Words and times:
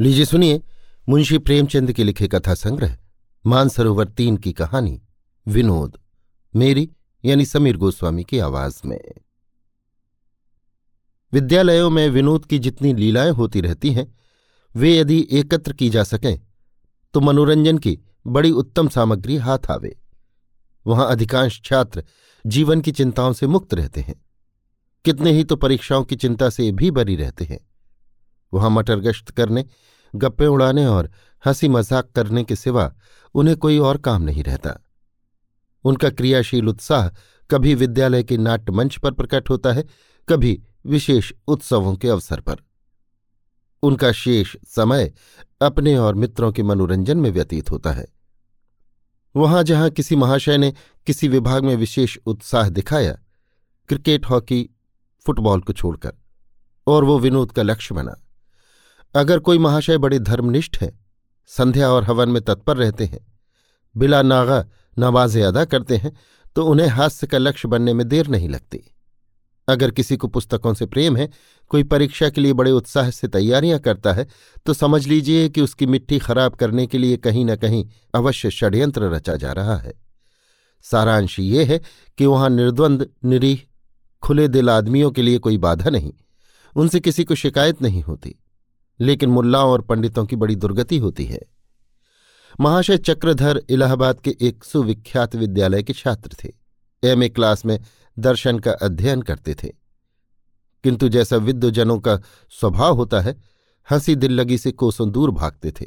लीजिए 0.00 0.24
सुनिए 0.24 0.62
मुंशी 1.08 1.38
प्रेमचंद 1.38 1.92
के 1.92 2.04
लिखे 2.04 2.28
कथा 2.28 2.54
संग्रह, 2.54 2.98
मानसरोवर 3.46 4.08
तीन 4.08 4.36
की 4.36 4.52
कहानी, 4.52 5.02
विनोद, 5.46 5.98
मेरी 6.56 6.90
यानी 7.24 7.44
समीर 7.44 7.76
गोस्वामी 7.76 8.24
की 8.24 8.38
आवाज़ 8.38 8.82
में। 8.84 9.00
विद्यालयों 11.32 11.90
में 11.90 12.08
विनोद 12.08 12.46
की 12.46 12.58
जितनी 12.58 12.94
लीलाएँ 12.94 13.30
होती 13.30 13.60
रहती 13.60 13.92
हैं, 13.92 14.14
वे 14.76 14.98
यदि 14.98 15.28
एकत्र 15.32 15.72
की 15.72 15.90
जा 15.90 16.02
सकें 16.02 16.40
तो 17.14 17.20
मनोरंजन 17.20 17.78
की 17.78 17.98
बड़ी 18.26 18.50
उत्तम 18.50 18.88
सामग्री 18.88 19.36
हाथ 19.36 19.70
आवे। 19.70 19.98
वहाँ 20.86 21.10
अधिकांश 21.10 21.60
छात्र 21.64 22.04
जीवन 22.46 22.80
की 22.80 22.92
चिंताओं 22.92 23.32
से 23.32 23.46
मुक्त 23.46 23.74
रहते 23.74 24.00
हैं। 24.00 24.24
कितने 25.04 25.32
ही 25.32 25.44
तो 25.44 25.56
परीक्षाओं 25.56 26.04
की 26.04 26.16
चिंता 26.16 26.50
से 26.50 26.72
भी 26.72 26.90
बरी 26.90 27.16
रहते 27.16 27.44
हैं। 27.44 27.65
वहाँ 28.56 28.70
मटर 28.70 29.00
गश्त 29.00 29.30
करने, 29.30 29.64
गप्पे 30.14 30.46
उड़ाने 30.46 30.86
और 30.86 31.10
हँसी 31.46 31.68
मज़ाक 31.68 32.10
करने 32.10 32.44
के 32.44 32.56
सिवा 32.56 32.92
उन्हें 33.34 33.56
कोई 33.56 33.78
और 33.78 33.96
काम 33.96 34.22
नहीं 34.22 34.42
रहता। 34.42 34.78
उनका 35.84 36.10
क्रियाशील 36.10 36.68
उत्साह 36.68 37.08
कभी 37.50 37.74
विद्यालय 37.74 38.22
के 38.22 38.36
नाट्य 38.36 38.72
मंच 38.72 38.96
पर 38.96 39.10
प्रकट 39.10 39.50
होता 39.50 39.72
है, 39.72 39.84
कभी 40.28 40.62
विशेष 40.86 41.32
उत्सवों 41.48 41.94
के 41.96 42.08
अवसर 42.08 42.40
पर। 42.40 42.56
उनका 43.82 44.12
शेष 44.12 44.56
समय 44.66 45.12
अपने 45.62 45.96
और 45.96 46.14
मित्रों 46.14 46.52
के 46.52 46.62
मनोरंजन 46.62 47.18
में 47.18 47.30
व्यतीत 47.30 47.70
होता 47.70 47.92
है। 47.92 48.06
वहाँ 49.36 49.62
जहाँ 49.62 49.90
किसी 49.90 50.16
महाशय 50.16 50.58
ने 50.58 50.72
किसी 51.06 51.28
विभाग 51.28 51.64
में 51.64 51.76
विशेष 51.76 52.18
उत्साह 52.26 52.68
दिखाया, 52.68 53.12
क्रिकेट, 53.88 54.26
हॉकी, 54.26 54.70
फुटबॉल 55.26 55.60
को 55.60 55.72
छोड़कर, 55.72 56.12
और 56.86 57.04
वो 57.04 57.18
विनोद 57.18 57.52
का 57.52 57.62
लक्ष्य 57.62 57.94
बना। 57.94 58.16
अगर 59.14 59.38
कोई 59.38 59.58
महाशय 59.58 59.98
बड़े 59.98 60.18
धर्मनिष्ठ 60.18 60.80
है, 60.80 60.92
संध्या 61.50 61.90
और 61.90 62.04
हवन 62.04 62.28
में 62.28 62.42
तत्पर 62.42 62.76
रहते 62.76 63.04
हैं, 63.04 63.26
बिला 63.94 64.22
नागा 64.22 64.64
नवाजे 64.98 65.42
अदा 65.42 65.64
करते 65.64 65.96
हैं 65.96 66.12
तो 66.56 66.64
उन्हें 66.66 66.88
हास्य 66.88 67.26
का 67.26 67.38
लक्ष्य 67.38 67.68
बनने 67.68 67.94
में 67.94 68.06
देर 68.08 68.28
नहीं 68.28 68.48
लगती। 68.48 68.80
अगर 69.68 69.90
किसी 69.90 70.16
को 70.16 70.28
पुस्तकों 70.28 70.72
से 70.74 70.86
प्रेम 70.86 71.16
है, 71.16 71.28
कोई 71.70 71.82
परीक्षा 71.82 72.28
के 72.30 72.40
लिए 72.40 72.52
बड़े 72.52 72.70
उत्साह 72.70 73.10
से 73.10 73.28
तैयारियाँ 73.28 73.78
करता 73.78 74.12
है 74.12 74.26
तो 74.66 74.72
समझ 74.72 75.06
लीजिए 75.06 75.48
कि 75.48 75.60
उसकी 75.60 75.86
मिट्टी 75.86 76.18
खराब 76.18 76.54
करने 76.54 76.86
के 76.86 76.98
लिए 76.98 77.16
कहीं 77.16 77.44
न 77.44 77.56
कहीं 77.56 77.84
अवश्य 78.14 78.50
षड्यंत्र 78.50 79.10
रचा 79.10 79.36
जा 79.36 79.52
रहा 79.52 79.76
है। 79.76 79.92
सारांश 80.84 81.38
ये 81.40 81.64
है 81.64 81.80
कि 82.18 82.26
वहाँ 82.26 82.50
निर्द्वंद, 82.50 83.08
निरीह, 83.24 83.60
खुले 84.22 84.48
दिल 84.48 84.70
आदमियों 84.70 85.10
के 85.10 85.22
लिए 85.22 85.38
कोई 85.38 85.58
बाधा 85.58 85.90
नहीं। 85.90 86.12
उनसे 86.76 87.00
किसी 87.00 87.24
को 87.24 87.34
शिकायत 87.34 87.82
नहीं 87.82 88.02
होती। 88.02 88.34
लेकिन 89.00 89.30
मुल्लाओं 89.30 89.70
और 89.70 89.80
पंडितों 89.80 90.26
की 90.26 90.36
बड़ी 90.36 90.56
दुर्गति 90.56 90.98
होती 90.98 91.24
है। 91.24 91.42
महाशय 92.60 92.98
चक्रधर 92.98 93.62
इलाहाबाद 93.70 94.20
के 94.20 94.36
एक 94.40 94.64
सुविख्यात 94.64 95.36
विद्यालय 95.36 95.82
के 95.82 95.92
छात्र 95.92 96.30
थे। 96.44 96.52
एमए 97.04 97.28
क्लास 97.28 97.66
में 97.66 97.80
दर्शन 98.18 98.58
का 98.58 98.72
अध्ययन 98.72 99.22
करते 99.22 99.54
थे। 99.54 99.68
किंतु 100.84 101.08
जैसा 101.08 101.36
विद्वजनों 101.36 101.98
का 101.98 102.16
स्वभाव 102.60 102.94
होता 102.94 103.20
है, 103.20 103.42
हँसी 103.90 104.14
दिल 104.14 104.32
लगी 104.32 104.58
से 104.58 104.72
कोसों 104.72 105.10
दूर 105.10 105.30
भागते 105.30 105.70
थे। 105.70 105.86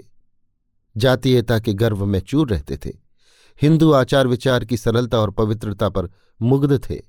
जातीयता 0.97 1.59
के 1.59 1.73
गर्व 1.73 2.05
में 2.05 2.19
चूर 2.19 2.49
रहते 2.49 2.77
थे। 2.77 2.91
हिंदू 3.61 3.91
आचार 3.91 4.27
विचार 4.27 4.65
की 4.65 4.77
सरलता 4.77 5.19
और 5.19 5.31
पवित्रता 5.31 5.89
पर 5.89 6.09
मुग्ध 6.41 6.89
थे। 6.89 7.01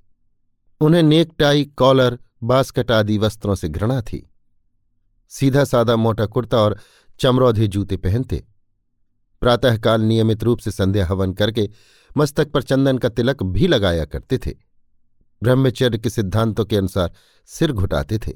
उन्हें 0.80 1.02
नेकटाई, 1.02 1.64
कॉलर, 1.64 2.18
बास्कट 2.42 2.90
आदि 2.90 3.18
वस्त्रों 3.18 3.54
से 3.54 3.68
घृणा 3.68 4.02
थी। 4.02 4.30
सीधा 5.32 5.64
सादा 5.64 5.96
मोटा 5.96 6.26
कुर्ता 6.26 6.58
और 6.58 6.76
चमरौधे 7.20 7.66
जूते 7.66 7.96
पहनते। 7.96 8.44
प्रातःकाल 9.42 10.00
नियमित 10.00 10.42
रूप 10.44 10.58
से 10.58 10.70
संध्या 10.70 11.06
हवन 11.06 11.32
करके 11.32 11.68
मस्तक 12.16 12.50
पर 12.50 12.62
चंदन 12.62 12.98
का 12.98 13.08
तिलक 13.08 13.42
भी 13.42 13.66
लगाया 13.66 14.04
करते 14.04 14.38
थे। 14.38 14.54
ब्रह्मचर्य 15.42 15.98
के 15.98 16.10
सिद्धांतों 16.10 16.64
के 16.64 16.76
अनुसार 16.76 17.12
सिर 17.48 17.72
घुटाते 17.72 18.18
थे, 18.18 18.32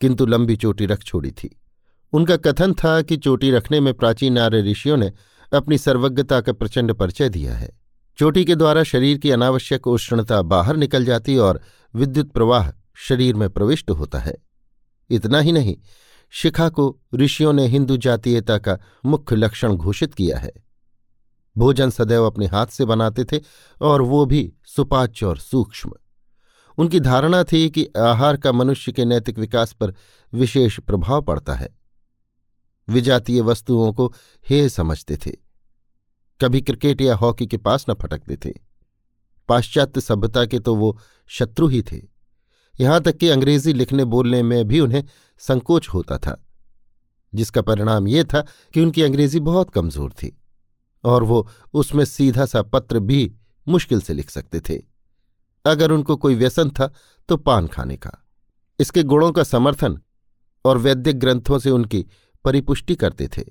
किंतु 0.00 0.26
लंबी 0.26 0.56
चोटी 0.56 0.86
रख 0.86 1.02
छोड़ी 1.02 1.30
थी। 1.30 1.54
उनका 2.12 2.36
कथन 2.36 2.72
था 2.74 3.00
कि 3.02 3.16
चोटी 3.16 3.50
रखने 3.50 3.80
में 3.80 3.92
प्राचीन 3.94 4.38
आर्य 4.38 4.60
ऋषियों 4.62 4.96
ने 4.96 5.12
अपनी 5.52 5.78
सर्वज्ञता 5.78 6.40
का 6.40 6.52
प्रचंड 6.52 6.92
परिचय 6.92 7.28
दिया 7.28 7.54
है। 7.54 7.70
चोटी 8.18 8.44
के 8.44 8.54
द्वारा 8.54 8.82
शरीर 8.82 9.18
की 9.18 9.30
अनावश्यक 9.30 9.86
उष्णता 9.86 10.42
बाहर 10.42 10.76
निकल 10.76 11.04
जाती 11.04 11.36
और 11.36 11.60
विद्युत 11.94 12.30
प्रवाह 12.30 12.70
शरीर 12.98 13.34
में 13.34 13.48
प्रविष्ट 13.50 13.90
होता 13.90 14.18
है। 14.18 14.36
इतना 15.10 15.40
ही 15.40 15.52
नहीं 15.52 15.76
शिखा 16.30 16.68
को 16.68 17.00
ऋषियों 17.14 17.52
ने 17.52 17.66
हिंदू 17.66 17.96
जातीयता 17.96 18.58
का 18.58 18.78
मुख्य 19.04 19.36
लक्षण 19.36 19.74
घोषित 19.74 20.14
किया 20.14 20.38
है। 20.38 20.52
भोजन 21.58 21.90
सदैव 21.90 22.24
अपने 22.24 22.46
हाथ 22.46 22.66
से 22.66 22.84
बनाते 22.84 23.24
थे 23.24 23.40
और 23.80 24.02
वो 24.02 24.26
भी 24.26 24.52
सुपाच्य 24.64 25.26
और 25.26 25.38
सूक्ष्म। 25.38 25.92
उनकी 26.78 27.00
धारणा 27.00 27.44
थी 27.44 27.70
कि 27.70 27.88
आहार 27.96 28.36
का 28.36 28.52
मनुष्य 28.52 28.92
के 28.92 29.04
नैतिक 29.04 29.38
विकास 29.38 29.72
पर 29.72 29.94
विशेष 30.32 30.80
प्रभाव 30.80 31.22
पड़ता 31.22 31.54
है। 31.54 31.78
विजातीय 32.88 33.40
वस्तुओं 33.40 33.92
को 33.92 34.14
हे 34.48 34.68
समझते 34.68 35.16
थे। 35.16 35.30
कभी 36.40 36.60
क्रिकेट 36.60 37.00
या 37.00 37.16
हॉकी 37.16 37.46
के 37.46 37.56
पास 37.56 37.86
न 37.90 37.94
फटकते 37.94 38.36
थे। 38.36 38.54
पाश्चात्य 39.48 40.00
सभ्यता 40.00 40.46
के 40.46 40.58
तो 40.58 40.74
वो 40.74 40.98
शत्रु 41.26 41.66
ही 41.66 41.82
थे। 41.82 42.17
यहाँ 42.78 43.00
तक 43.00 43.16
कि 43.16 43.28
अंग्रेज़ी 43.28 43.72
लिखने 43.72 44.04
बोलने 44.06 44.42
में 44.42 44.64
भी 44.68 44.80
उन्हें 44.80 45.02
संकोच 45.40 45.88
होता 45.88 46.18
था, 46.18 46.36
जिसका 47.32 47.62
परिणाम 47.62 48.08
ये 48.08 48.24
था 48.24 48.40
कि 48.74 48.80
उनकी 48.80 49.02
अंग्रेज़ी 49.02 49.40
बहुत 49.42 49.70
कमज़ोर 49.70 50.12
थी 50.12 50.36
और 51.04 51.22
वो 51.22 51.46
उसमें 51.74 52.04
सीधा 52.04 52.46
सा 52.46 52.62
पत्र 52.64 52.98
भी 53.00 53.30
मुश्किल 53.66 54.00
से 54.00 54.14
लिख 54.14 54.30
सकते 54.30 54.60
थे। 54.60 54.80
अगर 55.64 55.90
उनको 55.90 56.16
कोई 56.16 56.34
व्यसन 56.34 56.70
था 56.70 56.92
तो 57.28 57.36
पान 57.38 57.66
खाने 57.66 57.96
का। 57.96 58.10
इसके 58.78 59.02
गुणों 59.04 59.30
का 59.32 59.42
समर्थन 59.44 59.98
और 60.64 60.78
वैद्यिक 60.78 61.18
ग्रंथों 61.18 61.58
से 61.58 61.70
उनकी 61.70 62.04
परिपुष्टि 62.44 62.94
करते 62.94 63.28
थे। 63.28 63.42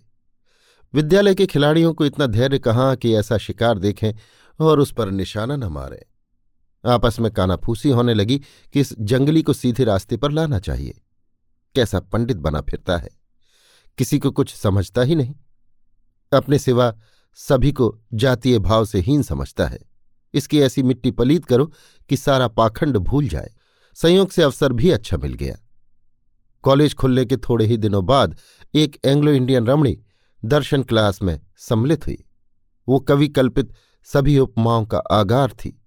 विद्यालय 0.94 1.36
के 1.36 1.46
खिलाड़ियों 1.46 1.94
को 1.94 2.06
इतना 2.06 2.28
धैर्य 2.28 2.60
कहाँ 2.60 2.96
कि 2.96 3.14
ऐसा 3.16 3.38
शिकार 3.38 3.80
देखें 3.80 4.12
और 4.60 4.80
उस 4.80 4.92
पर 4.92 5.12
निशाना 5.12 5.56
न 5.56 5.64
मारें। 5.64 6.02
आपस 6.86 7.20
में 7.20 7.32
कानाफूसी 7.32 7.90
होने 7.90 8.14
लगी 8.14 8.42
कि 8.74 8.80
इस 8.80 8.96
जंगली 9.00 9.42
को 9.42 9.54
सीधे 9.54 9.84
रास्ते 9.84 10.18
पर 10.18 10.32
लाना 10.32 10.60
चाहिए। 10.60 11.02
कैसा 11.76 12.00
पंडित 12.00 12.38
बना 12.38 12.62
फिरता 12.62 12.98
है। 12.98 13.10
किसी 13.98 14.20
को 14.20 14.32
कुछ 14.32 14.56
समझता 14.56 15.02
ही 15.02 15.16
नहीं। 15.16 15.36
अपने 16.34 16.60
सिवा 16.60 16.96
सभी 17.36 17.72
को 17.72 18.02
जातीय 18.14 18.60
भाव 18.60 18.86
से 18.86 19.00
हीन 19.00 19.22
समझता 19.22 19.68
है। 19.68 19.80
इसकी 20.34 20.60
ऐसी 20.60 20.84
मिट्टी 20.84 21.12
पलीत 21.12 21.46
करो 21.46 21.74
कि 22.10 22.18
सारा 22.18 22.48
पाखंड 22.48 22.98
भूल 22.98 23.28
जाए। 23.28 23.54
संयोग 23.94 24.32
से 24.32 24.42
अवसर 24.42 24.74
भी 24.74 24.92
अच्छा 24.92 25.18
मिल 25.18 25.34
गया। 25.34 25.58
कॉलेज 26.62 26.94
खुलने 26.96 27.26
के 27.26 27.38
थोड़े 27.38 27.66
ही 27.66 27.78
दिनों 27.78 28.06
बाद 28.06 28.38
एक 28.76 29.00
एंग्लो 29.06 29.32
इंडियन 29.32 29.68
रमणी 29.68 30.02
दर्शन 30.46 30.84
क्लास 30.84 31.24
में 31.24 31.40
सम्मिलित 31.58 32.08
हुई। 32.08 32.26
वो 32.88 33.00
कवि 33.00 33.28
कल्पित 33.28 33.74
सभी 34.04 34.40
उपमाओं 34.40 34.86
का 34.86 34.98
आगार 34.98 35.52
थी। 35.52 35.84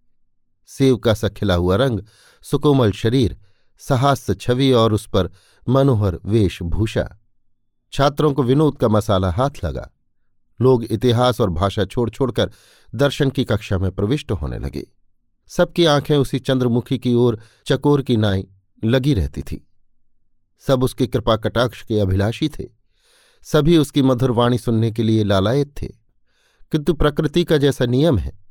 सेव 0.71 0.97
का 0.97 1.15
सा 1.15 1.29
खिला 1.29 1.55
हुआ 1.55 1.77
रंग, 1.77 2.01
सुकोमल 2.43 2.93
शरीर 2.93 3.39
सहास्य 3.79 4.35
छवि 4.35 4.73
और 4.73 4.93
उस 4.93 5.07
पर 5.07 5.31
मनोहर 5.69 6.19
वेशभूषा। 6.25 7.19
छात्रों 7.93 8.33
को 8.33 8.43
विनोद 8.43 8.79
का 8.79 8.89
मसाला 8.89 9.31
हाथ 9.31 9.51
लगा। 9.65 9.91
लोग 10.61 10.85
इतिहास 10.85 11.41
और 11.41 11.51
भाषा 11.51 11.85
छोड़ 11.85 12.11
छोड़कर 12.11 12.51
दर्शन 12.95 13.31
की 13.31 13.45
कक्षा 13.45 13.79
में 13.79 13.91
प्रविष्ट 13.91 14.33
होने 14.33 14.59
लगे। 14.59 14.87
सबकी 15.49 15.85
आँखें 15.85 16.17
उसी 16.17 16.39
चंद्रमुखी 16.39 16.99
की 16.99 17.15
ओर, 17.15 17.41
चकोर 17.67 18.03
की 18.03 18.17
नाई 18.17 18.47
लगी 18.85 19.15
रहती 19.15 19.43
थी। 19.43 19.69
सब 20.61 20.85
उसके 20.85 21.07
कृपा 21.07 21.37
कटाक्ष 21.37 21.87
के 21.87 22.01
अभिलाषी 22.01 22.49
थे। 22.49 22.69
सभी 23.43 23.77
उसकी 23.77 24.03
मधुर 24.03 24.31
वाणी 24.31 24.59
सुनने 24.59 24.91
के 24.91 25.03
लिए 25.03 25.25
लालायत 25.25 25.83
थे। 25.83 25.89
किंतु 26.73 26.95
प्रकृति 26.95 27.45
का 27.45 27.57
जैसा 27.57 27.87
नियम 27.87 28.19
है 28.19 28.50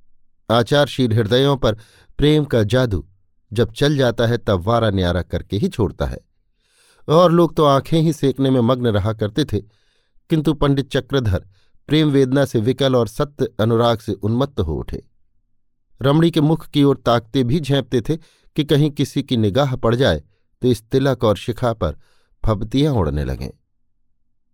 आचारशील 0.51 1.13
हृदयों 1.13 1.57
पर 1.57 1.75
प्रेम 2.17 2.45
का 2.45 2.63
जादू 2.63 3.05
जब 3.53 3.71
चल 3.71 3.97
जाता 3.97 4.25
है, 4.25 4.37
तब 4.37 4.61
वारा 4.61 4.89
न्यारा 4.89 5.21
करके 5.21 5.57
ही 5.57 5.67
छोड़ता 5.67 6.05
है। 6.05 6.19
और 7.09 7.31
लोग 7.31 7.55
तो 7.55 7.65
आँखें 7.65 8.01
ही 8.01 8.13
सेकने 8.13 8.49
में 8.49 8.61
मग्न 8.61 8.87
रहा 8.87 9.13
करते 9.13 9.45
थे। 9.45 9.59
किंतु 10.29 10.53
पंडित 10.53 10.91
चक्रधर 10.91 11.47
प्रेम 11.87 12.09
वेदना 12.09 12.45
से 12.45 12.59
विकल 12.59 12.95
और 12.95 13.07
सत्य 13.07 13.49
अनुराग 13.59 13.99
से 13.99 14.13
उन्मत्त 14.13 14.59
हो 14.59 14.73
उठे। 14.73 15.03
रमणी 16.01 16.31
के 16.31 16.41
मुख 16.41 16.67
की 16.67 16.83
ओर 16.83 16.97
ताकते 16.97 17.43
भी 17.43 17.59
झेंपते 17.59 18.01
थे 18.01 18.17
कि 18.55 18.63
कहीं 18.63 18.91
किसी 18.91 19.23
की 19.23 19.37
निगाह 19.37 19.75
पड़ 19.75 19.95
जाए 19.95 20.23
तो 20.61 20.67
इस 20.67 20.83
तिलक 20.83 21.23
और 21.23 21.37
शिखा 21.37 21.73
पर 21.73 21.95
फबतियाँ 22.45 22.93
उड़ने 22.93 23.25
लगें। 23.25 23.49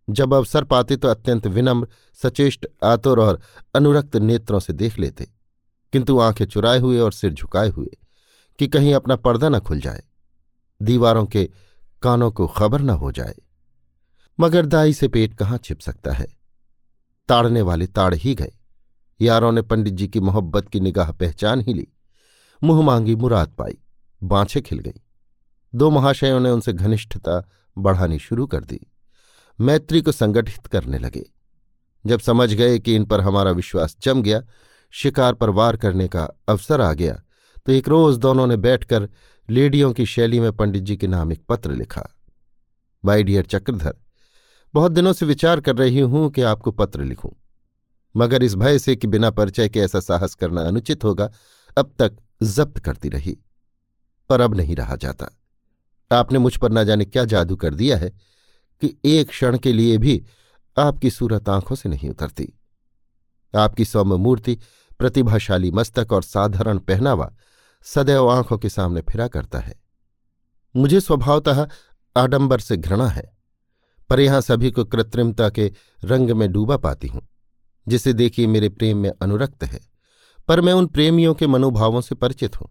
जब 0.10 0.34
अवसर 0.34 0.64
पाते 0.64 0.98
तो 0.98 1.08
अत्यंत 1.08 1.48
विनम्र, 1.48 1.88
सचेष्ट, 2.14 2.66
आतुर 2.84 3.20
और 3.20 3.42
अनुरक्त 3.76 4.16
नेत्रों 4.16 4.60
से 4.60 4.74
देख 4.74 5.00
लेते। 5.00 5.35
किंतु 5.94 6.20
आँखें 6.20 6.46
चुराए 6.46 6.80
हुए 6.80 7.00
और 7.00 7.12
सिर 7.12 7.34
झुकाए 7.34 7.70
हुए, 7.70 7.98
कि 8.60 8.68
कहीं 8.68 8.94
अपना 8.94 9.16
पर्दा 9.16 9.50
न 9.50 9.60
खुल 9.60 9.80
जाए। 9.80 10.04
दीवारों 10.82 11.26
के 11.26 11.50
कानों 12.02 12.32
को 12.32 12.48
खबर 12.48 12.82
न 12.82 12.90
हो 12.90 13.12
जाए। 13.12 13.36
मगर 14.40 14.66
दाई 14.66 14.94
से 14.94 15.08
पेट 15.08 15.34
कहाँ 15.34 15.58
छिप 15.58 15.80
सकता 15.80 16.14
है? 16.14 16.28
ताड़ने 17.28 17.62
वाले 17.62 17.88
ताड़ 17.88 18.16
ही 18.16 18.36
गए। 18.36 18.52
यारों 19.22 19.52
ने 19.52 19.62
पंडित 19.62 19.94
जी 19.94 20.08
की 20.08 20.20
मोहब्बत 20.20 20.70
की 20.70 20.80
निगाह 20.80 21.12
पहचान 21.12 21.62
ही 21.62 21.74
ली। 21.74 21.88
मुँह 22.64 22.86
मांगी 22.86 23.16
मुराद 23.16 23.48
पाई। 23.48 23.78
बाँछें 24.24 24.64
खिल 24.64 24.80
गई। 24.80 25.02
दो 25.76 25.90
महाशयों 25.90 26.40
ने 26.40 26.50
उनसे 26.50 26.74
घनिष्ठता 26.74 27.50
बढ़ानी 27.78 28.20
शुरू 28.20 28.48
कर 28.48 28.64
दी। 28.64 28.80
मैत्री 29.62 30.02
को 30.02 30.12
संगठित 30.12 30.68
करने 30.68 30.98
लगे। 30.98 31.30
जब 32.06 32.20
समझ 32.20 32.54
गए 32.54 32.80
कि 32.80 32.96
इन 32.96 33.06
पर 33.06 33.22
हमारा 33.22 33.52
विश्वास 33.52 33.98
जम 34.02 34.22
गया 34.22 34.42
शिकार 34.96 35.34
पर 35.34 35.50
वार 35.50 35.78
करने 35.78 36.08
का 36.08 36.24
अवसर 36.50 36.82
आ 36.82 36.92
गया 36.94 37.22
तो 37.66 37.72
एक 37.72 37.88
रोज 37.88 38.18
दोनों 38.18 38.46
ने 38.48 38.58
बैठकर 38.58 39.08
लेडियों 39.50 39.92
की 39.94 40.06
शैली 40.06 40.40
में 40.40 40.52
पंडित 40.52 40.84
जी 40.84 40.96
के 40.98 41.08
नाम 41.08 41.32
एक 41.32 41.44
पत्र 41.50 41.72
लिखा। 41.72 42.04
माई 43.04 43.24
डियर 43.24 43.46
चक्रधर, 43.46 43.94
बहुत 44.74 44.92
दिनों 44.92 45.14
से 45.14 45.26
विचार 45.26 45.60
कर 45.62 45.76
रही 45.76 46.00
हूँ 46.00 46.30
कि 46.30 46.42
आपको 46.42 46.72
पत्र 46.72 47.04
लिखूं, 47.04 47.32
मगर 48.16 48.44
इस 48.44 48.56
भय 48.56 48.80
से 48.80 48.96
कि 48.96 49.08
बिना 49.08 49.30
परिचय 49.32 49.70
के 49.70 49.80
ऐसा 49.80 50.00
साहस 50.00 50.36
करना 50.36 50.62
अनुचित 50.62 51.04
होगा, 51.04 51.30
अब 51.78 51.94
तक 52.00 52.18
जब्त 52.44 52.80
करती 52.80 53.10
रही, 53.10 53.38
पर 54.30 54.42
अब 54.42 54.56
नहीं 54.56 54.76
रहा 54.76 54.96
जाता। 54.96 55.30
आपने 56.12 56.40
मुझ 56.40 56.56
पर 56.58 56.72
न 56.72 56.84
जाने 56.84 57.06
क्या 57.06 57.26
जादू 57.26 57.56
कर 57.56 57.74
दिया 57.74 57.98
है 57.98 58.10
कि 58.82 58.96
एक 59.06 59.30
क्षण 59.30 59.58
के 59.58 59.74
लिए 59.74 59.98
भी 59.98 60.24
आपकी 60.78 61.12
सूरत 61.12 61.50
आँखों 61.50 61.76
से 61.76 61.90
नहीं 61.90 62.10
उतरती। 62.10 62.52
आपकी 63.54 63.86
सौम्य 63.86 64.16
मूर्ति 64.18 64.58
प्रतिभाशाली 65.00 65.72
मस्तक 65.72 66.14
और 66.14 66.24
साधारण 66.24 66.78
पहनावा 66.80 67.32
सदैव 67.86 68.30
आँखों 68.30 68.58
के 68.58 68.70
सामने 68.70 69.02
फिरा 69.02 69.28
करता 69.28 69.60
है। 69.60 69.76
मुझे 70.76 71.00
स्वभावतः 71.00 71.68
आडंबर 72.16 72.60
से 72.60 72.78
घृणा 72.78 73.08
है, 73.08 73.24
पर 74.10 74.20
यहाँ 74.20 74.42
सभी 74.42 74.72
को 74.72 74.86
कृत्रिमता 74.86 75.50
के 75.50 75.72
रंग 76.04 76.32
में 76.32 76.52
डूबा 76.52 76.78
पाती 76.78 77.08
हूँ, 77.08 77.28
जिसे 77.88 78.14
देखिए 78.14 78.48
मेरे 78.48 78.70
प्रेम 78.70 78.98
में 78.98 79.12
अनुरक्त 79.12 79.64
है, 79.64 79.80
पर 80.48 80.62
मैं 80.62 80.74
उन 80.74 80.88
प्रेमियों 80.88 81.34
के 81.34 81.48
मनोभावों 81.48 82.02
से 82.02 82.16
परिचित 82.16 82.60
हूँ। 82.62 82.70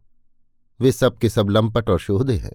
वे 0.81 0.93
सब 0.93 1.19
के 1.19 1.29
सब 1.29 1.51
लंपट 1.51 1.91
और 1.91 1.99
शोधे 1.99 2.37
हैं। 2.37 2.53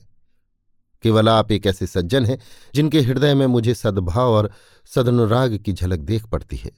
केवल 1.04 1.30
आप 1.30 1.52
एक 1.52 1.66
ऐसे 1.68 1.88
सज्जन 1.88 2.26
हैं, 2.26 2.38
जिनके 2.76 3.02
हृदय 3.02 3.34
में 3.34 3.46
मुझे 3.48 3.74
सद्भाव 3.74 4.32
और 4.32 4.52
सदनुराग 4.88 5.58
की 5.58 5.74
झलक 5.74 6.00
देख 6.00 6.26
पड़ती 6.26 6.58
है। 6.58 6.72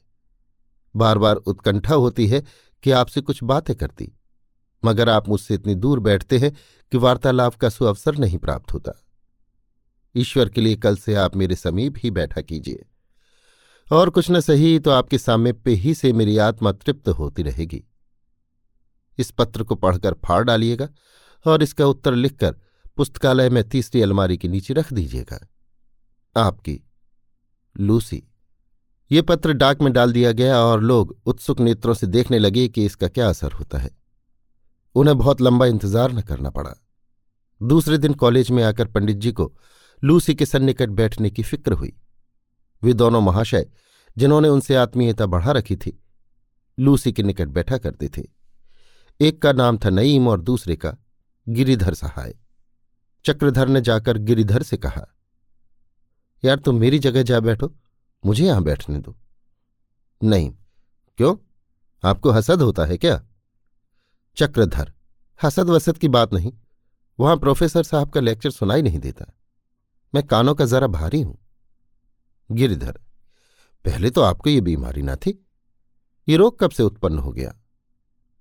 बार 0.96 1.18
बार 1.18 1.36
उत्कंठा 1.36 1.96
होती 1.96 2.28
है 2.28 2.44
कि 2.84 2.92
आपसे 2.92 3.22
कुछ 3.22 3.44
बातें 3.44 3.76
करती, 3.76 4.12
मगर 4.86 5.10
आप 5.10 5.30
मुझसे 5.30 5.54
इतनी 5.54 5.76
दूर 5.76 6.00
बैठते 6.00 6.38
हैं 6.38 6.52
कि 6.92 6.98
वार्तालाप 6.98 7.56
का 7.56 7.70
सुअवसर 7.70 8.18
नहीं 8.18 8.38
प्राप्त 8.38 8.74
होता। 8.74 8.92
ईश्वर 10.16 10.50
के 10.50 10.62
लिए 10.62 10.76
कल 10.76 10.98
से 10.98 11.16
आप 11.16 11.36
मेरे 11.36 11.56
समीप 11.56 11.94
ही 11.98 12.12
बैठा 12.12 12.42
कीजिए। 12.42 12.86
और 13.92 14.10
कुछ 14.10 14.32
न 14.32 14.40
सही 14.40 14.80
तो 14.80 14.92
आपके 14.92 15.18
सामीप्य 15.18 15.72
ही 15.72 15.94
से 15.94 16.14
मेरी 16.14 16.38
आत्मा 16.38 16.72
तृप्त 16.72 17.10
होती 17.10 17.44
रहेगी। 17.44 17.84
इस 19.18 19.32
पत्र 19.32 19.64
को 19.64 19.76
पढ़कर 19.76 20.14
फाड़ 20.14 20.44
डालिएगा 20.44 20.90
और 21.46 21.64
इसका 21.64 21.86
उत्तर 21.86 22.16
लिखकर 22.16 22.56
पुस्तकालय 22.98 23.50
में 23.50 23.64
तीसरी 23.70 24.02
अलमारी 24.02 24.38
के 24.38 24.48
नीचे 24.48 24.74
रख 24.74 24.94
दीजिएगा। 24.94 25.48
आपकी, 26.38 26.80
लूसी। 27.80 28.24
ये 29.12 29.22
पत्र 29.22 29.54
डाक 29.54 29.82
में 29.82 29.92
डाल 29.94 30.14
दिया 30.14 30.32
गया 30.32 30.60
और 30.60 30.82
लोग 30.82 31.18
उत्सुक 31.26 31.60
नेत्रों 31.60 31.94
से 31.94 32.08
देखने 32.08 32.40
लगे 32.40 32.68
कि 32.68 32.86
इसका 32.86 33.08
क्या 33.08 33.28
असर 33.30 33.52
होता 33.52 33.78
है। 33.78 33.90
उन्हें 34.96 35.18
बहुत 35.18 35.42
लंबा 35.42 35.66
इंतज़ार 35.66 36.12
न 36.12 36.22
करना 36.22 36.50
पड़ा। 36.50 36.74
दूसरे 37.62 37.98
दिन 37.98 38.14
कॉलेज 38.14 38.52
में 38.52 38.64
आकर 38.64 38.88
पंडित 38.88 39.18
जी 39.18 39.32
को 39.32 39.52
लूसी 40.04 40.36
के 40.36 40.46
सन्निकट 40.46 40.90
बैठने 40.92 41.30
की 41.30 41.44
फ़िक्र 41.44 41.74
हुई। 41.74 41.94
वे 42.82 42.94
दोनों 42.94 43.22
महाशय, 43.22 43.68
जिन्होंने 44.18 44.50
उनसे 44.50 44.76
आत्मीयता 44.76 45.26
बढ़ा 45.26 45.52
रखी 45.52 45.76
थी, 45.76 45.98
लूसी 46.78 47.12
के 47.12 47.24
निकट 47.24 47.48
बैठा 47.50 47.78
करते 47.78 48.10
थे। 48.10 48.24
एक 49.20 49.42
का 49.42 49.52
नाम 49.54 49.78
था 49.78 49.90
नईम 49.90 50.28
और 50.28 50.42
दूसरे 50.42 50.76
का 50.76 50.96
गिरिधर 51.48 51.94
सहाय। 51.94 52.34
चक्रधर 53.26 53.68
ने 53.68 53.82
जाकर 53.82 54.18
गिरिधर 54.20 54.64
से 54.64 54.78
कहा, 54.78 55.06
यार 56.44 56.60
तुम 56.60 56.80
मेरी 56.80 57.00
जगह 57.00 57.24
जा 57.24 57.40
बैठो। 57.42 57.74
मुझे 58.26 58.46
यहाँ 58.46 58.64
बैठने 58.64 59.00
दो। 59.00 59.16
नहीं। 60.24 60.52
क्यों? 61.18 61.36
आपको 62.04 62.32
हसद 62.32 62.62
होता 62.62 62.86
है 62.86 62.98
क्या? 62.98 63.24
चक्रधर, 64.38 64.94
हसद 65.44 65.70
वसद 65.70 65.98
की 65.98 66.08
बात 66.08 66.34
नहीं। 66.34 66.54
वहाँ 67.20 67.38
प्रोफेसर 67.38 67.84
साहब 67.84 68.10
का 68.10 68.20
लेक्चर 68.20 68.52
सुनाई 68.52 68.82
नहीं 68.82 69.00
देता। 69.00 69.26
मैं 70.16 70.24
कानों 70.28 70.56
का 70.56 70.66
जरा 70.66 70.88
भारी 70.88 71.22
हूँ। 71.22 71.38
गिरिधर, 72.52 73.00
पहले 73.86 74.10
तो 74.10 74.22
आपको 74.22 74.50
ये 74.50 74.62
बीमारी 74.62 75.02
ना 75.02 75.16
थी। 75.16 75.48
ये 76.28 76.38
रोग 76.38 76.60
कब 76.60 76.72
से 76.72 76.84
उत्पन्न 76.84 77.20
हो 77.20 77.32
गया? 77.32 77.54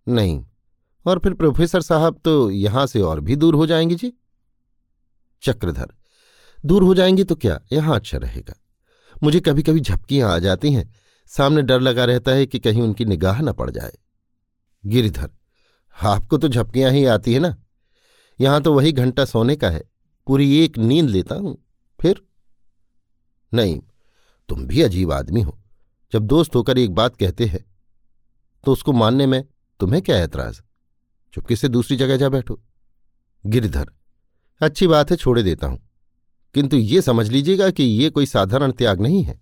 नहीं। 0.09 0.47
और 1.07 1.19
फिर 1.19 1.35
प्रोफेसर 1.35 1.81
साहब 1.81 2.21
तो 2.25 2.51
यहाँ 2.51 2.87
से 2.87 3.01
और 3.01 3.21
भी 3.21 3.37
दूर 3.37 3.55
हो 3.55 3.67
जाएँगे 3.67 3.95
जी। 3.95 4.13
चक्रधर, 5.43 5.95
दूर 6.67 6.83
हो 6.83 6.95
जाएँगे 6.95 7.25
तो 7.25 7.35
क्या? 7.35 7.61
यहाँ 7.73 7.97
अच्छा 7.97 8.19
रहेगा। 8.19 8.55
मुझे 9.23 9.41
कभी 9.41 9.63
कभी 9.63 9.81
झपकियाँ 9.81 10.31
आ 10.33 10.39
जाती 10.39 10.73
हैं। 10.73 10.93
सामने 11.31 11.63
डर 11.63 11.81
लगा 11.81 12.05
रहता 12.05 12.33
है 12.33 12.47
कि 12.47 12.59
कहीं 12.59 12.83
उनकी 12.83 13.05
निगाह 13.05 13.41
न 13.41 13.53
पड़ 13.53 13.71
जाए। 13.71 13.93
गिरिधर, 14.85 15.31
आपको 15.97 16.39
तो 16.39 16.49
झपकियाँ 16.49 16.91
ही 16.91 17.05
आती 17.05 17.35
है 17.35 17.41
ना? 17.41 17.55
यहाँ 18.39 18.61
तो 18.63 18.73
वही 18.75 18.93
घंटा 18.93 19.25
सोने 19.25 19.57
का 19.57 19.71
है। 19.71 19.83
पूरी 20.27 20.57
एक 20.59 20.79
नींद 20.79 21.09
लेता 21.09 21.35
हूँ, 21.35 21.57
फिर? 21.99 22.23
नहीं, 23.53 23.81
तुम 24.49 24.67
भी 24.67 24.83
अजीब 24.83 25.13
आदमी 25.13 25.41
हो। 25.43 25.59
जब 26.13 26.27
दोस्त 26.27 26.57
होकर 26.57 26.79
एक 26.79 26.95
बात 26.95 27.17
कहते 27.17 27.47
हैं 27.47 27.65
तो 28.65 28.73
उसको 28.73 28.93
मानने 28.93 29.27
में 29.27 29.43
तुम्हें 29.81 30.03
क्या 30.03 30.17
ऐतराज? 30.17 30.61
चुपके 31.35 31.57
से 31.57 31.69
दूसरी 31.69 31.97
जगह 31.97 32.17
जा 32.17 32.29
बैठो। 32.29 32.61
गिरधर, 33.45 33.87
अच्छी 34.61 34.87
बात 34.87 35.11
है, 35.11 35.17
छोड़े 35.17 35.43
देता 35.43 35.67
हूँ। 35.67 35.79
किंतु 36.55 36.77
ये 36.77 37.03
समझ 37.03 37.29
लीजिएगा 37.29 37.71
कि 37.71 37.83
ये 37.83 38.11
कोई 38.11 38.27
साधारण 38.27 38.73
त्याग 38.73 39.01
नहीं 39.01 39.23
है। 39.23 39.41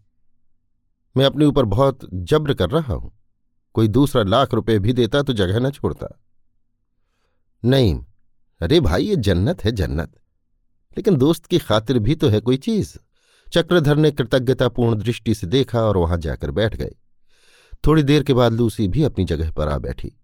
मैं 1.16 1.24
अपने 1.24 1.44
ऊपर 1.44 1.64
बहुत 1.64 1.98
जब्र 2.14 2.54
कर 2.54 2.70
रहा 2.70 2.94
हूँ। 2.94 3.18
कोई 3.74 3.88
दूसरा 3.88 4.22
लाख 4.22 4.54
रुपए 4.54 4.78
भी 4.78 4.92
देता 4.92 5.22
तो 5.22 5.32
जगह 5.32 5.60
न 5.60 5.70
छोड़ता। 5.70 6.20
नहीं, 7.64 8.04
अरे 8.60 8.80
भाई, 8.80 9.04
ये 9.04 9.16
जन्नत 9.16 9.64
है, 9.64 9.72
जन्नत। 9.72 10.12
लेकिन 10.96 11.16
दोस्त 11.16 11.46
की 11.46 11.58
खातिर 11.58 11.98
भी 11.98 12.14
तो 12.14 12.28
है 12.28 12.40
कोई 12.40 12.56
चीज़। 12.56 12.96
चक्रधर 13.52 13.96
ने 13.96 14.10
कृतज्ञतापूर्ण 14.10 15.02
दृष्टि 15.02 15.34
से 15.34 15.46
देखा 15.46 15.80
और 15.80 15.96
वहाँ 15.96 16.18
जाकर 16.18 16.50
बैठ 16.50 16.76
गए। 16.76 16.94
थोड़ी 17.86 18.02
देर 18.02 18.22
के 18.22 18.34
बाद 18.34 18.52
लूसी 18.52 18.88
भी 18.88 19.02
अपनी 19.02 19.24
जगह 19.24 19.50
पर 19.50 19.68
आ 19.68 19.78
बैठी। 19.78 20.20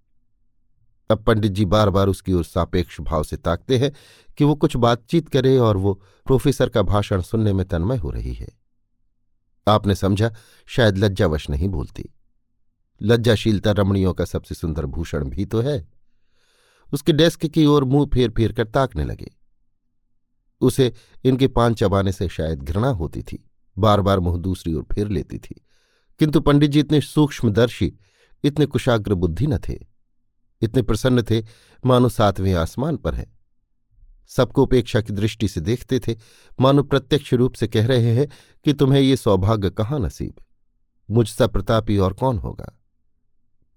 अब 1.11 1.25
पंडित 1.25 1.53
जी 1.53 1.65
बार 1.65 1.91
बार 1.91 2.09
उसकी 2.09 2.33
ओर 2.33 2.45
सापेक्ष 2.45 3.01
भाव 3.01 3.23
से 3.23 3.37
ताकते 3.37 3.79
हैं 3.79 3.93
कि 4.39 4.45
वो 4.45 4.55
कुछ 4.55 4.77
बातचीत 4.77 5.29
करे 5.29 5.59
और 5.59 5.77
वो 5.77 6.03
प्रोफेसर 6.27 6.69
का 6.69 6.83
भाषण 6.83 7.21
सुनने 7.21 7.53
में 7.53 7.67
तन्मय 7.67 7.97
हो 7.97 8.11
रही 8.11 8.35
है। 8.35 8.49
आपने 9.69 9.95
समझा, 9.95 10.35
शायद 10.67 10.99
लज्जावश 10.99 11.51
नहीं 11.51 11.69
बोलती 11.69 12.11
लज्जाशीलता 13.03 13.71
रमणियों 13.71 14.15
का 14.15 14.25
सबसे 14.25 14.55
सुंदर 14.55 14.87
भूषण 14.87 15.25
भी 15.25 15.45
तो 15.45 15.61
है। 15.61 15.89
उसके 16.93 17.13
डेस्क 17.13 17.47
की 17.47 17.67
ओर 17.67 17.85
मुँह 17.85 18.11
फेर 18.15 18.31
फेर 18.31 18.53
कर 18.53 18.65
ताकने 18.65 19.05
लगे। 19.05 19.37
उसे 20.61 20.93
इनके 21.25 21.49
पान 21.49 21.75
चबाने 21.75 22.13
से 22.13 22.29
शायद 22.29 22.63
घृणा 22.63 22.89
होती 22.89 23.23
थी। 23.23 23.51
बार 23.79 24.01
बार 24.01 24.21
मुँह 24.21 24.39
दूसरी 24.39 24.75
ओर 24.75 24.87
फेर 24.93 25.09
लेती 25.09 25.39
थी। 25.39 25.67
किंतु 26.19 26.41
पंडित 26.41 26.71
जी 26.71 26.81
इतने 26.81 27.01
सूक्ष्मदर्शी, 27.01 27.99
इतने 28.45 28.67
कुशाग्र 28.67 29.15
बुद्धि 29.15 29.47
न 29.47 29.59
थे। 29.59 29.94
इतने 30.65 30.83
प्रसन्न 30.83 31.23
थे, 31.23 31.43
मानो 31.85 32.09
सातवें 32.09 32.53
आसमान 32.55 32.97
पर 32.97 33.15
हैं। 33.15 33.33
सबको 34.31 34.63
उपेक्षा 34.63 35.01
की 35.01 35.13
दृष्टि 35.13 35.49
से 35.49 35.61
देखते 35.61 35.99
थे, 35.99 36.17
मानो 36.61 36.83
प्रत्यक्ष 36.83 37.33
रूप 37.35 37.55
से 37.55 37.67
कह 37.69 37.87
रहे 37.87 38.15
हैं 38.15 38.29
कि 38.67 38.73
तुम्हें 38.73 39.01
ये 39.01 39.17
सौभाग्य 39.17 39.71
कहाँ 39.71 39.99
नसीब 40.01 40.35
मुझसा 41.09 41.47
प्रतापी 41.47 41.99
और 41.99 42.13
कौन 42.13 42.39
होगा? 42.39 42.73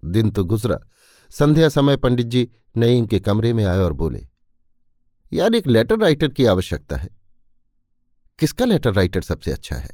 दिन 0.02 0.30
तो 0.30 0.44
गुजरा, 0.44 0.78
संध्या 1.30 1.68
समय 1.68 1.96
पंडित 1.96 2.26
जी 2.26 2.48
नईम 2.76 3.06
के 3.06 3.20
कमरे 3.20 3.52
में 3.52 3.64
आए 3.64 3.78
और 3.78 3.92
बोले, 3.92 4.26
यार 5.32 5.54
एक 5.54 5.66
लेटर 5.66 5.98
राइटर 5.98 6.28
की 6.28 6.44
आवश्यकता 6.46 6.96
है। 6.96 7.08
किसका 8.38 8.64
लेटर 8.64 8.92
राइटर 8.92 9.22
सबसे 9.22 9.52
अच्छा 9.52 9.76
है? 9.76 9.90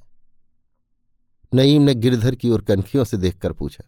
नईम 1.53 1.83
ने 1.83 1.95
गिरधर 1.95 2.35
की 2.35 2.51
ओर 2.51 2.63
कनखियों 2.63 3.05
से 3.05 3.17
देखकर 3.17 3.53
पूछा, 3.53 3.85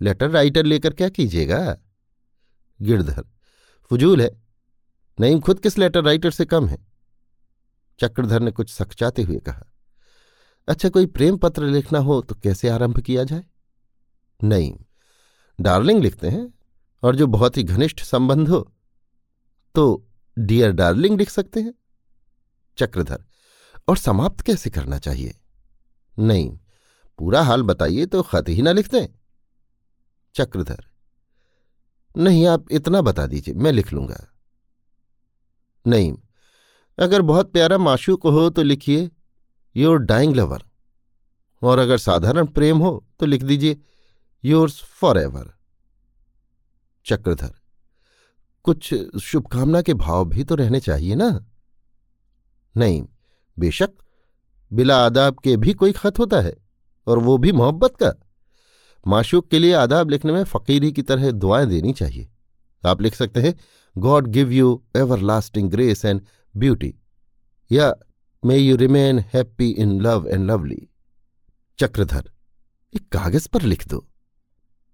लेटर 0.00 0.30
राइटर 0.30 0.64
लेकर 0.64 0.92
क्या 0.92 1.08
कीजिएगा? 1.08 1.76
गिरधर। 2.80 3.24
फजूल 3.90 4.20
है। 4.22 4.30
नईम 5.18 5.40
खुद 5.40 5.60
किस 5.60 5.78
लेटर 5.78 6.04
राइटर 6.04 6.30
से 6.30 6.44
कम 6.44 6.66
है? 6.66 6.78
चक्रधर 8.00 8.40
ने 8.40 8.50
कुछ 8.50 8.70
सखचाते 8.70 9.22
हुए 9.22 9.38
कहा 9.38 9.64
अच्छा 10.68 10.88
कोई 10.88 11.06
प्रेम 11.06 11.36
पत्र 11.36 11.64
लिखना 11.64 11.98
हो 11.98 12.20
तो 12.20 12.34
कैसे 12.34 12.68
आरंभ 12.68 12.98
किया 13.00 13.24
जाए? 13.24 13.44
नईम, 14.40 14.78
डार्लिंग 15.58 16.02
लिखते 16.02 16.28
हैं, 16.28 16.52
और 17.02 17.16
जो 17.16 17.26
बहुत 17.26 17.56
ही 17.56 17.62
घनिष्ठ 17.62 18.00
संबंध 18.00 18.48
हो 18.48 18.60
तो 19.74 20.06
डियर 20.36 20.72
डार्लिंग 20.72 21.18
लिख 21.18 21.30
सकते 21.30 21.60
हैं। 21.60 21.74
चक्रधर, 22.78 23.24
और 23.88 23.96
समाप्त 23.96 24.40
कैसे 24.40 24.70
करना 24.70 24.98
चाहिए? 24.98 25.34
नहीं 26.16 26.58
पूरा 27.18 27.42
हाल 27.42 27.62
बताइए 27.62 28.06
तो 28.06 28.22
खत 28.22 28.48
ही 28.48 28.62
ना 28.62 28.72
लिखते 28.72 29.08
चक्रधर 30.34 30.84
नहीं, 32.16 32.46
आप 32.46 32.70
इतना 32.70 33.00
बता 33.02 33.26
दीजिए, 33.26 33.54
मैं 33.54 33.72
लिख 33.72 33.92
लूँगा। 33.92 34.26
नहीं, 35.86 36.14
अगर 36.98 37.22
बहुत 37.22 37.52
प्यारा 37.52 37.78
माशूक 37.78 38.26
हो 38.26 38.48
तो 38.50 38.62
लिखिए 38.62 39.10
योर 39.74 39.98
डाइंग 39.98 40.34
लवर 40.36 40.62
और 41.62 41.78
अगर 41.78 41.98
साधारण 41.98 42.46
प्रेम 42.46 42.78
हो 42.78 43.06
तो 43.20 43.26
लिख 43.26 43.42
दीजिए 43.42 43.76
योर्स 44.44 44.80
फॉर 44.92 45.18
एवर 45.18 45.52
चक्रधर, 47.06 47.50
कुछ 48.64 48.94
शुभकामना 49.22 49.82
के 49.82 49.94
भाव 49.94 50.24
भी 50.24 50.44
तो 50.44 50.54
रहने 50.54 50.80
चाहिए 50.80 51.14
ना? 51.14 51.28
नहीं, 52.74 53.02
बेशक, 53.56 53.90
बिला 54.70 54.96
आदाब 55.06 55.38
के 55.38 55.56
भी 55.56 55.72
कोई 55.74 55.92
खत 55.92 56.18
होता 56.18 56.40
है, 56.40 56.56
और 57.06 57.18
वो 57.18 57.36
भी 57.38 57.52
मोहब्बत 57.52 57.96
का। 57.96 58.12
माशूक 59.06 59.48
के 59.48 59.58
लिए 59.58 59.72
आदाब 59.74 60.10
लिखने 60.10 60.32
में 60.32 60.42
फ़कीरी 60.44 60.90
की 60.92 61.02
तरह 61.02 61.30
दुआएँ 61.32 61.66
देनी 61.66 61.92
चाहिए। 61.92 62.28
आप 62.82 63.02
लिख 63.02 63.14
सकते 63.14 63.40
हैं 63.40 63.54
God 63.96 64.26
give 64.26 64.52
you 64.52 64.82
ever 64.96 65.18
lasting 65.20 65.70
grace 65.70 66.04
and 66.04 66.20
beauty 66.54 66.94
या 67.70 67.94
may 68.42 68.56
you 68.56 68.76
remain 68.76 69.18
happy 69.34 69.68
in 69.68 70.00
love 70.00 70.28
and 70.28 70.50
lovely 70.50 70.88
Chakradhar, 71.78 72.30
एक 72.94 73.08
कागज़ 73.08 73.48
पर 73.48 73.62
लिख 73.62 73.86
दो। 73.88 74.06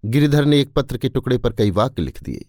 गिरिधर 0.05 0.45
ने 0.45 0.61
एक 0.61 0.73
पत्र 0.73 0.97
के 0.97 1.09
टुकड़े 1.09 1.39
पर 1.39 1.53
कई 1.53 1.71
वाक्य 1.71 2.03
लिख 2.03 2.23
दिए। 2.23 2.47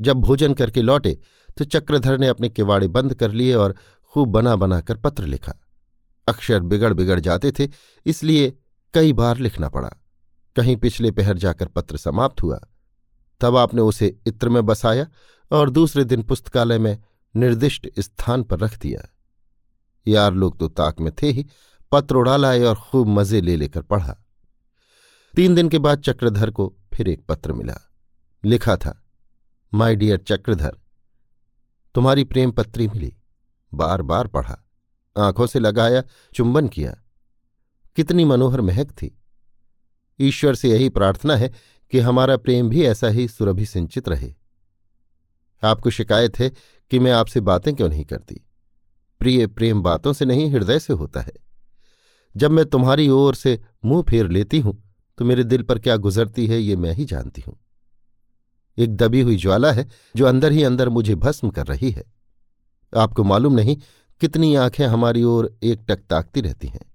जब 0.00 0.16
भोजन 0.16 0.54
करके 0.54 0.82
लौटे 0.82 1.18
तो 1.56 1.64
चक्रधर 1.64 2.18
ने 2.18 2.28
अपने 2.28 2.48
किवाड़े 2.48 2.88
बंद 2.88 3.14
कर 3.14 3.32
लिए 3.32 3.54
और 3.54 3.74
खूब 4.14 4.28
बना 4.28 4.54
बनाकर 4.56 4.96
पत्र 4.96 5.26
लिखा। 5.26 5.54
अक्षर 6.28 6.60
बिगड़ 6.60 6.92
बिगड़ 6.94 7.18
जाते 7.20 7.52
थे, 7.52 7.68
इसलिए 8.06 8.50
कई 8.94 9.12
बार 9.12 9.38
लिखना 9.38 9.68
पड़ा। 9.68 9.90
कहीं 10.58 10.76
पिछले 10.76 11.10
पहर 11.10 11.38
जाकर 11.38 11.68
पत्र 11.68 11.96
समाप्त 11.96 12.42
हुआ। 12.42 12.60
तब 13.40 13.56
आपने 13.56 13.82
उसे 13.82 14.16
इत्र 14.26 14.48
में 14.48 14.64
बसाया 14.66 15.06
और 15.50 15.70
दूसरे 15.70 16.04
दिन 16.04 16.22
पुस्तकालय 16.22 16.78
में 16.78 16.98
निर्दिष्ट 17.34 17.88
स्थान 17.98 18.42
पर 18.42 18.58
रख 18.58 18.78
दिया। 18.78 19.08
यार 20.06 20.32
लोग 20.32 20.58
तो 20.58 20.68
ताक 20.68 21.00
में 21.00 21.12
थे 21.12 21.26
ही, 21.26 21.46
पत्र 21.92 22.16
उड़ा 22.16 22.36
लाए 22.36 22.62
और 22.62 22.76
खूब 22.76 23.08
मज़े 23.08 23.40
ले 23.40 23.56
लेकर 23.56 23.82
पढ़ा। 23.82 24.16
तीन 25.34 25.54
दिन 25.54 25.68
के 25.68 25.78
बाद 25.78 26.00
चक्रधर 26.00 26.50
को 26.50 26.74
फिर 26.94 27.08
एक 27.08 27.24
पत्र 27.26 27.52
मिला। 27.52 27.76
लिखा 28.44 28.76
था 28.76 29.02
माय 29.72 29.96
डियर 29.96 30.18
चक्रधर, 30.18 30.76
तुम्हारी 31.94 32.24
प्रेम 32.24 32.50
पत्री 32.50 32.88
मिली। 32.88 33.14
बार 33.72 34.02
बार 34.02 34.26
पढ़ा। 34.26 34.56
आँखों 35.16 35.46
से 35.46 35.58
लगाया, 35.58 36.02
चुंबन 36.34 36.68
किया। 36.68 36.96
कितनी 37.96 38.24
मनोहर 38.24 38.60
महक 38.60 38.90
थी। 38.92 39.17
ईश्वर 40.20 40.54
से 40.54 40.70
यही 40.70 40.88
प्रार्थना 40.88 41.36
है 41.36 41.52
कि 41.92 41.98
हमारा 41.98 42.36
प्रेम 42.36 42.68
भी 42.68 42.84
ऐसा 42.84 43.08
ही 43.08 43.28
सुरभि 43.28 43.66
सिंचित 43.66 44.08
रहे। 44.08 44.34
आपको 45.62 45.90
शिकायत 45.90 46.38
है 46.38 46.50
कि 46.90 46.98
मैं 46.98 47.12
आपसे 47.12 47.40
बातें 47.40 47.74
क्यों 47.74 47.88
नहीं 47.88 48.04
करती? 48.04 48.40
प्रिय 49.20 49.46
प्रेम 49.46 49.82
बातों 49.82 50.12
से 50.12 50.24
नहीं, 50.24 50.50
हृदय 50.50 50.78
से 50.78 50.92
होता 50.92 51.20
है। 51.20 51.32
जब 52.36 52.50
मैं 52.50 52.64
तुम्हारी 52.64 53.08
ओर 53.08 53.34
से 53.34 53.58
मुँह 53.84 54.02
फेर 54.02 54.28
लेती 54.28 54.60
हूँ 54.60 54.82
तो 55.18 55.24
मेरे 55.24 55.44
दिल 55.44 55.62
पर 55.62 55.78
क्या 55.78 55.96
गुजरती 55.96 56.46
है 56.46 56.60
ये 56.60 56.76
मैं 56.76 56.92
ही 56.92 57.04
जानती 57.04 57.40
हूँ। 57.40 57.56
एक 58.78 58.96
दबी 58.96 59.20
हुई 59.20 59.36
ज्वाला 59.36 59.72
है, 59.72 59.86
जो 60.16 60.26
अंदर 60.26 60.52
ही 60.52 60.62
अंदर 60.62 60.88
मुझे 60.88 61.14
भस्म 61.14 61.50
कर 61.50 61.66
रही 61.66 61.90
है। 61.90 62.04
आपको 62.96 63.24
मालूम 63.24 63.52
नहीं 63.52 63.76
कितनी 64.20 64.54
आँखें 64.54 64.86
हमारी 64.86 65.22
ओर 65.22 65.58
एक 65.62 65.80
टक 65.88 65.98
ताकती 66.10 66.40
रहती 66.40 66.68
हैं। 66.68 66.87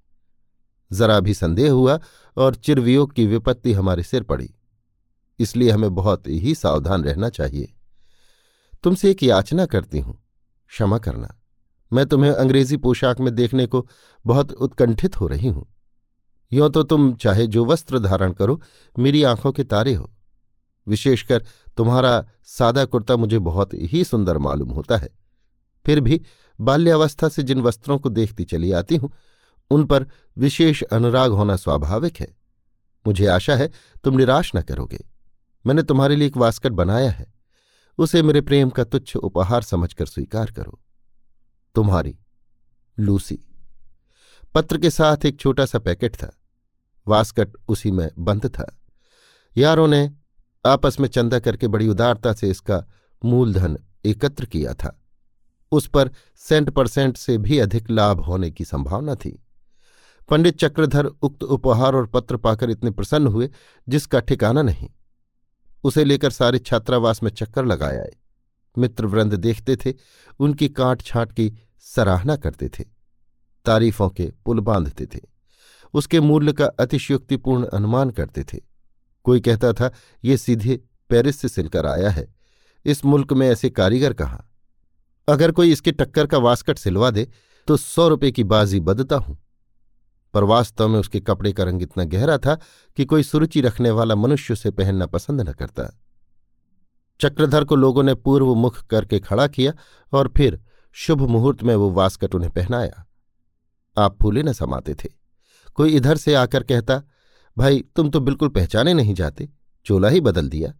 जरा 0.93 1.19
भी 1.19 1.33
संदेह 1.33 1.71
हुआ 1.71 1.99
और 2.37 2.55
चिरवियोग 2.55 3.13
की 3.13 3.25
विपत्ति 3.25 3.73
हमारे 3.73 4.03
सिर 4.03 4.23
पड़ी। 4.23 4.53
इसलिए 5.39 5.71
हमें 5.71 5.95
बहुत 5.95 6.27
ही 6.27 6.55
सावधान 6.55 7.03
रहना 7.03 7.29
चाहिए। 7.29 7.73
तुमसे 8.83 9.11
एक 9.11 9.23
याचना 9.23 9.65
करती 9.65 9.99
हूँ। 9.99 10.17
क्षमा 10.69 10.97
करना। 10.97 11.39
मैं 11.93 12.05
तुम्हें 12.05 12.31
अंग्रेज़ी 12.31 12.77
पोशाक 12.77 13.19
में 13.19 13.35
देखने 13.35 13.65
को 13.65 13.87
बहुत 14.25 14.51
उत्कंठित 14.51 15.19
हो 15.19 15.27
रही 15.27 15.47
हूँ। 15.47 15.67
यों 16.53 16.69
तो 16.69 16.83
तुम 16.83 17.13
चाहे 17.13 17.47
जो 17.47 17.65
वस्त्र 17.65 17.99
धारण 17.99 18.33
करो, 18.33 18.61
मेरी 18.99 19.23
आँखों 19.23 19.51
के 19.51 19.63
तारे 19.63 19.93
हो। 19.93 20.11
विशेषकर 20.87 21.45
तुम्हारा 21.77 22.25
सादा 22.43 22.85
कुर्ता 22.85 23.15
मुझे 23.15 23.39
बहुत 23.39 23.69
ही 23.73 24.03
सुंदर 24.03 24.37
मालूम 24.37 24.69
होता 24.69 24.97
है। 24.97 25.09
फिर 25.85 25.99
भी 25.99 26.21
बाल्यावस्था 26.61 27.29
से 27.29 27.43
जिन 27.43 27.61
वस्त्रों 27.61 27.99
को 27.99 28.09
देखती 28.09 28.43
चली 28.43 28.71
आती 28.71 28.95
हूँ 28.95 29.11
उन 29.69 29.83
पर 29.83 30.07
विशेष 30.37 30.83
अनुराग 30.83 31.31
होना 31.31 31.55
स्वाभाविक 31.55 32.17
है। 32.17 32.37
मुझे 33.07 33.27
आशा 33.27 33.55
है 33.55 33.71
तुम 34.03 34.17
निराश 34.17 34.51
न 34.55 34.61
करोगे। 34.61 35.07
मैंने 35.65 35.83
तुम्हारे 35.83 36.15
लिए 36.15 36.27
एक 36.27 36.37
वास्कट 36.37 36.71
बनाया 36.71 37.11
है। 37.11 37.33
उसे 37.97 38.21
मेरे 38.21 38.41
प्रेम 38.41 38.69
का 38.69 38.83
तुच्छ 38.83 39.15
उपहार 39.15 39.61
समझकर 39.61 40.05
स्वीकार 40.05 40.51
करो। 40.51 40.79
तुम्हारी, 41.75 42.17
लूसी। 42.99 43.39
पत्र 44.55 44.77
के 44.77 44.89
साथ 44.89 45.25
एक 45.25 45.39
छोटा 45.39 45.65
सा 45.65 45.79
पैकेट 45.79 46.15
था। 46.15 46.39
वास्कट 47.07 47.51
उसी 47.67 47.91
में 47.91 48.09
बंद 48.19 48.45
था। 48.45 48.79
यारों 49.57 49.87
ने 49.87 50.11
आपस 50.65 50.99
में 50.99 51.07
चंदा 51.07 51.39
करके 51.39 51.67
बड़ी 51.67 51.87
उदारता 51.87 52.33
से 52.33 52.49
इसका 52.49 52.85
मूलधन 53.25 53.77
एकत्र 54.05 54.45
किया 54.45 54.73
था। 54.73 54.99
उस 55.71 55.87
पर 55.87 56.11
सेंट 56.35 56.69
परसेंट 56.69 57.17
से 57.17 57.37
भी 57.37 57.59
अधिक 57.59 57.89
लाभ 57.89 58.19
होने 58.19 58.51
की 58.51 58.65
संभावना 58.65 59.15
थी। 59.15 59.42
पंडित 60.29 60.59
चक्रधर 60.59 61.05
उक्त 61.05 61.43
उपहार 61.43 61.95
और 61.95 62.05
पत्र 62.05 62.37
पाकर 62.37 62.69
इतने 62.69 62.91
प्रसन्न 62.91 63.27
हुए, 63.27 63.49
जिसका 63.89 64.19
ठिकाना 64.19 64.61
नहीं। 64.61 64.89
उसे 65.83 66.03
लेकर 66.03 66.29
सारे 66.29 66.59
छात्रावास 66.59 67.23
में 67.23 67.31
चक्कर 67.31 67.65
लगाए 67.65 67.97
आए। 67.97 68.15
मित्रवृंद 68.77 69.33
देखते 69.33 69.75
थे, 69.75 69.93
उनकी 70.39 70.69
काट 70.69 71.01
छाट 71.01 71.31
की 71.31 71.51
सराहना 71.79 72.35
करते 72.35 72.69
थे। 72.69 72.83
तारीफों 73.65 74.09
के 74.09 74.31
पुल 74.45 74.59
बांधते 74.59 75.05
थे। 75.05 75.19
उसके 75.93 76.19
मूल्य 76.19 76.53
का 76.53 76.65
अतिशयोक्तिपूर्ण 76.65 77.65
अनुमान 77.65 78.09
करते 78.09 78.43
थे। 78.43 78.59
कोई 79.23 79.39
कहता 79.39 79.73
था, 79.73 79.91
ये 80.23 80.37
सीधे 80.37 80.79
पेरिस 81.09 81.37
से 81.37 81.47
सिलकर 81.47 81.85
आया 81.85 82.09
है। 82.09 82.35
इस 82.85 83.05
मुल्क 83.05 83.33
में 83.33 83.47
ऐसे 83.49 83.69
कारीगर 83.69 84.13
कहाँ? 84.13 84.49
अगर 85.27 85.51
कोई 85.51 85.71
इसके 85.71 85.91
टक्कर 85.91 86.27
का 86.27 86.37
वास्कट 86.37 86.77
सिलवा 86.77 87.11
दे 87.11 87.27
तो 87.67 87.77
सौ 87.77 88.07
रुपये 88.07 88.31
की 88.31 88.43
बाजी 88.43 88.79
बदता 88.79 89.15
हूँ। 89.15 89.37
पर 90.33 90.43
वास्तव 90.43 90.87
में 90.87 90.99
उसके 90.99 91.19
कपड़े 91.19 91.53
का 91.53 91.63
रंग 91.63 91.81
इतना 91.81 92.03
गहरा 92.03 92.37
था 92.37 92.59
कि 92.97 93.05
कोई 93.05 93.23
सुरुचि 93.23 93.61
रखने 93.61 93.91
वाला 93.91 94.15
मनुष्य 94.15 94.53
उसे 94.53 94.71
पहनना 94.71 95.05
पसंद 95.05 95.41
न 95.41 95.51
करता। 95.51 95.99
चक्रधर 97.21 97.63
को 97.63 97.75
लोगों 97.75 98.03
ने 98.03 98.15
पूर्व 98.15 98.55
मुख 98.55 98.85
करके 98.85 99.19
खड़ा 99.19 99.47
किया 99.47 99.73
और 100.11 100.33
फिर 100.37 100.63
शुभ 100.91 101.21
मुहूर्त 101.21 101.63
में 101.63 101.75
वो 101.75 101.89
वास्कट 101.91 102.35
उन्हें 102.35 102.51
पहनाया। 102.51 103.07
आप 103.97 104.17
फूले 104.21 104.43
न 104.43 104.53
समाते 104.53 104.93
थे। 104.93 105.09
कोई 105.73 105.95
इधर 105.95 106.17
से 106.17 106.33
आकर 106.33 106.63
कहता, 106.63 107.01
भाई, 107.57 107.83
तुम 107.95 108.09
तो 108.09 108.19
बिल्कुल 108.19 108.49
पहचाने 108.49 108.93
नहीं 108.93 109.13
जाते। 109.13 109.49
चोला 109.85 110.07
ही 110.07 110.21
बदल 110.21 110.49
दिया। 110.49 110.73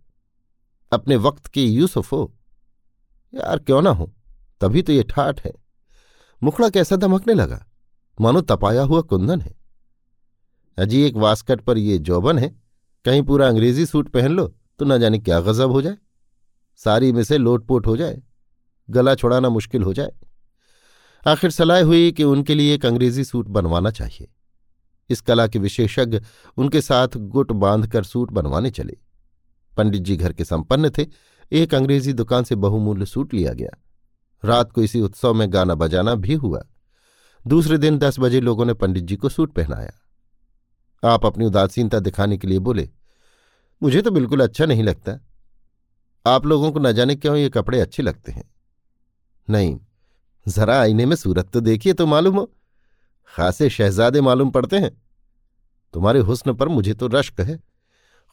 अपने 0.91 1.15
वक्त 1.15 1.47
के 1.47 1.63
यूसुफ 1.63 2.11
हो। 2.11 2.35
यार, 3.35 3.59
क्यों 3.59 3.81
ना 3.81 3.89
हो? 3.89 4.13
तभी 4.61 4.81
तो 4.81 4.93
ये 4.93 5.03
ठाठ 5.03 5.45
है। 5.45 5.53
मुखड़ा 6.43 6.69
कैसा 6.69 6.95
धमकने 6.95 7.33
लगा? 7.33 7.67
मानो 8.17 8.41
तपाया 8.43 8.81
हुआ 8.83 9.01
कुंदन 9.01 9.41
है। 9.41 9.55
अजी 10.77 11.01
एक 11.01 11.15
वास्कट 11.17 11.61
पर 11.61 11.77
ये 11.77 11.97
जौबन 11.99 12.39
है, 12.39 12.49
कहीं 13.05 13.21
पूरा 13.21 13.47
अंग्रेज़ी 13.47 13.85
सूट 13.85 14.09
पहन 14.09 14.31
लो 14.31 14.47
तो 14.79 14.85
न 14.85 14.97
जाने 14.99 15.19
क्या 15.19 15.39
गजब 15.41 15.71
हो 15.71 15.81
जाए। 15.81 15.97
सारी 16.79 17.11
में 17.11 17.23
से 17.23 17.37
लोटपोट 17.37 17.87
हो 17.87 17.95
जाए, 17.97 18.21
गला 18.89 19.15
छुड़ाना 19.15 19.49
मुश्किल 19.49 19.83
हो 19.83 19.93
जाए। 19.93 20.11
आखिर 21.23 21.51
सलाह 21.51 21.81
हुई 21.81 22.11
कि 22.11 22.23
उनके 22.23 22.55
लिए 22.55 22.73
एक 22.75 22.85
अंग्रेज़ी 22.85 23.23
सूट 23.23 23.47
बनवाना 23.47 23.91
चाहिए। 23.91 24.27
इस 25.09 25.21
कला 25.21 25.47
के 25.47 25.59
विशेषज्ञ 25.59 26.21
उनके 26.57 26.81
साथ 26.81 27.17
गुट 27.17 27.51
बांधकर 27.53 28.03
सूट 28.03 28.31
बनवाने 28.31 28.71
चले। 28.71 28.97
पंडित 29.73 30.01
जी 30.01 30.15
घर 30.17 30.33
के 30.33 30.45
संपन्न 30.45 30.89
थे, 30.89 31.05
एक 31.51 31.73
अंग्रेज़ी 31.73 32.13
दुकान 32.13 32.43
से 32.43 32.55
बहुमूल्य 32.57 33.05
सूट 33.05 33.33
लिया 33.33 33.53
गया। 33.53 33.77
रात 34.43 34.71
को 34.71 34.81
इसी 34.81 35.01
उत्सव 35.01 35.33
में 35.33 35.51
गाना 35.53 35.75
बजाना 35.75 36.15
भी 36.15 36.33
हुआ। 36.35 36.63
दूसरे 37.47 37.77
दिन 37.77 37.97
दस 37.97 38.19
बजे 38.19 38.39
लोगों 38.39 38.65
ने 38.65 38.73
पंडित 38.73 39.03
जी 39.03 39.15
को 39.15 39.29
सूट 39.29 39.53
पहनाया। 39.53 39.91
आप 41.03 41.25
अपनी 41.25 41.45
उदासीनता 41.45 41.99
दिखाने 41.99 42.37
के 42.37 42.47
लिए 42.47 42.59
बोले, 42.59 42.89
मुझे 43.83 44.01
तो 44.01 44.11
बिल्कुल 44.11 44.43
अच्छा 44.43 44.65
नहीं 44.65 44.83
लगता। 44.83 45.19
आप 46.25 46.45
लोगों 46.45 46.71
को 46.71 46.79
न 46.79 46.91
जाने 46.91 47.15
क्यों 47.15 47.35
ये 47.35 47.49
कपड़े 47.49 47.79
अच्छे 47.79 48.03
लगते 48.03 48.31
हैं? 48.31 48.53
नहीं, 49.49 49.79
जरा 50.47 50.79
आईने 50.81 51.05
में 51.05 51.15
सूरत 51.15 51.49
तो 51.49 51.59
देखिए 51.59 51.93
तो 51.93 52.05
मालूम 52.05 52.35
हो। 52.35 52.51
खासे 53.27 53.69
शहजादे 53.69 54.21
मालूम 54.21 54.49
पड़ते 54.51 54.77
हैं। 54.77 54.91
तुम्हारे 55.93 56.19
हुस्न 56.19 56.53
पर 56.53 56.67
मुझे 56.67 56.93
तो 56.93 57.07
रश्क 57.07 57.41
है। 57.41 57.59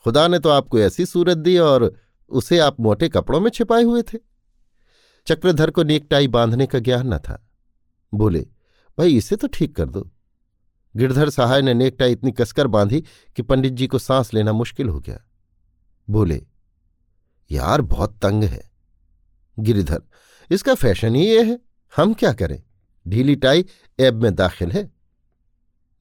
खुदा 0.04 0.26
ने 0.28 0.38
तो 0.38 0.48
आपको 0.48 0.78
ऐसी 0.78 1.06
सूरत 1.06 1.38
दी 1.38 1.56
और 1.58 1.92
उसे 2.30 2.58
आप 2.58 2.80
मोटे 2.80 3.08
कपड़ों 3.08 3.40
में 3.40 3.50
छिपाए 3.50 3.82
हुए 3.82 4.02
थे। 4.02 4.18
चक्रधर 5.26 5.70
को 5.70 5.82
नेकटाई 5.82 6.28
बांधने 6.28 6.66
का 6.66 6.78
ज्ञान 6.78 7.14
न 7.14 7.18
था। 7.18 7.46
बोले 8.14 8.46
भाई, 9.00 9.16
इसे 9.16 9.36
तो 9.36 9.48
ठीक 9.48 9.76
कर 9.76 9.88
दो। 9.88 10.10
गिरधर 10.96 11.30
सहाय 11.30 11.62
ने 11.62 11.74
नेकटाई 11.74 12.12
इतनी 12.12 12.32
कसकर 12.32 12.66
बांधी 12.66 13.04
कि 13.36 13.42
पंडित 13.42 13.72
जी 13.72 13.86
को 13.86 13.98
सांस 13.98 14.34
लेना 14.34 14.52
मुश्किल 14.52 14.88
हो 14.88 15.00
गया। 15.00 15.18
बोले, 16.10 16.46
यार, 17.50 17.80
बहुत 17.80 18.18
तंग 18.22 18.44
है। 18.44 18.70
गिरिधर, 19.58 20.02
इसका 20.50 20.74
फ़ैशन 20.74 21.14
ही 21.14 21.26
ये 21.26 21.44
है। 21.44 21.58
हम 21.96 22.14
क्या 22.14 22.32
करें? 22.32 22.62
ढीली 23.08 23.36
टाई 23.36 23.64
एब 24.00 24.22
में 24.22 24.34
दाखिल 24.34 24.70
है? 24.70 24.90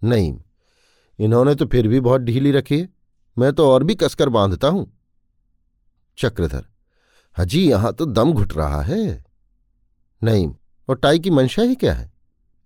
नहीं, 0.04 0.42
इन्होंने 1.20 1.56
तो 1.56 1.66
फिर 1.66 1.88
भी 1.88 2.00
बहुत 2.00 2.22
ढीली 2.22 2.52
रखी 2.52 2.80
है। 2.80 2.90
मैं 3.38 3.54
तो 3.54 3.72
और 3.72 3.84
भी 3.84 3.96
कसकर 3.96 4.30
बांधता 4.30 4.68
हूँ। 4.68 4.98
चक्रधर 6.18 6.66
हजी 7.38 7.70
यहाँ 7.70 7.94
तो 7.94 8.06
दम 8.06 8.34
घुट 8.34 8.54
रहा 8.54 8.82
है। 8.82 9.26
नहीं, 10.24 10.56
और 10.90 10.96
टाई 10.96 11.20
की 11.20 11.30
मंशा 11.30 11.62
ही 11.62 11.76
क्या 11.76 11.94
है? 11.94 12.19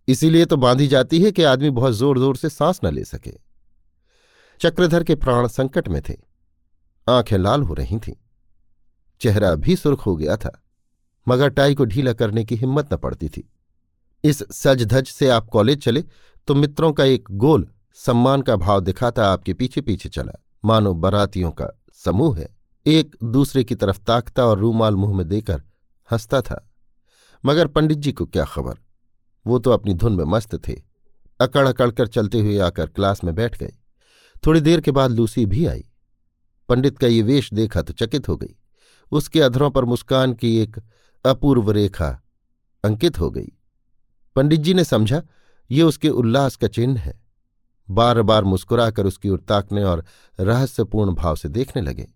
इसीलिए 0.08 0.46
तो 0.46 0.58
बांधी 0.58 0.88
जाती 0.88 1.22
है 1.22 1.32
कि 1.32 1.44
आदमी 1.44 1.70
बहुत 1.72 1.94
ज़ोर 1.94 2.20
ज़ोर 2.20 2.38
से 2.38 2.50
सांस 2.50 2.80
न 2.84 2.94
ले 2.94 3.04
सके। 3.06 3.34
चक्रधर 4.62 5.04
के 5.04 5.16
प्राण 5.16 5.48
संकट 5.50 5.88
में 5.88 6.02
थे। 6.02 6.16
आँखें 7.08 7.38
लाल 7.38 7.62
हो 7.62 7.74
रही 7.74 7.98
थीं। 7.98 8.14
चेहरा 9.22 9.54
भी 9.56 9.76
सुर्ख 9.76 10.06
हो 10.06 10.16
गया 10.16 10.36
था, 10.38 10.52
मगर 11.28 11.50
टाई 11.50 11.76
को 11.76 11.86
ढीला 11.86 12.14
करने 12.14 12.44
की 12.44 12.56
हिम्मत 12.56 12.94
न 12.94 12.98
पड़ती 12.98 13.30
थी। 13.30 13.50
इस 14.24 14.44
सज 14.54 14.84
धज 14.86 15.08
से 15.08 15.30
आप 15.30 15.48
कॉलेज 15.50 15.84
चले 15.84 16.04
तो 16.48 16.56
मित्रों 16.56 16.92
का 16.94 17.04
एक 17.06 17.28
गोल, 17.32 17.68
सम्मान 17.98 18.42
का 18.42 18.56
भाव 18.56 18.80
दिखाता 18.82 19.28
आपके 19.28 19.54
पीछे 19.54 19.82
पीछे 19.82 20.10
चला। 20.10 20.40
मानो 20.64 20.94
बरातियों 20.96 21.52
का 21.52 21.68
समूह 22.06 22.38
है। 22.38 22.48
एक 22.86 23.16
दूसरे 23.26 23.64
की 23.64 23.76
तरफ़ 23.76 24.00
ताकता 24.00 24.46
और 24.46 24.60
रूमाल 24.60 24.96
मुँह 24.96 25.16
में 25.18 25.28
देकर 25.28 25.62
हंसता 26.10 26.42
था। 26.42 26.66
मगर 27.44 27.68
पंडित 27.68 27.98
जी 27.98 28.12
को 28.12 28.26
क्या 28.26 28.46
खबर? 28.46 28.78
वो 29.48 29.60
तो 29.60 29.72
अपनी 29.72 29.94
धुन 29.94 30.14
में 30.14 30.26
मस्त 30.26 30.56
थे। 30.68 30.82
अकड़ 31.40 31.68
अकड़ 31.68 31.92
कर 31.92 32.08
चलते 32.08 32.40
हुए 32.40 32.58
आकर 32.58 32.88
क्लास 32.88 33.24
में 33.24 33.36
बैठ 33.36 33.58
गए 33.58 33.74
थोड़ी 34.46 34.62
देर 34.62 34.82
के 34.82 34.92
बाद 34.92 35.12
लूसी 35.12 35.46
भी 35.46 35.66
आई। 35.66 35.90
पंडित 36.70 36.98
का 36.98 37.08
ये 37.08 37.22
वेश 37.22 37.54
देखा 37.54 37.82
तो 37.82 37.94
चकित 37.94 38.28
हो 38.28 38.38
गई। 38.38 38.56
उसके 39.12 39.42
अधरों 39.42 39.72
पर 39.72 39.86
मुस्कान 39.86 40.34
की 40.34 40.58
एक 40.58 40.82
अपूर्व 41.26 41.72
रेखा 41.72 42.24
अंकित 42.84 43.20
हो 43.20 43.32
गई। 43.32 43.52
पंडित 44.36 44.60
जी 44.60 44.74
ने 44.74 44.84
समझा, 44.84 45.24
ये 45.72 45.84
उसके 45.84 46.10
उल्लास 46.10 46.56
का 46.56 46.68
चिन्ह 46.68 47.00
है। 47.00 47.22
बार 47.90 48.22
बार 48.22 48.44
मुस्कुराकर 48.44 49.06
उसकी 49.06 49.30
ओर 49.30 49.40
ताकने 49.40 49.84
और 49.84 50.06
रहस्यपूर्ण 50.40 51.12
भाव 51.12 51.36
से 51.36 51.50
देखने 51.50 51.82
लगे। 51.82 52.08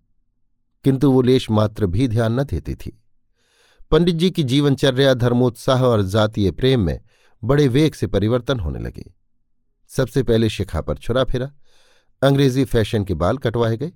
किंतु 0.84 1.12
वो 1.12 1.22
लेश 1.22 1.51
मात्र 1.51 1.86
भी 1.86 2.07
ध्यान 2.07 2.39
न 2.39 2.43
देती 2.43 2.75
थी। 2.75 3.03
पंडित 3.91 4.15
जी 4.15 4.31
की 4.31 4.43
जीवनचर्या, 4.43 5.13
धर्मोत्साह 5.13 5.84
और 5.84 6.01
जातीय 6.01 6.51
प्रेम 6.51 6.79
में 6.79 7.00
बड़े 7.44 7.67
वेग 7.67 7.94
से 7.94 8.08
परिवर्तन 8.08 8.60
होने 8.60 8.79
लगे। 8.79 9.13
सबसे 9.89 10.24
पहले 10.24 10.50
शिखा 10.50 10.82
पर 10.82 10.98
छुरा 10.98 11.24
फिरा। 11.24 11.51
अंग्रेज़ी 12.22 12.65
फ़ैशन 12.65 13.03
के 13.03 13.13
बाल 13.13 13.38
कटवाए 13.38 13.77
गए। 13.77 13.91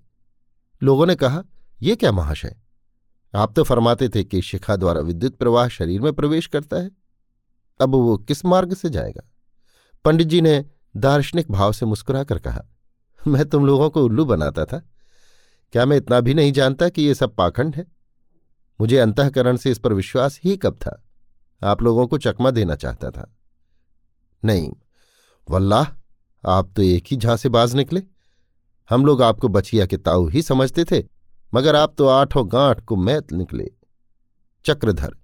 लोगों 0.83 1.05
ने 1.05 1.15
कहा 1.15 1.43
यह 1.81 1.95
क्या 1.95 2.12
महाशय? 2.12 2.55
आप 3.36 3.53
तो 3.55 3.63
फरमाते 3.63 4.10
थे 4.10 4.24
कि 4.24 4.41
शिखा 4.41 4.75
द्वारा 4.75 5.01
विद्युत 5.01 5.36
प्रवाह 5.36 5.67
शरीर 5.67 6.01
में 6.01 6.13
प्रवेश 6.13 6.48
करता 6.48 6.77
है। 6.77 6.91
अब 7.81 7.89
वो 7.89 8.17
किस 8.17 8.45
मार्ग 8.45 8.74
से 8.74 8.89
जाएगा? 8.89 9.21
पंडित 10.05 10.27
जी 10.27 10.41
ने 10.41 10.65
दार्शनिक 10.98 11.51
भाव 11.51 11.71
से 11.71 11.86
मुस्कुराकर 11.86 12.39
कहा, 12.39 12.65
मैं 13.27 13.45
तुम 13.45 13.65
लोगों 13.65 13.89
को 13.89 14.03
उल्लू 14.05 14.25
बनाता 14.25 14.65
था। 14.65 14.83
क्या 15.74 15.86
मैं 15.86 15.98
इतना 15.98 16.19
भी 16.19 16.33
नहीं 16.33 16.51
जानता 16.51 16.89
कि 16.89 17.01
ये 17.01 17.15
सब 17.15 17.36
पाखंड 17.36 17.75
है? 17.75 17.86
मुझे 18.81 18.98
अंतकरण 18.98 19.57
से 19.57 19.71
इस 19.71 19.79
पर 19.79 19.93
विश्वास 19.93 20.39
ही 20.43 20.57
कब 20.57 20.74
था? 20.74 21.03
आप 21.63 21.82
लोगों 21.82 22.08
को 22.08 22.18
चकमा 22.18 22.51
देना 22.51 22.75
चाहता 22.75 23.12
था। 23.12 23.36
नहीं, 24.46 24.72
वल्लाह, 25.50 25.86
आप 26.44 26.74
तो 26.75 26.81
एक 26.81 27.03
ही 27.07 27.18
झांसे 27.18 27.50
बाज 27.50 27.75
निकले। 27.75 28.03
हम 28.90 29.05
लोग 29.05 29.22
आपको 29.22 29.48
बचिया 29.48 29.85
के 29.85 29.98
ताऊ 29.98 30.27
ही 30.27 30.42
समझते 30.42 30.85
थे, 30.85 31.03
मगर 31.53 31.75
आप 31.75 31.96
तो 31.98 32.07
आठों 32.07 32.51
गांठ 32.51 32.81
को 32.81 32.96
मैत 32.96 33.31
निकले। 33.31 33.72
चक्रधर, 34.66 35.16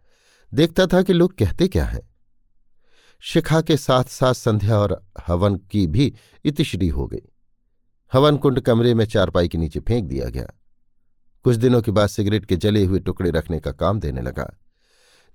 देखता 0.53 0.87
था 0.87 1.01
कि 1.01 1.13
लोग 1.13 1.37
कहते 1.37 1.67
क्या 1.67 1.85
हैं। 1.85 2.01
शिखा 3.19 3.61
के 3.61 3.77
साथ 3.77 4.03
साथ 4.03 4.33
संध्या 4.33 4.77
और 4.79 5.05
हवन 5.27 5.55
की 5.55 5.87
भी 5.87 6.13
इतिश्री 6.45 6.87
हो 6.87 7.07
गई। 7.07 7.21
हवन 8.13 8.37
कुंड 8.37 8.59
कमरे 8.59 8.93
में 8.93 9.05
चारपाई 9.05 9.47
के 9.47 9.57
नीचे 9.57 9.79
फेंक 9.79 10.05
दिया 10.05 10.29
गया। 10.29 10.47
कुछ 11.43 11.55
दिनों 11.55 11.81
के 11.81 11.91
बाद 11.91 12.07
सिगरेट 12.07 12.45
के 12.45 12.55
जले 12.55 12.85
हुए 12.85 12.99
टुकड़े 12.99 13.31
रखने 13.31 13.59
का 13.59 13.71
काम 13.71 13.99
देने 13.99 14.21
लगा। 14.21 14.57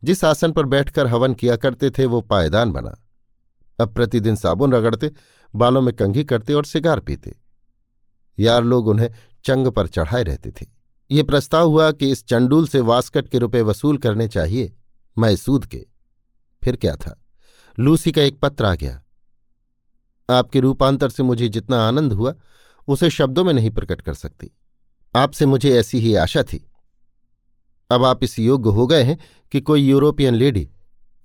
जिस 0.04 0.24
आसन 0.24 0.52
पर 0.52 0.66
बैठकर 0.66 1.06
हवन 1.06 1.34
किया 1.34 1.56
करते 1.56 1.90
थे, 1.90 2.06
वो 2.06 2.20
पायदान 2.20 2.72
बना। 2.72 3.08
अब 3.80 3.94
प्रतिदिन 3.94 4.36
साबुन 4.36 4.72
रगड़ते, 4.72 5.10
बालों 5.54 5.82
में 5.82 5.96
कंघी 5.96 6.24
करते 6.24 6.54
और 6.54 6.64
सिगार 6.64 7.00
पीते। 7.00 7.36
यार 8.38 8.64
लोग 8.64 8.88
उन्हें 8.88 9.10
चंग 9.44 9.68
पर 9.68 9.86
चढ़ाए 9.86 10.22
रहते 10.22 10.50
थे। 10.50 10.66
ये 11.10 11.22
प्रस्ताव 11.22 11.68
हुआ 11.68 11.92
कि 11.92 12.10
इस 12.10 12.26
चंडूल 12.26 12.68
से 12.68 12.80
वास्कट 12.80 13.28
के 13.28 13.38
रुपए 13.38 13.62
वसूल 13.62 13.98
करने 13.98 14.28
चाहिए, 14.28 14.76
मैसूद 15.18 15.66
के। 15.66 15.86
फिर 16.64 16.76
क्या 16.76 16.96
था? 16.96 17.24
लूसी 17.78 18.12
का 18.12 18.22
एक 18.22 18.40
पत्र 18.40 18.64
आ 18.64 18.74
गया। 18.74 19.02
आपके 20.30 20.60
रूपांतर 20.60 21.08
से 21.08 21.22
मुझे 21.22 21.48
जितना 21.48 21.88
आनंद 21.88 22.12
हुआ, 22.12 22.34
उसे 22.88 23.10
शब्दों 23.10 23.44
में 23.44 23.52
नहीं 23.52 23.70
प्रकट 23.70 24.00
कर 24.00 24.14
सकती। 24.14 24.50
आपसे 25.16 25.46
मुझे 25.46 25.78
ऐसी 25.78 25.98
ही 25.98 26.14
आशा 26.14 26.42
थी। 26.42 26.71
अब 27.92 28.04
आप 28.04 28.22
इस 28.24 28.38
योग्य 28.38 28.70
हो 28.70 28.86
गए 28.86 29.02
हैं 29.02 29.18
कि 29.52 29.60
कोई 29.60 29.82
यूरोपियन 29.82 30.34
लेडी 30.34 30.68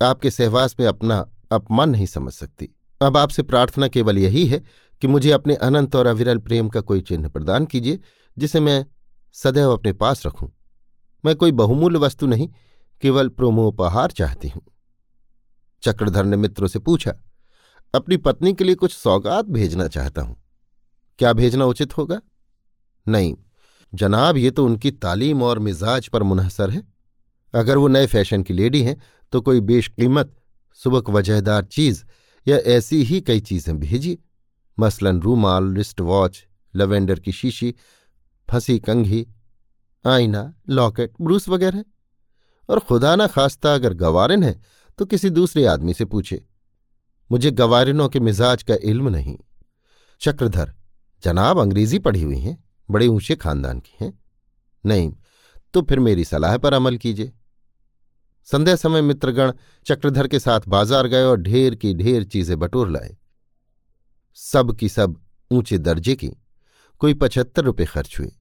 आपके 0.02 0.32
सहवास 0.32 0.76
में 0.80 0.88
अपना 0.88 1.20
अपमान 1.52 1.90
नहीं 1.90 2.06
समझ 2.06 2.34
सकती। 2.34 2.70
अब 3.02 3.18
आपसे 3.18 3.44
प्रार्थना 3.44 3.88
केवल 3.88 4.18
यही 4.18 4.46
है 4.48 4.64
कि 5.02 5.08
मुझे 5.08 5.32
अपने 5.32 5.56
अनंत 5.56 5.96
और 5.96 6.08
अविरल 6.08 6.38
प्रेम 6.38 6.70
का 6.70 6.82
कोई 6.82 7.02
चिन्ह 7.02 7.30
प्रदान 7.30 7.66
कीजिए, 7.66 8.00
जिसे 8.38 8.60
मैं 8.60 8.86
सदैव 9.36 9.72
अपने 9.72 9.94
पास 9.94 10.26
रखूँ। 10.26 10.52
मैं 11.26 11.36
कोई 11.36 11.52
बहुमूल्य 11.52 12.00
वस्तु 12.00 12.28
नहीं, 12.28 12.50
केवल 13.04 13.30
प्रोमोपहार 13.30 14.12
चाहती 14.12 14.48
हूँ। 14.48 14.62
चक्रधर 15.84 16.26
ने 16.26 16.38
मित्रों 16.38 16.68
से 16.68 16.80
पूछा, 16.80 17.14
अपनी 17.94 18.18
पत्नी 18.18 18.54
के 18.54 18.64
लिए 18.64 18.76
कुछ 18.76 18.94
सौगात 18.94 19.46
भेजना 19.46 19.88
चाहता 19.88 20.22
हूँ। 20.22 20.36
क्या 21.20 21.34
भेजना 21.34 21.66
उचित 21.66 21.98
होगा? 21.98 22.22
नहीं 23.08 23.36
जनाब, 23.94 24.38
ये 24.38 24.52
तो 24.52 24.66
उनकी 24.66 24.92
तालीम 24.94 25.44
और 25.44 25.60
मिजाज 25.60 26.08
पर 26.08 26.24
मुनहसर 26.24 26.70
है। 26.70 26.84
अगर 27.54 27.78
वो 27.78 27.88
नए 27.88 28.08
फ़ैशन 28.08 28.44
की 28.44 28.54
लेडी 28.54 28.82
हैं 28.84 28.98
तो 29.34 29.42
कोई 29.42 29.60
बेशकीमत 29.62 30.36
सुबक 30.80 31.10
वजहदार 31.10 31.64
चीज़ 31.66 32.04
या 32.46 32.58
ऐसी 32.68 33.02
ही 33.04 33.20
कई 33.22 33.40
चीज़ें 33.40 33.78
भेजिए। 33.80 34.18
मसलन 34.78 35.22
रूमाल 35.22 35.74
रिस्ट 35.76 36.02
वॉच 36.02 36.44
लवेंडर 36.74 37.20
की 37.20 37.32
शीशी, 37.32 37.74
फंसी 38.50 38.78
कंघी, 38.80 39.26
आईना, 40.06 40.54
लॉकेट, 40.70 41.14
ब्रूस 41.22 41.48
वगैरह। 41.50 41.84
और 42.70 42.80
खुदा 42.80 43.16
ना 43.16 43.28
खास्ता 43.28 43.74
अगर 43.76 43.94
गवारिन 43.94 44.44
है 44.44 44.60
तो 45.00 45.06
किसी 45.06 45.30
दूसरे 45.30 45.66
आदमी 45.66 45.94
से 45.94 46.06
पूछे। 46.06 46.44
मुझे 47.30 47.52
गवारिनों 47.52 48.08
के 48.10 48.20
मिजाज 48.20 48.64
का 48.64 48.76
इल्म 48.84 49.10
नहीं। 49.10 49.38
चक्रधर, 50.22 50.74
जनाब 51.24 51.60
अंग्रेज़ी 51.60 52.00
पढ़ी 52.00 52.22
हुई 52.22 52.40
हैं। 52.40 52.58
बड़े 52.90 53.08
ऊँचे 53.08 53.36
खानदान 53.36 53.80
की 53.80 53.98
हैं। 54.02 54.14
नहीं 54.84 55.12
तो 55.74 55.82
फिर 55.82 56.00
मेरी 56.00 56.26
सलाह 56.26 56.58
पर 56.58 56.74
अमल 56.74 56.98
कीजिए। 56.98 57.32
संध्या 58.48 58.76
समय 58.76 59.02
मित्रगण 59.02 59.52
चक्रधर 59.86 60.28
के 60.28 60.40
साथ 60.40 60.68
बाज़ार 60.68 61.08
गए 61.08 61.24
और 61.24 61.42
ढेर 61.42 61.76
की 61.76 61.94
ढेर 61.94 62.24
चीज़ें 62.24 62.58
बटोर 62.60 62.90
लाए। 62.90 63.16
सब 64.38 64.76
की 64.76 64.90
सब 64.90 65.20
ऊँचे 65.52 65.78
दर्जे 65.78 66.16
की 66.16 66.32
कोई 67.02 67.14
पचहत्तर 67.14 67.64
रुपये 67.64 67.86
खर्च 67.86 68.20
हुए, 68.20 68.32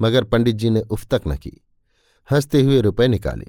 मगर 0.00 0.24
पंडित 0.24 0.56
जी 0.56 0.70
ने 0.70 0.80
उफ 0.80 1.06
तक 1.06 1.22
न 1.28 1.36
की। 1.36 1.60
हँसते 2.28 2.62
हुए 2.62 2.80
रुपए 2.80 3.08
निकाले। 3.08 3.46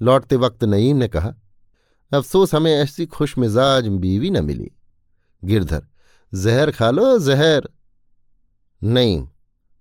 लौटते 0.00 0.36
वक्त 0.36 0.64
नईम 0.64 0.96
ने 0.96 1.08
कहा, 1.08 1.34
अफसोस 2.12 2.54
हमें 2.54 2.72
ऐसी 2.72 3.06
खुश 3.06 3.36
मिजाज 3.38 3.88
बीवी 3.88 4.30
न 4.30 4.44
मिली। 4.44 4.70
गिरधर, 5.42 5.86
जहर 6.32 6.70
खा 6.70 6.90
लो, 6.90 7.18
जहर। 7.18 7.68
नहीं 8.82 9.26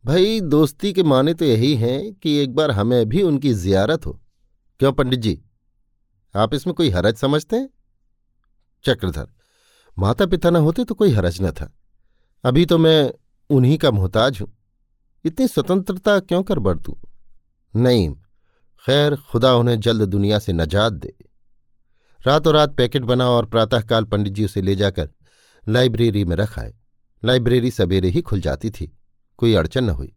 भाई, 0.07 0.41
दोस्ती 0.41 0.93
के 0.93 1.03
माने 1.03 1.33
तो 1.33 1.45
यही 1.45 1.75
हैं 1.75 2.13
कि 2.13 2.35
एक 2.35 2.55
बार 2.55 2.71
हमें 2.71 3.09
भी 3.09 3.21
उनकी 3.21 3.53
जियारत 3.53 4.05
हो। 4.05 4.21
क्यों, 4.79 4.93
पंडित 4.93 5.19
जी? 5.19 5.41
आप 6.35 6.53
इसमें 6.53 6.73
कोई 6.73 6.89
हरज 6.89 7.15
समझते 7.15 7.55
हैं? 7.55 7.69
चक्रधर 8.85 9.27
माता 9.99 10.25
पिता 10.25 10.49
न 10.49 10.55
होते 10.55 10.83
तो 10.83 10.95
कोई 10.95 11.11
हरज 11.11 11.41
न 11.41 11.51
था। 11.51 11.77
अभी 12.43 12.65
तो 12.65 12.77
मैं 12.77 13.13
उन्हीं 13.49 13.77
का 13.77 13.91
मोहताज 13.91 14.41
हूँ। 14.41 14.57
इतनी 15.25 15.47
स्वतंत्रता 15.47 16.19
क्यों 16.19 16.43
कर 16.43 16.59
बरतूं? 16.59 16.93
नहीं, 17.81 18.15
खैर, 18.85 19.15
खुदा 19.15 19.55
उन्हें 19.55 19.79
जल्द 19.79 20.01
दुनिया 20.01 20.39
से 20.39 20.53
नजात 20.53 20.93
दे। 20.93 21.15
रातों 22.27 22.53
रात 22.53 22.75
पैकेट 22.75 23.01
बना 23.01 23.29
और 23.29 23.45
प्रातःकाल 23.45 24.03
पंडित 24.03 24.33
जी 24.33 24.45
उसे 24.45 24.61
ले 24.61 24.75
जाकर 24.75 25.09
लाइब्रेरी 25.69 26.25
में 26.25 26.35
रखाए 26.35 26.75
लाइब्रेरी 27.25 27.71
सवेरे 27.71 28.09
ही 28.09 28.21
खुल 28.21 28.41
जाती 28.41 28.69
थी। 28.69 28.96
कोई 29.37 29.53
अड़चन 29.53 29.83
न 29.83 29.89
हुई। 29.89 30.15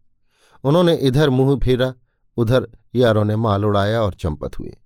उन्होंने 0.65 0.95
इधर 0.95 1.31
मुँह 1.31 1.59
फेरा, 1.59 1.95
उधर 2.37 2.69
यारों 2.95 3.25
ने 3.25 3.37
माल 3.37 3.65
उड़ाया 3.65 4.03
और 4.03 4.15
चंपत 4.15 4.59
हुए। 4.59 4.77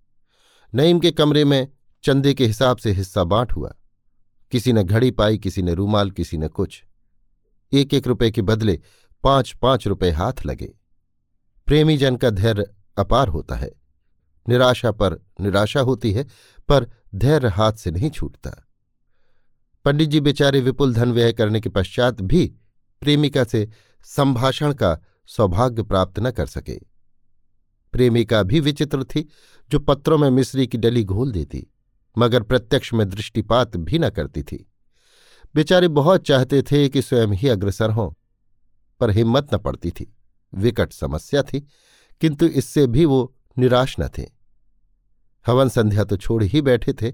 नईम 0.74 1.00
के 1.00 1.10
कमरे 1.10 1.44
में 1.44 1.68
चंदे 2.04 2.34
के 2.34 2.46
हिसाब 2.46 2.76
से 2.76 2.92
हिस्सा 2.92 3.24
बांट 3.24 3.52
हुआ। 3.52 3.74
किसी 4.50 4.72
ने 4.72 4.84
घड़ी 4.84 5.10
पाई, 5.10 5.38
किसी 5.38 5.62
ने 5.62 5.74
रूमाल, 5.74 6.10
किसी 6.10 6.38
ने 6.38 6.48
कुछ। 6.48 6.84
एक 7.72 7.94
एक 7.94 8.06
रुपए 8.06 8.30
के 8.30 8.42
बदले 8.42 8.80
पाँच 9.22 9.56
पाँच 9.62 9.86
रुपए 9.86 10.10
हाथ 10.10 10.32
लगे। 10.46 10.74
प्रेमी 11.66 11.96
जन 11.96 12.16
का 12.16 12.30
धैर्य 12.30 12.74
अपार 12.98 13.28
होता 13.28 13.54
है। 13.54 13.72
निराशा 14.48 14.90
पर 14.90 15.26
निराशा 15.40 15.80
होती 15.80 16.12
है, 16.12 16.24
पर 16.68 16.90
धैर्य 17.14 17.48
हाथ 17.48 17.72
से 17.72 17.90
नहीं 17.90 18.10
छूटता। 18.10 18.68
पंडित 19.84 20.08
जी 20.08 20.20
बेचारे 20.20 20.60
विपुल 20.60 20.94
धन 20.94 21.12
व्यय 21.12 21.32
करने 21.32 21.60
के 21.60 21.68
पश्चात 21.68 22.20
भी 22.20 22.46
प्रेमिका 23.00 23.44
से 23.44 23.70
संभाषण 24.04 24.72
का 24.72 24.98
सौभाग्य 25.26 25.82
प्राप्त 25.82 26.20
न 26.20 26.30
कर 26.30 26.46
सके। 26.46 26.80
प्रेमिका 27.92 28.42
भी 28.42 28.60
विचित्र 28.60 29.04
थी, 29.04 29.28
जो 29.70 29.78
पत्रों 29.78 30.18
में 30.18 30.30
मिश्री 30.30 30.66
की 30.66 30.78
डली 30.78 31.04
घोल 31.04 31.32
देती, 31.32 31.66
मगर 32.18 32.42
प्रत्यक्ष 32.42 32.94
में 32.94 33.08
दृष्टिपात 33.08 33.76
भी 33.76 33.98
न 33.98 34.10
करती 34.10 34.42
थी। 34.42 34.70
बेचारे 35.54 35.88
बहुत 35.88 36.26
चाहते 36.26 36.62
थे 36.62 36.88
कि 36.88 37.02
स्वयं 37.02 37.28
ही 37.28 37.48
अग्रसर 37.48 37.90
हों, 37.90 38.12
पर 39.00 39.10
हिम्मत 39.10 39.54
न 39.54 39.58
पड़ती 39.58 39.90
थी। 39.90 40.16
विकट 40.54 40.92
समस्या 40.92 41.42
थी, 41.42 41.60
किंतु 42.20 42.46
इससे 42.46 42.86
भी 42.86 43.04
वो 43.04 43.34
निराश 43.58 43.96
न 44.00 44.08
थे। 44.08 44.26
हवन 45.46 45.68
संध्या 45.68 46.04
तो 46.04 46.16
छोड़ 46.16 46.42
ही 46.42 46.62
बैठे 46.62 46.92
थे, 46.92 47.12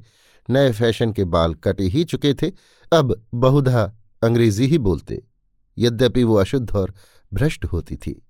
नए 0.50 0.72
फ़ैशन 0.72 1.12
के 1.12 1.24
बाल 1.24 1.55
कटे 1.55 1.85
ही 1.85 2.05
चुके 2.05 2.35
थे, 2.35 2.53
अब 2.92 3.26
बहुधा 3.35 3.96
अंग्रेज़ी 4.22 4.66
ही 4.66 4.79
बोलते। 4.79 5.30
यद्यपि 5.78 6.24
वो 6.24 6.35
अशुद्ध 6.35 6.70
और 6.70 6.94
भ्रष्ट 7.35 7.64
होती 7.64 7.96
थी। 7.96 8.26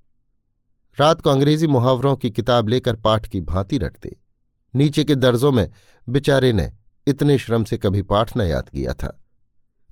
रात 0.97 1.21
को 1.21 1.31
अंग्रेज़ी 1.31 1.67
मुहावरों 1.67 2.17
की 2.17 2.31
किताब 2.31 2.69
लेकर 2.69 2.97
पाठ 2.97 3.29
की 3.29 3.41
भांति 3.41 3.79
रटते। 3.79 4.17
नीचे 4.75 5.05
के 5.05 5.15
दर्जों 5.15 5.53
में 5.53 5.71
बेचारे 6.09 6.53
ने 6.53 6.73
इतने 7.07 7.39
श्रम 7.39 7.65
से 7.65 7.79
कभी 7.79 8.03
पाठ 8.03 8.37
न 8.37 8.41
याद 8.41 8.69
किया 8.69 8.93
था। 8.93 9.25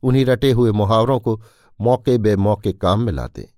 उन्हीं 0.02 0.26
रटे 0.26 0.52
हुए 0.52 0.72
मुहावरों 0.72 1.20
को 1.20 1.42
मौके 1.80 2.18
बे 2.18 2.36
मौके 2.36 2.72
काम 2.72 3.00
में 3.00 3.12
लाते। 3.12 3.52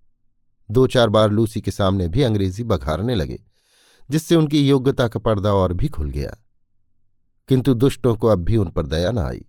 दो 0.70 0.86
चार 0.86 1.08
बार 1.08 1.30
लूसी 1.30 1.60
के 1.60 1.70
सामने 1.70 2.08
भी 2.08 2.22
अंग्रेज़ी 2.22 2.64
बघारने 2.64 3.14
लगे, 3.14 3.42
जिससे 4.10 4.36
उनकी 4.36 4.68
योग्यता 4.68 5.08
का 5.08 5.20
पर्दा 5.20 5.52
और 5.52 5.72
भी 5.72 5.88
खुल 5.88 6.10
गया। 6.10 6.36
किंतु 7.48 7.74
दुष्टों 7.74 8.16
को 8.16 8.26
अब 8.26 8.38
भी 8.38 8.56
उन 8.56 8.70
पर 8.70 8.86
दया 8.86 9.10
न 9.10 9.18
आई। 9.18 9.44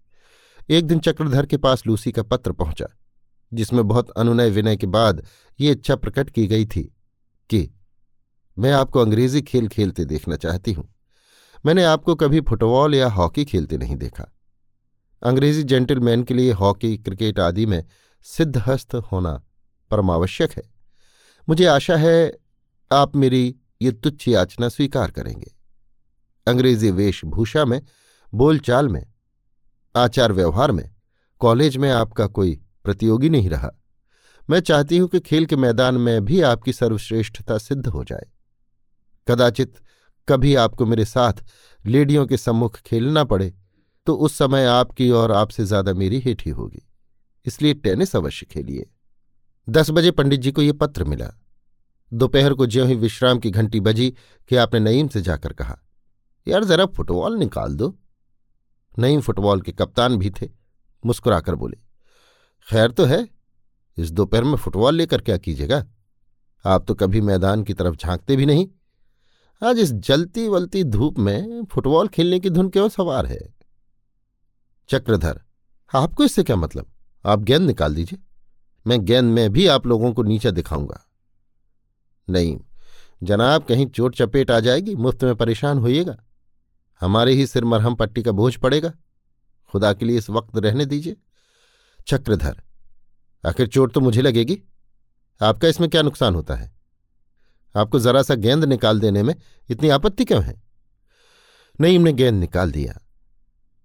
एक 0.69 0.87
दिन 0.87 0.99
चक्रधर 0.99 1.45
के 1.45 1.57
पास 1.57 1.87
लूसी 1.87 2.11
का 2.11 2.23
पत्र 2.23 2.51
पहुँचा। 2.51 2.97
जिसमें 3.53 3.87
बहुत 3.87 4.09
अनुनय 4.09 4.49
विनय 4.49 4.77
के 4.77 4.87
बाद 4.87 5.25
ये 5.59 5.71
इच्छा 5.71 5.95
प्रकट 5.95 6.29
की 6.29 6.47
गई 6.47 6.65
थी 6.65 6.83
कि 7.49 7.71
मैं 8.57 8.71
आपको 8.71 8.99
अंग्रेज़ी 8.99 9.41
खेल 9.41 9.67
खेलते 9.67 10.05
देखना 10.05 10.35
चाहती 10.35 10.73
हूँ। 10.73 10.95
मैंने 11.65 11.83
आपको 11.83 12.15
कभी 12.15 12.41
फुटबॉल 12.41 12.95
या 12.95 13.09
हॉकी 13.09 13.45
खेलते 13.45 13.77
नहीं 13.77 13.95
देखा। 13.95 14.37
अंग्रेज़ी 15.23 15.63
जेंटलमैन 15.63 16.23
के 16.23 16.33
लिए 16.33 16.51
हॉकी, 16.51 16.97
क्रिकेट 16.97 17.39
आदि 17.39 17.65
में 17.65 17.85
सिद्धहस्त 18.23 18.95
होना 18.95 19.43
परमावश्यक 19.91 20.51
है। 20.51 20.63
मुझे 21.49 21.65
आशा 21.65 21.95
है 21.95 22.37
आप 22.91 23.15
मेरी 23.15 23.55
ये 23.81 23.91
तुच्छ 23.91 24.27
याचना 24.27 24.69
स्वीकार 24.69 25.11
करेंगे। 25.11 25.51
अंग्रेज़ी 26.47 26.91
वेशभूषा 26.91 27.65
में, 27.65 27.81
बोलचाल 28.33 28.89
में, 28.89 29.13
आचार 29.95 30.31
व्यवहार 30.31 30.71
में, 30.71 30.95
कॉलेज 31.39 31.77
में 31.77 31.89
आपका 31.91 32.27
कोई 32.27 32.61
प्रतियोगी 32.85 33.29
नहीं 33.29 33.49
रहा। 33.49 33.71
मैं 34.49 34.59
चाहती 34.61 34.97
हूँ 34.97 35.07
कि 35.09 35.19
खेल 35.21 35.45
के 35.45 35.55
मैदान 35.57 35.95
में 35.97 36.23
भी 36.25 36.41
आपकी 36.43 36.73
सर्वश्रेष्ठता 36.73 37.57
सिद्ध 37.59 37.87
हो 37.87 38.03
जाए। 38.03 38.27
कदाचित 39.27 39.73
कभी 40.27 40.53
आपको 40.57 40.85
मेरे 40.85 41.05
साथ 41.05 41.43
लेडियों 41.83 42.25
के 42.27 42.37
सम्मुख 42.37 42.79
खेलना 42.81 43.23
पड़े 43.25 43.53
तो 44.07 44.15
उस 44.15 44.37
समय 44.37 44.65
आपकी 44.67 45.09
और 45.11 45.31
आपसे 45.31 45.65
ज़्यादा 45.65 45.93
मेरी 45.93 46.19
हेठी 46.19 46.49
होगी। 46.51 46.81
इसलिए 47.45 47.73
टेनिस 47.75 48.15
अवश्य 48.15 48.45
खेलिए। 48.45 48.89
दस 49.67 49.89
बजे 49.91 50.11
पंडित 50.11 50.39
जी 50.39 50.51
को 50.51 50.61
ये 50.61 50.71
पत्र 50.73 51.03
मिला। 51.03 51.29
दोपहर 52.11 52.53
को 52.53 52.65
ज्यों 52.65 52.87
ही 52.87 52.95
विश्राम 52.97 53.39
की 53.39 53.49
घंटी 53.51 53.79
बजी 53.79 54.09
कि 54.51 54.55
आपने 54.55 54.79
नईम 54.81 55.07
से 55.07 55.21
जाकर 55.21 55.53
कहा, 55.53 55.77
यार 56.47 56.63
जरा 56.63 56.85
फुटबॉल 56.87 57.37
निकाल 57.37 57.75
दो। 57.75 57.95
नईम 58.95 59.21
फुटबॉल 59.21 59.61
के 59.61 59.71
कप्तान 59.71 60.17
भी 60.17 60.29
थे, 60.31 60.49
मुस्कुराकर 61.03 61.55
बोले 61.55 61.77
खैर 62.69 62.91
तो 62.91 63.05
है, 63.05 63.27
इस 63.97 64.11
दोपहर 64.11 64.43
में 64.43 64.55
फुटबॉल 64.55 64.95
लेकर 64.95 65.21
क्या 65.21 65.37
कीजिएगा? 65.37 65.85
आप 66.65 66.85
तो 66.87 66.93
कभी 66.95 67.21
मैदान 67.21 67.63
की 67.63 67.73
तरफ़ 67.73 67.95
झांकते 67.95 68.35
भी 68.35 68.45
नहीं। 68.45 68.67
आज 69.63 69.79
इस 69.79 69.91
जलती 69.91 70.47
वलती 70.47 70.83
धूप 70.83 71.19
में 71.19 71.65
फुटबॉल 71.65 72.07
खेलने 72.07 72.39
की 72.39 72.49
धुन 72.49 72.69
क्यों 72.69 72.89
सवार 72.89 73.25
है। 73.25 73.53
चक्रधर, 74.89 75.41
आपको 75.95 76.23
इससे 76.23 76.43
क्या 76.43 76.55
मतलब? 76.55 76.91
आप 77.25 77.39
गेंद 77.39 77.67
निकाल 77.67 77.95
दीजिए। 77.95 78.19
मैं 78.87 79.05
गेंद 79.05 79.33
में 79.33 79.53
भी 79.53 79.67
आप 79.67 79.87
लोगों 79.87 80.13
को 80.13 80.23
नीचा 80.23 80.51
दिखाऊँगा। 80.51 81.05
नहीं, 82.29 82.59
जनाब, 83.23 83.63
कहीं 83.63 83.85
चोट 83.85 84.15
चपेट 84.15 84.51
आ 84.51 84.59
जाएगी, 84.59 84.95
मुफ़्त 84.95 85.23
में 85.23 85.35
परेशान 85.35 85.77
होइएगा। 85.77 86.17
हमारे 87.01 87.33
ही 87.33 87.47
सिर 87.47 87.65
मरहम 87.65 87.95
पट्टी 87.95 88.23
का 88.23 88.31
बोझ 88.31 88.55
पड़ेगा। 88.55 88.93
खुदा 89.69 89.93
के 89.93 90.05
लिए 90.05 90.17
इस 90.17 90.29
वक्त 90.29 90.57
रहने 90.57 90.85
दीजिए। 90.85 91.15
चक्रधर। 92.07 92.61
आखिर 93.45 93.67
चोट 93.67 93.93
तो 93.93 93.99
मुझे 94.01 94.21
लगेगी। 94.21 94.61
आपका 95.41 95.67
इसमें 95.67 95.89
क्या 95.89 96.01
नुकसान 96.01 96.35
होता 96.35 96.55
है? 96.55 96.71
आपको 97.75 97.99
जरा 97.99 98.21
सा 98.21 98.35
गेंद 98.35 98.65
निकाल 98.65 98.99
देने 98.99 99.23
में 99.23 99.35
इतनी 99.69 99.89
आपत्ति 99.89 100.25
क्यों 100.25 100.43
है? 100.43 100.61
नईम 101.79 102.01
ने 102.01 102.13
गेंद 102.13 102.39
निकाल 102.39 102.71
दिया। 102.71 103.01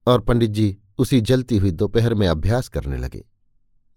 और 0.07 0.21
पंडित 0.21 0.51
जी 0.51 0.79
उसी 0.99 1.21
जलती 1.21 1.59
हुई 1.59 1.71
दोपहर 1.71 2.15
में 2.15 2.29
अभ्यास 2.29 2.69
करने 2.69 2.97
लगे। 2.97 3.25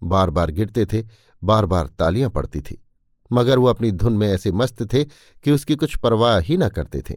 बार 0.02 0.30
बार 0.30 0.50
गिरते 0.50 0.86
थे 0.86 1.04
बार 1.44 1.66
बार 1.66 1.86
तालियाँ 1.86 2.30
पड़ती 2.30 2.60
थी। 2.60 2.86
मगर 3.32 3.58
वो 3.58 3.66
अपनी 3.66 3.90
धुन 3.90 4.12
में 4.12 4.28
ऐसे 4.28 4.52
मस्त 4.52 4.92
थे 4.92 5.04
कि 5.44 5.50
उसकी 5.50 5.76
कुछ 5.76 5.96
परवाह 5.96 6.38
ही 6.38 6.56
न 6.56 6.68
करते 6.68 7.02
थे। 7.10 7.16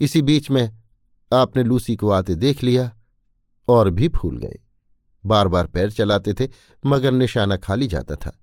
इसी 0.00 0.22
बीच 0.22 0.50
में 0.50 0.78
आपने 1.32 1.62
लूसी 1.62 1.96
को 1.96 2.10
आते 2.10 2.34
देख 2.34 2.62
लिया 2.62 2.96
और 3.68 3.90
भी 3.90 4.08
फूल 4.08 4.38
गए। 4.38 4.60
बार 5.24 5.48
बार 5.48 5.66
पैर 5.66 5.90
चलाते 5.90 6.34
थे, 6.34 6.48
मगर 6.82 7.12
निशाना 7.12 7.56
खाली 7.56 7.86
जाता 7.86 8.16
था। 8.16 8.38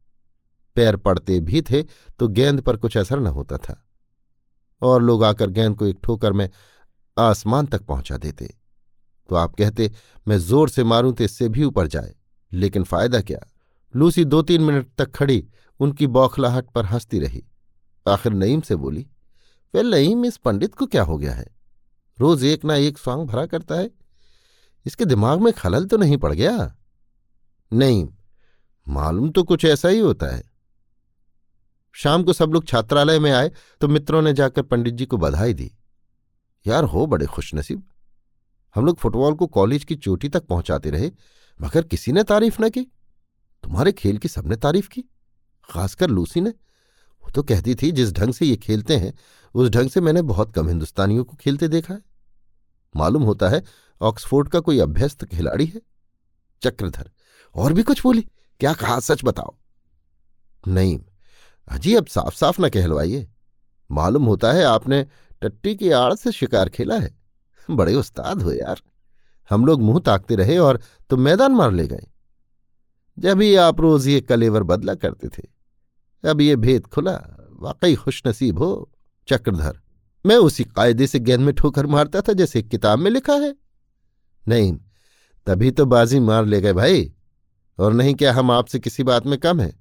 पैर 0.76 0.96
पड़ते 0.98 1.40
भी 1.40 1.62
थे 1.62 1.82
तो 2.20 2.28
गेंद 2.30 2.62
पर 2.62 2.78
कुछ 2.78 2.98
असर 2.98 3.20
न 3.20 3.28
होता 3.28 3.58
था। 3.58 3.82
और 4.82 5.02
लोग 5.02 5.24
आकर 5.24 5.50
गेंद 5.50 5.76
को 5.76 5.86
एक 5.86 6.00
ठोकर 6.04 6.34
में 6.34 6.50
आसमान 7.18 7.66
तक 7.66 7.82
पहुँचा 7.82 8.18
देते। 8.18 8.54
तो 9.30 9.36
आप 9.36 9.56
कहते, 9.56 9.92
मैं 10.26 10.38
ज़ोर 10.40 10.70
से 10.70 10.84
मारूं 10.84 11.14
तो 11.14 11.24
इससे 11.24 11.50
भी 11.50 11.64
ऊपर 11.64 11.88
जाए, 11.88 12.14
लेकिन 12.52 12.84
फ़ायदा 12.84 13.22
क्या? 13.22 13.40
लूसी 13.94 14.26
दो 14.26 14.42
तीन 14.42 14.62
मिनट 14.62 14.88
तक 14.98 15.12
खड़ी, 15.12 15.48
उनकी 15.80 16.08
बौखलाहट 16.08 16.70
पर 16.70 16.86
हंसती 16.86 17.20
रही। 17.20 17.44
आखिर 18.06 18.34
नईम 18.34 18.62
से 18.62 18.76
बोली 18.76 19.06
वे 19.74 19.84
नईम, 19.84 20.26
इस 20.26 20.38
पंडित 20.38 20.76
को 20.76 20.86
क्या 20.86 21.04
हो 21.04 21.18
गया 21.18 21.34
है? 21.34 21.46
रोज 22.18 22.44
एक 22.44 22.66
ना 22.66 22.76
एक 22.76 22.98
स्वांग 22.98 23.26
भरा 23.28 23.46
करता 23.46 23.76
है। 23.76 23.90
इसके 24.86 25.06
दिमाग 25.06 25.42
में 25.42 25.54
खलल 25.54 25.86
तो 25.86 25.98
नहीं 25.98 26.18
पड़ 26.18 26.34
गया? 26.34 26.76
नहीं, 27.74 28.08
मालूम 28.88 29.30
तो 29.30 29.44
कुछ 29.44 29.66
ऐसा 29.66 29.90
ही 29.90 30.00
होता 30.00 30.36
है। 30.36 30.44
शाम 31.94 32.24
को 32.24 32.34
सब 32.34 32.52
लोग 32.52 32.68
छात्रालय 32.68 33.20
में 33.20 33.32
आए 33.32 33.52
तो 33.82 33.88
मित्रों 33.88 34.22
ने 34.22 34.34
जाकर 34.34 34.62
पंडित 34.62 34.94
जी 34.94 35.06
को 35.06 35.18
बधाई 35.18 35.54
दी। 35.54 35.72
यार 36.68 36.84
हो 36.84 37.06
बड़े 37.06 37.26
खुशनसीब। 37.26 37.84
हम 38.76 38.86
लोग 38.86 38.98
फुटबॉल 38.98 39.34
को 39.34 39.48
कॉलेज 39.48 39.84
की 39.84 39.96
चोटी 39.96 40.30
तक 40.30 40.44
पहुंचाते 40.44 40.90
रहे, 40.90 41.12
मगर 41.62 41.84
किसी 41.84 42.12
ने 42.12 42.24
तारीफ़ 42.24 42.62
न 42.62 42.70
की। 42.70 42.84
तुम्हारे 43.64 43.92
खेल 43.92 44.18
की 44.18 44.28
सबने 44.28 44.56
तारीफ़ 44.56 44.90
की, 44.90 45.02
खासकर 45.70 46.10
लूसी 46.10 46.42
ने। 46.42 46.50
वो 46.50 47.32
तो 47.32 47.44
कहती 47.44 47.76
थी, 47.76 47.92
जिस 47.92 48.12
ढंग 48.12 48.34
से 48.34 48.46
ये 48.46 48.56
खेलते 48.56 48.98
हैं, 48.98 49.14
उस 49.56 49.70
ढंग 49.70 49.90
से 49.90 50.02
मैंने 50.02 50.22
बहुत 50.22 50.54
कम 50.54 50.68
हिंदुस्तानियों 50.68 51.24
को 51.24 51.38
खेलते 51.38 51.68
देखा 51.68 51.94
है। 51.94 52.15
मालूम 52.96 53.24
होता 53.24 53.50
है 53.50 53.64
ऑक्सफोर्ड 54.02 54.50
का 54.50 54.60
कोई 54.60 54.80
अभ्यस्त 54.80 55.26
खिलाड़ी 55.26 55.66
है। 55.66 55.82
चक्रधर, 56.62 57.12
और 57.56 57.74
भी 57.74 57.84
कुछ 57.84 58.04
बोली? 58.04 58.22
क्या 58.60 58.74
कहा, 58.74 59.00
सच 59.00 59.22
बताओ? 59.26 59.56
नहीं 60.68 61.00
अजी 61.68 61.96
अब 61.96 62.06
साफ़ 62.06 62.36
साफ़ 62.36 62.62
न 62.62 62.70
कहलवाइए। 62.70 63.28
मालूम 63.92 64.26
होता 64.26 64.52
है 64.52 64.64
आपने 64.64 65.08
टट्टी 65.42 65.76
की 65.76 65.92
आड़ 65.92 66.14
से 66.14 66.32
शिकार 66.32 66.70
खेला 66.70 67.00
है। 67.00 67.18
बड़े 67.72 67.96
उस्ताद 67.96 68.42
हो 68.42 68.52
यार। 68.52 68.82
हम 69.50 69.66
लोग 69.66 69.82
मुँह 69.82 70.00
ताकते 70.00 70.36
रहे 70.36 70.58
और 70.58 70.80
तुम 71.10 71.20
मैदान 71.20 71.52
मार 71.52 71.72
ले 71.72 71.88
गए। 71.88 72.08
जब 73.20 73.42
ही 73.42 73.56
आप 73.56 73.82
रोज 73.82 74.08
ये 74.08 74.22
कलेवर 74.22 74.64
बदला 74.64 74.96
करते 74.96 75.28
थे, 75.28 75.44
अब 76.30 76.42
ये 76.42 76.56
भेद 76.56 76.88
खुला, 76.88 77.22
वाकई 77.52 77.96
खुशनसीब 77.96 78.58
हो, 78.58 78.92
चक्रधर। 79.28 79.80
मैं 80.26 80.36
उसी 80.38 80.64
कायदे 80.66 81.08
से 81.08 81.20
गेंद 81.20 81.42
में 81.42 81.54
ठोकर 81.56 81.86
मारता 81.86 82.22
था 82.22 82.34
जैसे 82.34 82.62
किताब 82.62 83.00
में 83.00 83.10
लिखा 83.12 83.34
है। 83.34 83.54
नहीं, 84.46 84.74
तभी 85.48 85.72
तो 85.72 85.86
बाजी 85.86 86.20
मार 86.20 86.46
ले 86.46 86.62
गए 86.62 86.74
भाई। 86.74 87.12
और 87.80 87.94
नहीं, 87.94 88.14
क्या 88.16 88.34
हम 88.34 88.52
आपसे 88.52 88.80
किसी 88.80 89.04
बात 89.04 89.26
में 89.26 89.38
कम 89.40 89.60
है? 89.62 89.74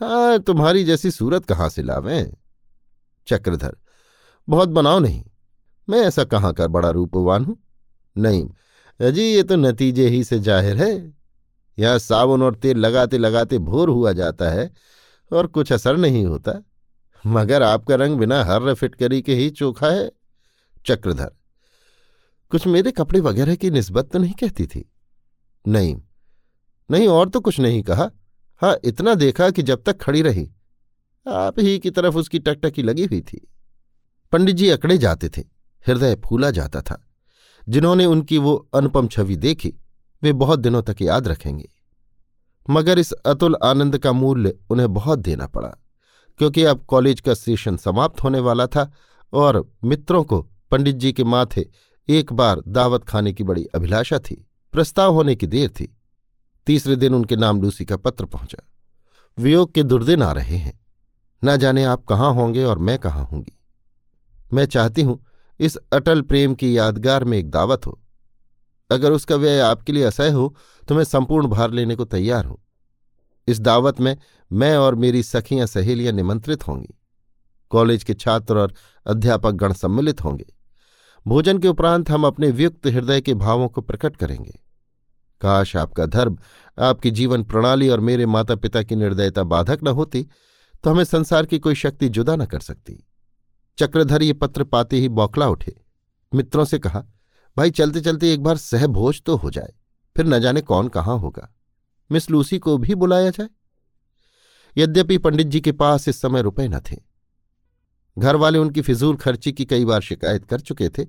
हाँ 0.00 0.38
तुम्हारी 0.38 0.84
जैसी 0.84 1.10
सूरत 1.10 1.44
कहाँ 1.44 1.68
से 1.68 1.82
लावें? 1.82 2.32
चक्रधर, 3.26 3.76
बहुत 4.48 4.68
बनाओ 4.68 4.98
नहीं। 4.98 5.22
मैं 5.88 6.00
ऐसा 6.00 6.24
कहाँ 6.24 6.52
कर 6.54 6.68
बड़ा 6.68 6.90
रूपवान 6.90 7.44
हूँ? 7.44 7.56
नहीं 8.16 8.48
अजी 9.00 9.22
ये 9.24 9.42
तो 9.42 9.56
नतीजे 9.56 10.08
ही 10.08 10.22
से 10.24 10.38
ज़ाहिर 10.38 10.76
है। 10.76 10.90
यहाँ 11.78 11.98
साबुन 11.98 12.42
और 12.42 12.54
तेल 12.54 12.78
लगाते 12.78 13.18
लगाते 13.18 13.58
भोर 13.58 13.88
हुआ 13.88 14.12
जाता 14.12 14.48
है 14.50 14.70
और 15.30 15.46
कुछ 15.46 15.72
असर 15.72 15.96
नहीं 15.96 16.24
होता। 16.26 16.52
मगर 17.26 17.62
आपका 17.62 17.94
रंग 17.94 18.18
बिना 18.18 18.44
हर 18.44 18.74
फिटकरी 18.74 19.22
के 19.22 19.34
ही 19.34 19.50
चोखा 19.50 19.86
है। 19.86 20.12
चक्रधर, 20.86 21.30
कुछ 22.50 22.66
मेरे 22.66 22.90
कपड़े 22.90 23.20
वगैरह 23.20 23.54
की 23.54 23.70
निस्बत 23.70 24.10
तो 24.12 24.18
नहीं 24.18 24.32
कहती 24.32 24.66
थी? 24.66 24.92
नहीं 25.68 26.02
नहीं, 26.90 27.08
और 27.08 27.28
तो 27.28 27.40
कुछ 27.40 27.60
नहीं 27.60 27.82
कहा। 27.82 28.10
हाँ 28.62 28.76
इतना 28.84 29.14
देखा 29.14 29.50
कि 29.50 29.62
जब 29.62 29.82
तक 29.82 30.00
खड़ी 30.00 30.22
रही, 30.22 30.52
आप 31.28 31.60
ही 31.60 31.78
की 31.78 31.90
तरफ़ 31.90 32.14
उसकी 32.14 32.38
टकटकी 32.38 32.82
लगी 32.82 33.04
हुई 33.04 33.20
थी। 33.20 33.48
पंडित 34.32 34.56
जी 34.56 34.68
अकड़े 34.68 34.98
जाते 34.98 35.28
थे, 35.28 35.40
हृदय 35.86 36.14
फूला 36.14 36.50
जाता 36.50 36.80
था। 36.80 37.06
जिन्होंने 37.68 38.06
उनकी 38.06 38.38
वो 38.38 38.68
अनुपम 38.74 39.08
छवि 39.08 39.36
देखी, 39.36 39.74
वे 40.22 40.32
बहुत 40.32 40.60
दिनों 40.60 40.82
तक 40.82 40.96
याद 41.02 41.28
रखेंगे। 41.28 41.70
मगर 42.70 42.98
इस 42.98 43.12
अतुल 43.12 43.56
आनंद 43.64 43.98
का 43.98 44.12
मूल्य 44.12 44.58
उन्हें 44.70 44.92
बहुत 44.94 45.18
देना 45.18 45.46
पड़ा। 45.46 45.79
क्योंकि 46.40 46.62
अब 46.64 46.84
कॉलेज 46.88 47.20
का 47.20 47.34
सेशन 47.34 47.76
समाप्त 47.76 48.22
होने 48.22 48.38
वाला 48.40 48.66
था 48.66 48.90
और 49.32 49.64
मित्रों 49.84 50.22
को 50.24 50.40
पंडित 50.70 50.96
जी 50.96 51.12
के 51.12 51.24
माथे 51.24 51.64
एक 52.08 52.32
बार 52.32 52.60
दावत 52.68 53.04
खाने 53.04 53.32
की 53.32 53.44
बड़ी 53.44 53.64
अभिलाषा 53.64 54.18
थी। 54.18 54.34
प्रस्ताव 54.72 55.14
होने 55.14 55.34
की 55.34 55.46
देर 55.46 55.68
थी। 55.70 55.96
तीसरे 56.66 56.96
दिन 56.96 57.14
उनके 57.14 57.36
नाम 57.36 57.60
लूसी 57.62 57.84
का 57.84 57.96
पत्र 57.96 58.24
पहुँचा। 58.24 58.62
वियोग 59.38 59.72
के 59.74 59.82
दुर्दिन 59.82 60.22
आ 60.22 60.30
रहे 60.32 60.56
हैं। 60.56 60.78
न 61.42 61.56
जाने 61.56 61.84
आप 61.84 62.04
कहाँ 62.04 62.32
होंगे 62.34 62.64
और 62.64 62.78
मैं 62.78 62.98
कहाँ 62.98 63.24
होंगी। 63.24 63.52
मैं 64.52 64.66
चाहती 64.66 65.02
हूँ 65.02 65.20
इस 65.60 65.76
अटल 65.92 66.22
प्रेम 66.22 66.54
की 66.54 66.76
यादगार 66.78 67.24
में 67.24 67.38
एक 67.38 67.50
दावत 67.50 67.86
हो। 67.86 67.98
अगर 68.90 69.12
उसका 69.12 69.36
व्यय 69.36 69.60
आपके 69.60 69.92
लिए 69.92 70.04
असह्य 70.04 70.30
हो 70.30 70.54
तो 70.88 70.94
मैं 70.94 71.04
संपूर्ण 71.04 71.48
भार 71.48 71.70
लेने 71.70 71.94
को 71.94 72.04
तैयार 72.04 72.44
हूँ। 72.44 72.58
इस 73.50 73.60
दावत 73.60 74.00
में 74.00 74.16
मैं 74.50 74.76
और 74.76 74.94
मेरी 74.94 75.22
सखियाँ 75.22 75.66
सहेलियाँ 75.66 76.12
निमंत्रित 76.12 76.66
होंगी। 76.68 76.94
कॉलेज 77.70 78.04
के 78.04 78.14
छात्र 78.14 78.58
और 78.58 78.74
अध्यापक 79.06 79.52
गण 79.54 79.72
सम्मिलित 79.74 80.24
होंगे। 80.24 80.46
भोजन 81.26 81.58
के 81.58 81.68
उपरांत 81.68 82.10
हम 82.10 82.26
अपने 82.26 82.50
व्युक्त 82.50 82.86
हृदय 82.86 83.20
के 83.20 83.34
भावों 83.36 83.68
को 83.68 83.80
प्रकट 83.80 84.16
करेंगे। 84.16 84.58
काश 85.42 85.76
आपका 85.76 86.06
धर्म, 86.06 86.38
आपकी 86.78 87.10
जीवन 87.10 87.42
प्रणाली 87.44 87.88
और 87.88 88.00
मेरे 88.00 88.26
माता 88.26 88.54
पिता 88.56 88.82
की 88.82 88.96
निर्दयता 88.96 89.42
बाधक 89.44 89.82
न 89.84 89.88
होती 89.90 90.26
तो 90.84 90.90
हमें 90.90 91.04
संसार 91.04 91.46
की 91.46 91.58
कोई 91.58 91.74
शक्ति 91.74 92.08
जुदा 92.08 92.36
न 92.36 92.44
कर 92.46 92.60
सकती। 92.60 93.04
चक्रधर 93.78 94.22
ये 94.22 94.32
पत्र 94.34 94.64
पाते 94.64 94.96
ही 94.96 95.08
बौखला 95.10 95.48
उठे। 95.48 95.74
मित्रों 96.32 96.64
से 96.64 96.78
कहा, 96.78 97.04
भाई 97.56 97.70
चलते 97.70 98.00
चलते 98.00 98.32
एक 98.32 98.42
बार 98.42 98.56
सहभोज 98.58 99.22
तो 99.22 99.36
हो 99.36 99.50
जाए, 99.50 99.72
फिर 100.16 100.26
न 100.26 100.38
जाने 100.40 100.60
कौन 100.62 100.88
कहाँ 100.88 101.18
होगा। 101.18 101.48
मिस 102.10 102.30
लूसी 102.30 102.58
को 102.58 102.76
भी 102.78 102.94
बुलाया 102.94 103.30
जाए। 103.30 103.48
यद्यपि 104.76 105.18
पंडित 105.18 105.46
जी 105.46 105.60
के 105.60 105.72
पास 105.72 106.08
इस 106.08 106.20
समय 106.20 106.42
रुपए 106.42 106.68
न 106.68 106.80
थे। 106.82 106.96
घर 108.16 108.36
वाले 108.36 108.58
उनकी 108.58 108.82
फिजूल 108.82 109.16
खर्ची 109.16 109.52
की 109.52 109.64
कई 109.64 109.84
बार 109.84 110.00
शिकायत 110.00 110.44
कर 110.44 110.60
चुके 110.60 110.88
थे, 110.88 111.06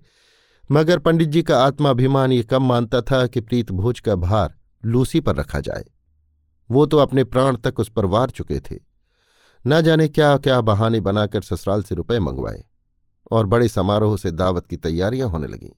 मगर 0.69 0.99
पंडित 0.99 1.29
जी 1.29 1.41
का 1.43 1.57
आत्माभिमान 1.59 2.31
ये 2.31 2.43
कम 2.43 2.63
मानता 2.63 3.01
था 3.01 3.25
कि 3.27 3.41
प्रीत 3.41 3.71
भोज 3.71 3.99
का 3.99 4.15
भार 4.17 4.53
लूसी 4.83 5.19
पर 5.19 5.35
रखा 5.35 5.59
जाए। 5.59 5.85
वो 6.69 6.85
तो 6.85 6.97
अपने 6.97 7.23
प्राण 7.23 7.55
तक 7.57 7.79
उस 7.79 7.89
पर 7.89 8.05
वार 8.05 8.29
चुके 8.29 8.59
थे। 8.61 8.79
न 9.65 9.81
जाने 9.81 10.07
क्या 10.07 10.35
क्या 10.37 10.59
बहाने 10.61 10.99
बनाकर 10.99 11.41
ससुराल 11.41 11.83
से 11.83 11.95
रुपए 11.95 12.19
मंगवाए, 12.19 12.63
और 13.31 13.45
बड़े 13.45 13.67
समारोह 13.67 14.15
से 14.17 14.31
दावत 14.31 14.67
की 14.67 14.77
तैयारियाँ 14.77 15.29
होने 15.29 15.47
लगीं। 15.47 15.69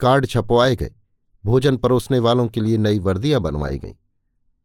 कार्ड 0.00 0.26
छपवाए 0.26 0.76
गए, 0.76 0.90
भोजन 1.44 1.76
परोसने 1.76 2.18
वालों 2.18 2.46
के 2.48 2.60
लिए 2.60 2.78
नई 2.78 2.98
वर्दियाँ 2.98 3.40
बनवाई 3.40 3.78
गईं। 3.78 3.94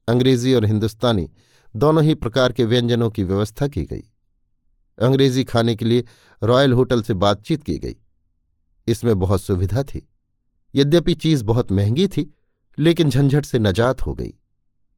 अंग्रेज़ी 0.07 0.53
और 0.53 0.65
हिंदुस्तानी 0.65 1.29
दोनों 1.75 2.03
ही 2.03 2.15
प्रकार 2.15 2.51
के 2.51 2.65
व्यंजनों 2.65 3.09
की 3.09 3.23
व्यवस्था 3.23 3.67
की 3.67 3.85
गई। 3.85 4.03
अंग्रेज़ी 5.01 5.43
खाने 5.43 5.75
के 5.75 5.85
लिए 5.85 6.03
रॉयल 6.43 6.73
होटल 6.73 7.01
से 7.01 7.13
बातचीत 7.13 7.63
की 7.63 7.77
गई। 7.77 7.95
इसमें 8.87 9.19
बहुत 9.19 9.41
सुविधा 9.41 9.83
थी। 9.83 10.09
यद्यपि 10.75 11.13
चीज़ 11.13 11.43
बहुत 11.43 11.71
महँगी 11.71 12.07
थी, 12.07 12.33
लेकिन 12.79 13.09
झंझट 13.09 13.45
से 13.45 13.59
नजात 13.59 14.01
हो 14.01 14.13
गई। 14.13 14.33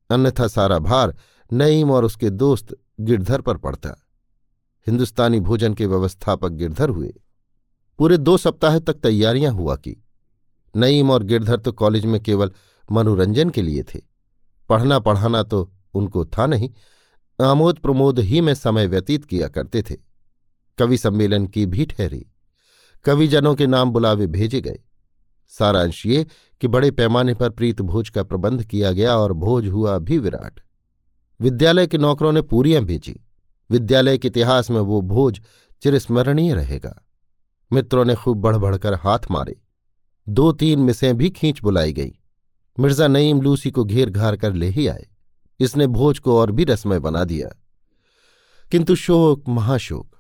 अन्यथा 0.10 0.48
सारा 0.48 0.80
भार 0.80 1.17
नईम 1.54 1.91
और 1.91 2.06
उसके 2.06 2.30
दोस्त 2.30 2.78
गिरधर 3.00 3.41
पर 3.41 3.58
पड़ता। 3.58 4.08
हिंदुस्तानी 4.88 5.39
भोजन 5.39 5.74
के 5.74 5.86
व्यवस्थापक 5.86 6.50
गिरधर 6.50 6.89
हुए। 6.89 7.13
पूरे 7.98 8.17
दो 8.17 8.38
सप्ताह 8.38 8.80
तक 8.80 8.93
तैयारियाँ 8.93 9.54
हुआ 9.54 9.76
की। 9.76 10.04
नईम 10.76 11.12
और 11.12 11.24
गिरधर 11.24 11.60
तो 11.60 11.72
कॉलेज 11.72 12.06
में 12.06 12.24
केवल 12.24 12.52
मनोरंजन 12.91 13.50
के 13.50 13.62
लिए 13.62 13.84
थे। 13.84 14.07
पढ़ना 14.69 14.99
पढ़ाना 14.99 15.43
तो 15.43 15.73
उनको 15.93 16.25
था 16.25 16.45
नहीं। 16.45 16.69
आमोद 17.41 17.80
प्रमोद 17.80 18.19
ही 18.19 18.41
में 18.41 18.56
समय 18.56 18.88
व्यतीत 18.88 19.25
किया 19.25 19.47
करते 19.47 19.82
थे। 19.82 19.95
कवि 20.77 20.97
सम्मेलन 20.97 21.47
की 21.47 21.65
भी 21.65 21.86
ठहरी। 21.86 22.25
कविजनों 23.06 23.56
के 23.56 23.67
नाम 23.67 23.91
बुलावे 23.91 24.27
भेजे 24.27 24.62
गए। 24.62 24.80
सारांश 25.47 26.06
ये 26.06 26.25
कि 26.62 26.67
बड़े 26.67 26.91
पैमाने 26.91 27.34
पर 27.34 27.49
प्रीत 27.49 27.82
भोज 27.82 28.10
का 28.10 28.23
प्रबंध 28.23 28.63
किया 28.63 28.91
गया 28.91 29.17
और 29.17 29.34
भोज 29.34 29.67
हुआ 29.67 29.97
भी 29.97 30.17
विराट। 30.17 30.60
विद्यालय 31.41 31.88
के 31.88 31.97
नौकरों 31.97 32.32
ने 32.32 32.41
पूरियाँ 32.41 32.84
भेजी। 32.84 33.19
विद्यालय 33.69 34.17
के 34.17 34.27
इतिहास 34.27 34.69
में 34.69 34.80
वो 34.80 35.01
भोज 35.01 35.41
चिरस्मरणीय 35.82 36.53
रहेगा। 36.53 37.06
मित्रों 37.73 38.06
ने 38.06 38.15
खूब 38.15 38.38
बढ़ 38.38 38.56
बढ़कर 38.56 38.93
हाथ 38.93 39.19
मारे। 39.32 39.62
दो 40.30 40.51
तीन 40.51 40.80
मिसें 40.80 41.17
भी 41.17 41.30
खींच 41.30 41.62
बुलाई 41.62 41.93
गई। 41.93 42.16
मिर्ज़ा 42.80 43.08
नईम 43.08 43.42
लूसी 43.42 43.72
को 43.72 43.84
घेर 43.84 44.10
घार 44.10 44.36
कर 44.36 44.54
ले 44.54 44.68
ही 44.68 44.88
आए। 44.88 45.08
इसने 45.60 45.88
भोज 45.88 46.20
को 46.20 46.38
और 46.38 46.52
भी 46.52 46.63
रसमय 46.63 47.00
बना 47.00 47.24
दिया। 47.24 47.50
किंतु 48.72 48.96
शोक, 48.96 49.44
महाशोक, 49.50 50.16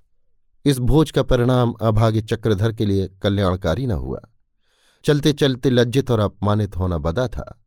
इस 0.65 0.79
भोज 0.79 1.11
का 1.11 1.23
परिणाम 1.23 1.71
अभागे 1.71 2.21
चक्रधर 2.21 2.73
के 2.73 2.85
लिए 2.85 3.07
कल्याणकारी 3.07 3.85
न 3.87 3.91
हुआ। 3.91 4.19
चलते 5.05 5.33
चलते 5.33 5.69
लज्जित 5.69 6.11
और 6.11 6.19
अपमानित 6.19 6.77
होना 6.77 6.97
बदा 6.97 7.27
था। 7.27 7.63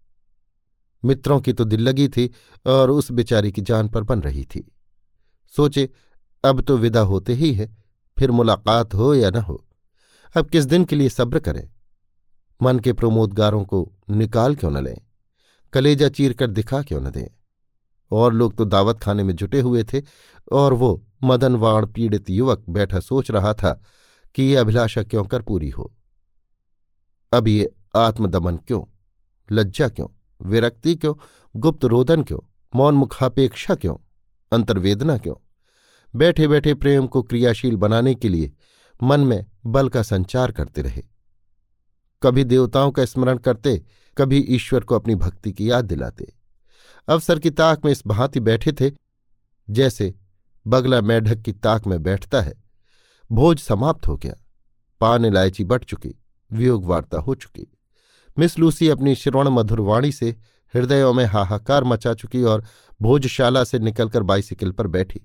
मित्रों 1.05 1.41
की 1.41 1.53
तो 1.53 1.65
दिल 1.65 1.81
लगी 1.81 2.09
थी 2.09 2.31
और 2.67 2.91
उस 2.91 3.13
बेचारी 3.13 3.53
की 3.53 3.61
जान 3.61 3.89
पर 3.89 4.03
बन 4.03 4.21
रही 4.21 4.45
थी। 4.45 4.73
सोचे, 5.57 5.89
अब 6.45 6.61
तो 6.61 6.77
विदा 6.77 7.01
होते 7.01 7.35
ही 7.35 7.53
है, 7.55 7.77
फिर 8.19 8.31
मुलाकात 8.31 8.95
हो 8.95 9.15
या 9.15 9.31
न 9.31 9.37
हो, 9.37 9.67
अब 10.37 10.51
किस 10.51 10.65
दिन 10.65 10.85
के 10.85 10.97
लिए 10.97 11.09
सब्र 11.09 11.39
करें? 11.39 11.69
मन 12.63 12.79
के 12.79 12.93
प्रमोदगारों 12.93 13.65
को 13.65 13.93
निकाल 14.11 14.55
क्यों 14.55 14.71
न 14.71 14.85
लें? 14.85 14.99
कलेजा 15.73 16.09
चीर 16.09 16.33
कर 16.33 16.47
दिखा 16.47 16.83
क्यों 16.83 17.01
न 17.01 17.11
दें? 17.11 17.27
और 18.11 18.35
लोग 18.35 18.57
तो 18.57 18.65
दावत 18.65 19.01
खाने 19.01 19.23
में 19.23 19.37
जुटे 19.37 19.61
हुए 19.61 19.85
थे, 19.85 20.03
और 20.53 20.73
वो 20.73 21.07
मदनवाण 21.25 21.87
पीड़ित 21.87 22.31
युवक 22.31 22.65
बैठा 22.69 23.01
सोच 23.01 23.31
रहा 23.31 23.55
था 23.55 23.83
कि 24.35 24.43
ये 24.43 24.57
अभिलाषा 24.57 25.03
क्यों 25.03 25.25
कर 25.25 25.43
पूरी 25.43 25.71
हो? 25.71 25.95
अब 27.33 27.49
ये 27.49 27.75
आत्मदमन 27.97 28.57
क्यों? 28.57 28.83
लज्जा 29.53 29.89
क्यों? 29.89 30.09
विरक्ति 30.51 30.95
क्यों? 30.95 31.15
गुप्त 31.57 31.85
रोदन 31.85 32.23
क्यों? 32.23 32.39
मौन 32.75 32.95
मुखापेक्षा 32.95 33.75
क्यों? 33.75 33.97
अंतर्वेदना 34.53 35.19
क्यों? 35.19 35.35
बैठे 36.17 36.49
बैठे 36.49 36.75
प्रेम 36.75 37.07
को 37.07 37.23
क्रियाशील 37.23 37.77
बनाने 37.77 38.15
के 38.15 38.29
लिए 38.29 38.53
मन 39.03 39.21
में 39.21 39.47
बल 39.67 39.89
का 39.89 40.03
संचार 40.03 40.53
करते 40.53 40.83
रहे। 40.83 41.10
कभी 42.23 42.45
देवताओं 42.45 42.91
का 42.91 43.05
स्मरण 43.05 43.39
करते, 43.39 43.85
कभी 44.19 44.39
ईश्वर 44.39 44.81
को 44.81 44.95
अपनी 44.95 45.15
भक्ति 45.15 45.53
की 45.53 45.71
याद 45.71 45.85
दिलाते। 45.85 46.33
अवसर 47.09 47.39
की 47.39 47.51
ताक 47.51 47.85
में 47.85 47.93
इस 47.93 48.07
भांति 48.07 48.41
बैठे 48.41 48.73
थे, 48.73 48.93
जैसे 49.71 50.15
बगला 50.67 51.01
मेढक 51.01 51.43
की 51.43 51.53
ताक 51.53 51.87
में 51.87 52.03
बैठता 52.03 52.41
है। 52.41 52.65
भोज 53.33 53.59
समाप्त 53.59 54.07
हो 54.07 54.17
गया। 54.17 54.35
पान 55.01 55.25
इलायची 55.25 55.65
बट 55.65 55.85
चुकी, 55.85 56.15
वियोग 56.53 56.85
वार्ता 56.85 57.19
हो 57.19 57.35
चुकी। 57.35 57.79
मिस 58.39 58.59
लूसी 58.59 58.89
अपनी 58.89 59.15
श्रवण 59.15 59.49
मधुरवाणी 59.49 60.13
से 60.13 60.37
हृदयों 60.75 61.13
में 61.13 61.25
हाहाकार 61.25 61.85
मचा 61.85 62.15
चुकी 62.15 62.43
और 62.43 62.65
भोजशाला 63.03 63.65
से 63.65 63.79
निकलकर 63.79 64.23
बाइसिकल 64.23 64.71
पर 64.71 64.87
बैठी। 64.87 65.21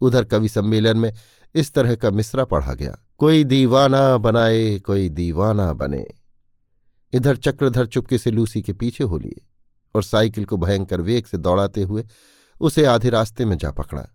उधर 0.00 0.24
कवि 0.24 0.48
सम्मेलन 0.48 0.96
में 0.96 1.14
इस 1.54 1.74
तरह 1.74 1.94
का 1.94 2.10
मिसरा 2.10 2.44
पढ़ा 2.44 2.74
गया। 2.74 3.03
कोई 3.18 3.44
दीवाना 3.44 4.16
बनाए, 4.16 4.78
कोई 4.78 5.08
दीवाना 5.08 5.72
बने। 5.72 6.06
इधर 7.12 7.36
चक्रधर 7.36 7.86
चुपके 7.86 8.18
से 8.18 8.30
लूसी 8.30 8.62
के 8.62 8.72
पीछे 8.72 9.04
हो 9.04 9.18
लिए 9.18 9.46
और 9.94 10.02
साइकिल 10.02 10.44
को 10.44 10.56
भयंकर 10.56 11.00
वेग 11.00 11.26
से 11.26 11.38
दौड़ाते 11.38 11.82
हुए 11.82 12.04
उसे 12.60 12.84
आधे 12.84 13.10
रास्ते 13.10 13.44
में 13.44 13.58
जा 13.58 13.70
पकड़ा। 13.70 14.06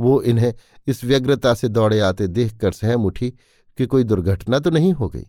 वो 0.00 0.22
इन्हें 0.22 0.54
इस 0.86 1.04
व्यग्रता 1.04 1.54
से 1.54 1.68
दौड़े 1.68 2.00
आते 2.00 2.26
देखकर 2.26 2.72
सहम 2.72 3.04
उठी 3.04 3.30
कि 3.78 3.86
कोई 3.86 4.04
दुर्घटना 4.04 4.58
तो 4.58 4.70
नहीं 4.70 4.92
हो 4.92 5.08
गई। 5.08 5.26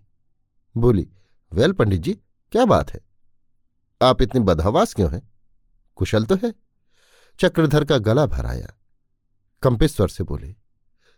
बोली, 0.77 1.10
वेल 1.53 1.71
पंडित 1.71 2.01
जी, 2.01 2.13
क्या 2.51 2.65
बात 2.65 2.91
है? 2.93 2.99
आप 4.01 4.21
इतने 4.21 4.41
बदहवास 4.41 4.93
क्यों 4.93 5.12
हैं? 5.12 5.31
कुशल 5.95 6.25
तो 6.25 6.36
है। 6.36 6.53
चक्रधर 7.39 7.86
का 7.86 7.97
गला 7.97 8.25
भराया 8.25 8.73
कंपेश्वर 9.63 10.07
से 10.07 10.23
बोले 10.23 10.55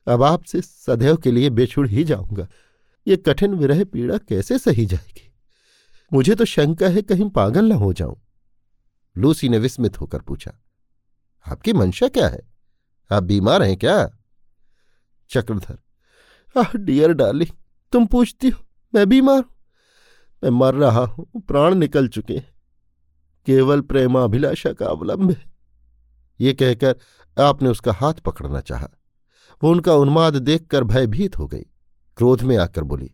अब 0.08 0.24
आपसे 0.24 0.62
सदैव 0.62 1.18
के 1.18 1.32
लिए 1.32 1.50
बेछुड़ 1.50 1.88
ही 1.88 2.04
जाऊँगा। 2.04 2.48
ये 3.08 3.18
कठिन 3.18 3.54
विरह 3.54 3.84
पीड़ा 3.84 4.18
कैसे 4.20 4.58
सही 4.60 4.86
जाएगी? 4.86 5.32
मुझे 6.12 6.36
तो 6.36 6.46
शंका 6.46 6.88
है 6.88 7.02
कहीं 7.02 7.30
पागल 7.30 7.66
न 7.66 7.72
हो 7.72 7.92
जाऊँ। 7.94 8.16
लूसी 9.16 9.50
ने 9.50 9.58
विस्मित 9.58 10.00
होकर 10.02 10.22
पूछा, 10.22 10.52
आपकी 11.46 11.74
मंशा 11.74 12.08
क्या 12.08 12.28
है? 12.28 12.42
आप 13.12 13.24
बीमार 13.24 13.64
हैं 13.64 13.78
क्या? 13.78 14.06
चक्रधर, 15.30 15.78
आह, 16.56 16.78
डियर 16.78 17.14
डार्लिंग, 17.14 17.50
तुम 17.94 18.06
पूछती 18.06 18.50
हो, 18.50 18.64
मैं 18.94 19.08
बीमार 19.10 19.38
हूँ। 19.38 19.56
मैं 20.44 20.50
मर 20.52 20.74
रहा 20.76 21.02
हूँ, 21.02 21.28
प्राण 21.40 21.76
निकल 21.76 22.08
चुके 22.08 22.34
हैं। 22.34 22.54
केवल 23.48 23.82
प्रेमाभिलाषा 23.82 24.74
का 24.74 24.86
अवलंब 24.86 25.32
है। 25.32 25.44
ये 26.40 26.54
कहकर 26.54 26.96
आपने 27.38 27.70
उसका 27.70 27.94
हाथ 27.94 28.14
पकड़ना 28.26 28.60
चाहा। 28.62 28.88
वो 29.62 29.72
उनका 29.72 29.94
उन्माद 29.96 30.36
देखकर 30.36 30.84
भयभीत 30.84 31.38
हो 31.38 31.48
गई। 31.48 31.66
क्रोध 32.18 32.42
में 32.42 32.56
आकर 32.58 32.84
बोली, 32.84 33.12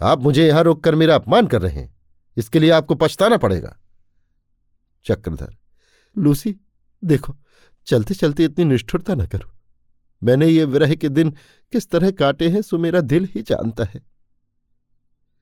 आप 0.00 0.22
मुझे 0.22 0.46
यहाँ 0.46 0.62
रोककर 0.62 0.94
मेरा 0.94 1.14
अपमान 1.14 1.46
कर 1.46 1.62
रहे 1.62 1.80
हैं। 1.80 1.94
इसके 2.36 2.60
लिए 2.60 2.70
आपको 2.70 2.94
पछताना 2.94 3.36
पड़ेगा। 3.36 3.76
चक्रधर, 5.06 5.54
लूसी, 6.16 6.54
देखो 7.02 7.36
चलते 7.86 8.14
चलते 8.14 8.44
इतनी 8.44 8.64
निष्ठुरता 8.64 9.14
न 9.14 9.26
करो। 9.26 9.52
मैंने 10.22 10.46
ये 10.46 10.64
विरह 10.64 10.94
के 10.94 11.08
दिन 11.08 11.30
किस 11.72 11.88
तरह 11.90 12.10
काटे 12.10 12.48
हैं 12.48 12.62
सो 12.62 12.78
मेरा 12.78 13.00
दिल 13.00 13.28
ही 13.34 13.42
जानता 13.42 13.84
है। 13.84 14.00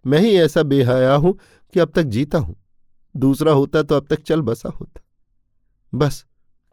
मैं 0.05 0.18
ही 0.18 0.35
ऐसा 0.37 0.62
बेहया 0.62 1.14
हूँ 1.14 1.38
कि 1.75 1.81
अब 1.81 1.92
तक 1.94 2.03
जीता 2.05 2.38
हूँ। 2.38 2.57
दूसरा 3.14 3.53
होता 3.53 3.83
तो 3.83 3.94
अब 3.94 4.07
तक 4.07 4.23
चल 4.23 4.40
बसा 4.42 4.68
होता। 4.70 5.01
बस 5.92 6.25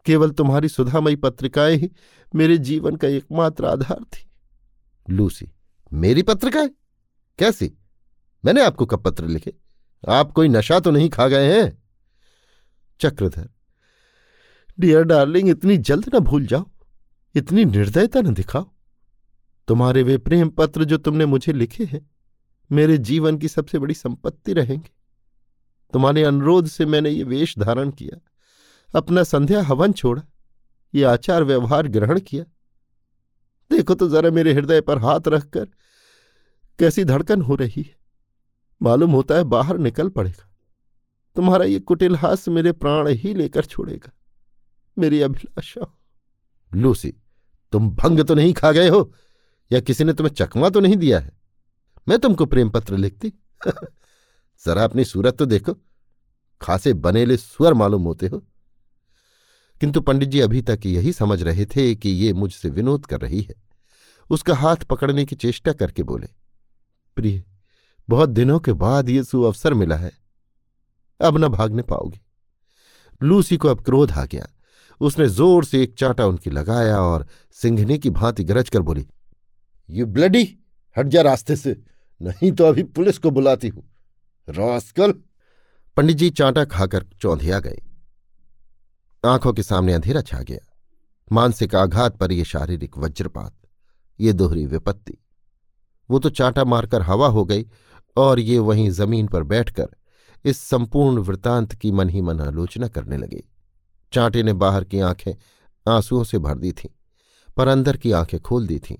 केवल 0.04 0.30
तुम्हारी 0.30 0.68
सुधामयी 0.68 1.16
पत्रिकाएँ 1.16 1.76
ही 1.76 1.90
मेरे 2.34 2.58
जीवन 2.58 2.96
का 2.96 3.08
एकमात्र 3.08 3.64
आधार 3.64 4.04
थी। 4.04 4.30
लूसी, 5.10 5.48
मेरी 5.92 6.22
पत्रिकाएँ? 6.22 6.70
कैसी? 7.38 7.72
मैंने 8.44 8.64
आपको 8.64 8.86
कब 8.86 9.02
पत्र 9.02 9.26
लिखे? 9.26 9.52
आप 10.08 10.32
कोई 10.32 10.48
नशा 10.48 10.80
तो 10.80 10.90
नहीं 10.90 11.08
खा 11.08 11.28
गए 11.28 11.62
हैं? 11.62 11.82
चक्रधर, 13.00 13.48
डियर 14.80 15.02
डार्लिंग, 15.02 15.48
इतनी 15.48 15.76
जल्द 15.76 16.14
न 16.14 16.18
भूल 16.18 16.46
जाओ। 16.46 16.70
इतनी 17.34 17.64
निर्दयता 17.64 18.20
न 18.20 18.34
दिखाओ। 18.34 18.70
तुम्हारे 19.68 20.02
वे 20.02 20.18
प्रेम 20.18 20.48
पत्र 20.48 20.84
जो 20.84 20.96
तुमने 20.96 21.26
मुझे 21.26 21.52
लिखे 21.52 21.84
हैं, 21.84 22.10
मेरे 22.72 22.98
जीवन 22.98 23.38
की 23.38 23.48
सबसे 23.48 23.78
बड़ी 23.78 23.94
संपत्ति 23.94 24.52
रहेंगे। 24.52 24.90
तुम्हारे 25.92 26.24
अनुरोध 26.24 26.66
से 26.66 26.86
मैंने 26.86 27.10
ये 27.10 27.22
वेश 27.22 27.58
धारण 27.58 27.90
किया। 27.90 28.31
अपना 28.94 29.22
संध्या 29.22 29.62
हवन 29.62 29.92
छोड़ा, 29.92 30.22
ये 30.94 31.04
आचार 31.04 31.44
व्यवहार 31.44 31.88
ग्रहण 31.88 32.20
किया। 32.20 32.44
देखो 33.72 33.94
तो 33.94 34.08
जरा 34.08 34.30
मेरे 34.30 34.52
हृदय 34.52 34.80
पर 34.80 34.98
हाथ 34.98 35.20
रखकर 35.28 35.64
कैसी 36.78 37.04
धड़कन 37.04 37.42
हो 37.42 37.54
रही 37.54 37.82
है। 37.82 37.96
मालूम 38.82 39.10
होता 39.10 39.34
है 39.34 39.44
बाहर 39.44 39.78
निकल 39.78 40.08
पड़ेगा। 40.08 40.50
तुम्हारा 41.36 41.64
ये 41.64 41.80
कुटिल 41.80 42.16
हास्य 42.16 42.50
मेरे 42.50 42.72
प्राण 42.72 43.08
ही 43.08 43.34
लेकर 43.34 43.64
छोड़ेगा। 43.64 44.12
मेरी 44.98 45.20
अभिलाषा। 45.20 45.98
लूसी, 46.74 47.14
तुम 47.72 47.90
भंग 47.90 48.20
तो 48.20 48.34
नहीं 48.34 48.52
खा 48.52 48.72
गए 48.72 48.88
हो, 48.88 49.14
या 49.72 49.80
किसी 49.80 50.04
ने 50.04 50.12
तुम्हें 50.12 50.34
चकमा 50.34 50.68
तो 50.68 50.80
नहीं 50.80 50.96
दिया 50.96 51.20
है? 51.20 51.32
मैं 52.08 52.18
तुमको 52.18 52.46
प्रेम 52.46 52.70
पत्र 52.70 52.96
लिखती। 52.96 53.32
जरा 54.66 54.84
अपनी 54.84 55.04
सूरत 55.04 55.36
तो 55.36 55.46
देखो। 55.46 55.76
खासे 56.60 56.92
बनेले 56.92 57.36
स्वर 57.36 57.74
मालूम 57.74 58.02
होते 58.02 58.26
हो। 58.26 58.46
किंतु 59.82 60.00
पंडित 60.00 60.28
जी 60.28 60.40
अभी 60.40 60.60
तक 60.62 60.80
यही 60.86 61.12
समझ 61.12 61.42
रहे 61.42 61.64
थे 61.66 61.94
कि 61.94 62.10
ये 62.10 62.32
मुझसे 62.32 62.68
विनोद 62.70 63.06
कर 63.06 63.20
रही 63.20 63.40
है। 63.40 63.54
उसका 64.30 64.54
हाथ 64.54 64.84
पकड़ने 64.90 65.24
की 65.24 65.36
चेष्टा 65.36 65.72
करके 65.72 66.02
बोले, 66.02 66.26
प्रिय, 67.16 67.42
बहुत 68.08 68.28
दिनों 68.28 68.58
के 68.60 68.72
बाद 68.74 69.08
ये 69.08 69.24
सुअवसर 69.24 69.74
मिला 69.74 69.96
है। 69.96 70.12
अब 71.20 71.38
न 71.38 71.48
भागने 71.48 71.82
पाओगी। 71.82 72.20
लूसी 73.20 73.56
को 73.56 73.68
अब 73.68 73.84
क्रोध 73.84 74.12
आ 74.12 74.24
गया। 74.24 74.48
उसने 75.00 75.28
ज़ोर 75.28 75.64
से 75.64 75.82
एक 75.82 75.94
चांटा 75.98 76.26
उनकी 76.26 76.50
लगाया 76.50 77.00
और 77.00 77.26
सिंघने 77.56 77.98
की 77.98 78.10
भांति 78.12 78.44
गरज 78.44 78.68
कर 78.68 78.82
बोली, 78.82 79.06
यू 79.88 80.06
ब्लडी 80.08 80.48
हट 80.96 81.06
जा 81.06 81.22
रास्ते 81.22 81.56
से, 81.56 81.76
नहीं 82.20 82.52
तो 82.52 82.64
अभी 82.64 82.82
पुलिस 82.82 83.18
को 83.18 83.30
बुलाती 83.30 83.68
हूँ। 83.68 83.88
रास्कल! 84.48 85.12
पंडित 85.96 86.16
जी 86.16 86.30
चांटा 86.30 86.64
खाकर 86.64 87.06
चौंधिया 87.20 87.58
गए। 87.60 87.82
आँखों 89.24 89.52
के 89.52 89.62
सामने 89.62 89.92
अंधेरा 89.92 90.20
छा 90.20 90.38
गया। 90.38 90.66
मानसिक 91.32 91.74
आघात 91.74 92.16
पर 92.16 92.32
यह 92.32 92.44
शारीरिक 92.44 92.98
वज्रपात 92.98 93.54
ये 94.20 94.32
दोहरी 94.32 94.66
विपत्ति। 94.66 95.16
वो 96.10 96.18
तो 96.18 96.30
चांटा 96.30 96.64
मारकर 96.64 97.02
हवा 97.02 97.28
हो 97.28 97.44
गई 97.44 97.66
और 98.16 98.40
ये 98.40 98.58
वहीं 98.58 98.90
ज़मीन 98.90 99.26
पर 99.26 99.42
बैठकर 99.42 99.88
इस 100.44 100.58
संपूर्ण 100.58 101.18
वृतांत 101.18 101.74
की 101.74 101.90
मन 101.90 102.08
ही 102.08 102.20
मन 102.20 102.40
आलोचना 102.40 102.88
करने 102.88 103.16
लगे। 103.16 103.44
चांटे 104.12 104.42
ने 104.42 104.52
बाहर 104.52 104.84
की 104.84 105.00
आँखें 105.00 105.32
आंसुओं 105.86 106.24
से 106.24 106.38
भर 106.38 106.58
दी 106.58 106.72
थीं, 106.72 106.90
पर 107.56 107.68
अंदर 107.68 107.96
की 107.96 108.12
आँखें 108.12 108.40
खोल 108.40 108.66
दी 108.66 108.78
थीं। 108.78 108.96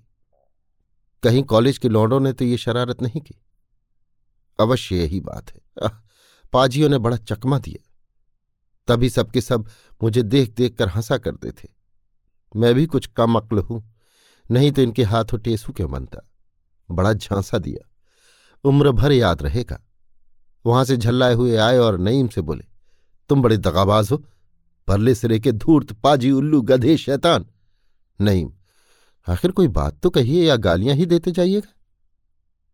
कहीं 1.22 1.42
कॉलेज 1.42 1.78
के 1.78 1.88
लौंडों 1.88 2.20
ने 2.20 2.32
तो 2.32 2.44
ये 2.44 2.56
शरारत 2.56 3.02
नहीं 3.02 3.20
की? 3.20 3.34
अवश्य 4.60 4.96
यही 4.96 5.20
बात 5.20 5.50
है। 5.50 5.90
पाजियों 6.52 6.88
ने 6.88 6.98
बड़ा 6.98 7.16
चकमा 7.16 7.58
दिया। 7.58 7.88
तभी 8.88 9.10
सबके 9.10 9.40
सब 9.40 9.68
मुझे 10.02 10.22
देख 10.22 10.50
देख 10.50 10.76
कर 10.76 10.88
हंसा 10.88 11.18
करते 11.18 11.50
थे। 11.52 11.68
मैं 12.54 12.74
भी 12.74 12.86
कुछ 12.86 13.06
कम 13.06 13.34
अक्ल 13.34 13.58
हूँ, 13.60 13.82
नहीं 14.46 14.70
तो 14.72 14.82
इनके 14.82 15.02
हाथों 15.02 15.38
टेसू 15.38 15.72
क्यों 15.72 15.90
बनता? 15.90 16.28
बड़ा 16.88 17.12
झांसा 17.12 17.58
दिया। 17.58 17.88
उम्र 18.64 18.90
भर 18.90 19.12
याद 19.12 19.42
रहेगा। 19.42 19.80
वहाँ 20.64 20.84
से 20.84 20.96
झल्लाए 20.96 21.34
हुए 21.34 21.56
आए 21.56 21.78
और 21.78 21.98
नईम 21.98 22.28
से 22.28 22.40
बोले, 22.40 22.64
तुम 23.30 23.42
बड़े 23.42 23.56
दगाबाज 23.56 24.10
हो। 24.10 24.16
परले 24.88 25.14
सिरे 25.14 25.38
के 25.40 25.52
धूर्त, 25.52 25.92
पाजी, 25.92 26.30
उल्लू, 26.30 26.60
गधे, 26.62 26.96
शैतान। 26.96 27.46
नईम, 28.20 28.52
आखिर 29.26 29.50
कोई 29.50 29.68
बात 29.68 29.98
तो 30.00 30.10
कहिए 30.10 30.44
या 30.44 30.56
गालियाँ 30.56 30.96
ही 30.96 31.06
देते 31.06 31.30
जाइएगा? 31.30 31.72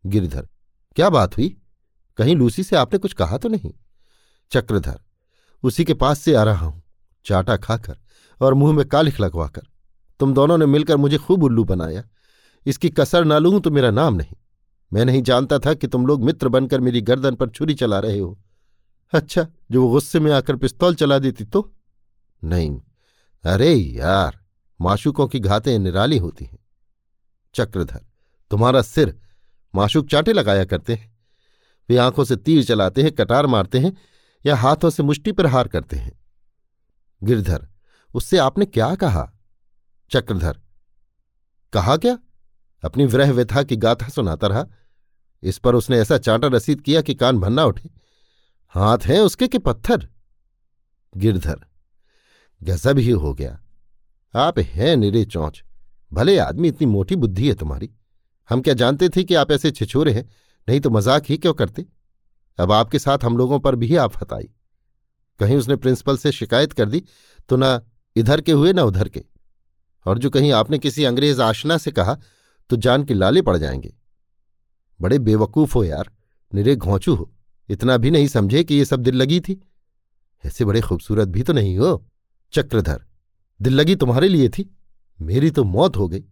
गिरधर, 0.05 0.49
क्या 0.97 1.11
बात 1.11 1.37
हुई? 1.37 1.49
कहीं 2.19 2.37
लूसी 2.37 2.63
से 2.63 2.77
आपने 2.77 2.99
कुछ 2.99 3.13
कहा 3.13 3.39
तो 3.39 3.49
नहीं? 3.49 3.73
चक्रधर 4.53 5.01
उसी 5.63 5.85
के 5.85 5.95
पास 5.95 6.21
से 6.21 6.35
आ 6.35 6.43
रहा 6.43 6.67
हूँ। 6.67 6.83
चाटा 7.25 7.57
खाकर 7.57 7.99
और 8.41 8.55
मुँह 8.55 8.77
में 8.77 8.89
कालिख 8.89 9.21
लगवाकर। 9.21 9.63
तुम 10.21 10.35
दोनों 10.35 10.59
ने 10.59 10.67
मिलकर 10.67 10.97
मुझे 10.97 11.19
खूब 11.19 11.43
उल्लू 11.43 11.65
बनाया। 11.65 12.05
इसकी 12.67 12.91
कसर 12.91 13.25
ना 13.25 13.39
लूँ 13.39 13.61
तो 13.61 13.71
मेरा 13.71 13.91
नाम 13.91 14.15
नहीं। 14.15 14.37
मैं 14.93 15.05
नहीं 15.05 15.23
जानता 15.23 15.59
था 15.59 15.75
कि 15.75 15.87
तुम 15.87 16.07
लोग 16.07 16.25
मित्र 16.25 16.49
बनकर 16.49 16.81
मेरी 16.81 17.01
गर्दन 17.01 17.35
पर 17.35 17.49
छुरी 17.49 17.75
चला 17.75 17.99
रहे 17.99 18.19
हो। 18.19 18.39
अच्छा 19.13 19.47
जो 19.71 19.83
वो 19.83 19.91
गुस्से 19.91 20.21
में 20.21 20.33
आकर 20.33 20.57
पिस्तौल 20.57 20.95
चला 20.95 21.19
देती 21.19 21.45
तो? 21.45 21.75
नहीं। 22.45 22.81
अरे 23.45 23.75
यार, 23.75 24.39
माशुकों 24.81 25.27
की 25.29 25.41
घातें 25.41 25.79
निराली 25.79 26.19
होती 26.19 26.45
हैं। 26.45 26.59
चक्रधर, 27.55 28.01
तुम्हारा 28.51 28.83
सिर, 28.83 29.21
माशुक 29.75 30.09
चाटे 30.09 30.33
लगाया 30.33 30.65
करते 30.65 30.95
हैं। 30.95 31.19
वे 31.89 31.97
आँखों 31.97 32.25
से 32.25 32.37
तीर 32.37 32.65
चलाते 32.65 33.03
हैं, 33.03 33.13
कटार 33.13 33.47
मारते 33.47 33.79
हैं। 33.79 33.97
या 34.45 34.57
हाथों 34.57 34.91
से 34.91 35.03
मुष्टि 35.03 35.33
प्रहार 35.33 35.69
करते 35.69 35.97
हैं। 35.97 36.13
गिरधर, 37.23 37.67
उससे 38.15 38.39
आपने 38.39 38.67
क्या 38.67 38.95
कहा? 38.95 39.31
चक्रधर, 40.11 40.61
कहा 41.73 41.97
क्या? 41.97 42.19
अपनी 42.83 43.07
विरह 43.07 43.33
व्यथा 43.33 43.63
की 43.63 43.77
गाथा 43.77 44.09
सुनाता 44.09 44.47
रहा। 44.47 44.65
इस 45.43 45.59
पर 45.59 45.75
उसने 45.75 45.99
ऐसा 45.99 46.19
चांटा 46.19 46.49
रसीद 46.49 46.81
किया 46.81 47.01
कि 47.03 47.15
कान 47.15 47.39
भन्ना 47.39 47.65
उठे। 47.65 47.91
हाथ 48.75 48.99
हैं 48.99 49.19
उसके 49.21 49.49
के 49.49 49.59
पत्थर? 49.59 50.09
गिरधर, 51.17 51.61
गजब 52.63 52.99
ही 52.99 53.11
हो 53.11 53.33
गया। 53.35 53.59
आप 54.35 54.59
हैं 54.59 54.97
निरे 54.97 55.25
चौंच। 55.25 55.63
भले 56.13 56.39
आदमी 56.39 56.69
इतनी 56.69 56.87
मोटी 56.87 57.17
बुद्धि 57.17 57.49
है 57.49 57.55
तुम्हारी। 57.55 57.91
हम 58.51 58.61
क्या 58.61 58.75
जानते 58.75 59.09
थे 59.09 59.25
कि 59.25 59.35
आप 59.35 59.51
ऐसे 59.51 59.71
छिछोरे 59.71 60.13
हैं? 60.13 60.29
नहीं 60.69 60.81
तो 60.81 60.91
मज़ाक 60.91 61.25
ही 61.29 61.37
क्यों 61.37 61.55
करते? 61.55 61.87
अब 62.59 62.73
आपके 62.73 62.99
साथ 62.99 63.19
हम 63.25 63.37
लोगों 63.39 63.59
पर 63.61 63.75
भी 63.75 63.97
आफत 63.97 64.33
आई। 64.33 64.51
कहीं 65.41 65.57
उसने 65.57 65.77
प्रिंसिपल 65.77 66.17
से 66.17 66.33
शिकायत 66.33 66.73
कर 66.73 66.89
दी 66.89 67.03
तो 67.49 67.57
ना 67.57 67.81
इधर 68.17 68.41
के 68.41 68.53
हुए, 68.53 68.73
ना 68.73 68.83
उधर 68.83 69.09
के। 69.09 69.25
और 70.07 70.19
जो 70.19 70.31
कहीं 70.31 70.53
आपने 70.53 70.79
किसी 70.79 71.05
अंग्रेज़ 71.05 71.43
आशना 71.43 71.77
से 71.79 71.91
कहा 71.91 72.19
तो 72.71 72.77
जान 72.77 73.05
के 73.05 73.15
लाले 73.15 73.43
पड़ 73.43 73.57
जाएँगे। 73.57 73.95
बड़े 75.01 75.19
बेवकूफ़ 75.19 75.75
हो 75.75 75.85
यार, 75.85 76.11
निरे 76.55 76.77
घोंचू 76.77 77.15
हो। 77.15 77.33
इतना 77.69 77.97
भी 77.97 78.11
नहीं 78.11 78.29
समझे 78.29 78.65
कि 78.65 78.75
ये 78.75 78.85
सब 78.85 79.01
दिल 79.01 79.15
लगी 79.15 79.41
थी। 79.41 79.61
ऐसे 80.45 80.65
बड़े 80.65 80.81
खूबसूरत 80.81 81.29
भी 81.29 81.43
तो 81.43 81.53
नहीं 81.53 81.77
हो, 81.79 82.07
चक्रधर। 82.53 83.05
दिल 83.63 83.75
लगी 83.75 83.97
तुम्हारे 83.97 84.29
लिए 84.29 84.49
थी। 84.49 84.77
मेरी 85.21 85.51
तो 85.51 85.65
मौत 85.65 85.97
हो 85.97 86.09
गई। 86.09 86.25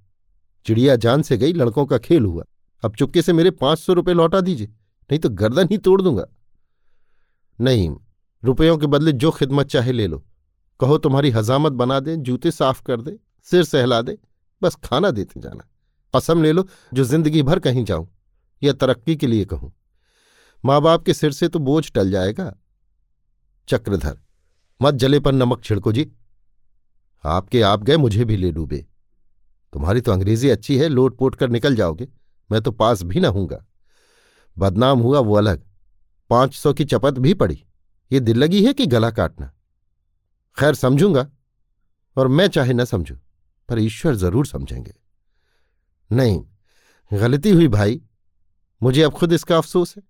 चिड़िया 0.66 0.97
जान 0.97 1.22
से 1.22 1.37
गई, 1.37 1.53
लड़कों 1.53 1.87
का 1.87 1.99
खेल 1.99 2.24
हुआ। 2.24 2.45
अब 2.85 2.95
चुपके 2.95 3.22
से 3.22 3.33
मेरे 3.33 3.51
पाँच 3.51 3.79
सौ 3.79 3.93
रुपये 3.93 4.14
लौटा 4.14 4.41
दीजिए। 4.41 4.72
नहीं 5.11 5.19
तो 5.19 5.29
गर्दन 5.31 5.69
ही 5.71 5.79
तोड़ 5.79 6.03
दूँगा। 6.03 6.27
नहीं, 7.61 7.97
रुपयों 8.43 8.79
के 8.79 8.87
बदले 8.87 9.13
जो 9.13 9.31
खिदमत 9.31 9.67
चाहे 9.67 9.93
ले 9.93 10.07
लो। 10.07 10.25
कहो 10.81 10.99
तुम्हारी 10.99 11.31
हजामत 11.31 11.73
बना 11.73 12.01
दे, 12.01 12.17
जूते 12.17 12.51
साफ़ 12.51 12.83
कर 12.83 13.01
दे, 13.01 13.19
सिर 13.43 13.65
सहला 13.65 14.03
दे, 14.03 14.19
बस 14.63 14.75
खाना 14.75 15.11
देते 15.11 15.41
जाना। 15.41 15.69
कसम 16.15 16.43
ले 16.43 16.53
लो, 16.53 16.67
जो 16.95 17.05
ज़िंदगी 17.05 17.43
भर 17.43 17.59
कहीं 17.59 17.85
जाऊँ, 17.85 18.09
या 18.63 18.73
तरक्की 18.73 19.17
के 19.17 19.27
लिए 19.27 19.45
कहूँ। 19.45 19.73
माँ 20.65 20.81
बाप 20.81 21.05
के 21.05 21.15
सिर 21.15 21.33
से 21.33 21.49
तो 21.49 21.59
बोझ 21.59 21.93
टल 21.93 22.11
जाएगा। 22.11 22.53
चक्रधर, 23.69 24.19
मत 24.83 24.95
जले 24.95 25.21
पर 25.21 25.33
नमक 25.33 25.63
छिड़को 25.65 25.93
जी। 25.93 26.11
आपके 27.25 27.63
आप 27.63 27.83
गए, 27.83 27.97
मुझे 27.97 28.25
भी 28.25 28.37
ले 28.37 28.53
डूबे। 28.53 28.87
तुम्हारी 29.73 30.01
तो 30.01 30.13
अंग्रेज़ी 30.13 30.51
अच्छी 30.51 30.79
है 30.79 30.89
लोट 30.89 31.17
पोट 31.19 31.35
कर 31.35 31.49
निकल 31.49 31.77
जाओगे। 31.77 32.09
मैं 32.51 32.61
तो 32.61 32.71
पास 32.71 33.03
भी 33.03 33.21
ना 33.21 33.29
हूँगा। 33.29 33.65
बदनाम 34.59 35.01
हुआ 35.01 35.21
वो 35.21 35.35
अलग। 35.35 35.63
पाँच 36.31 36.55
सौ 36.55 36.73
की 36.73 36.85
चपत 36.85 37.19
भी 37.19 37.35
पड़ी। 37.35 37.63
ये 38.13 38.21
दिल 38.21 38.39
लगी 38.39 38.65
है 38.65 38.73
कि 38.73 38.87
गला 38.87 39.11
काटना? 39.11 39.53
खैर, 40.57 40.75
समझूँगा, 40.75 41.31
और 42.17 42.29
मैं 42.29 42.47
चाहे 42.49 42.75
न 42.75 42.85
समझू, 42.85 43.17
पर 43.69 43.79
ईश्वर 43.79 44.15
ज़रूर 44.15 44.47
समझेंगे। 44.47 44.95
नहीं, 46.11 46.45
गलती 47.11 47.51
हुई 47.51 47.69
भाई, 47.69 48.01
मुझे 48.83 49.03
अब 49.03 49.13
खुद 49.13 49.33
इसका 49.33 49.57
अफसोस 49.59 49.97
है। 49.97 50.03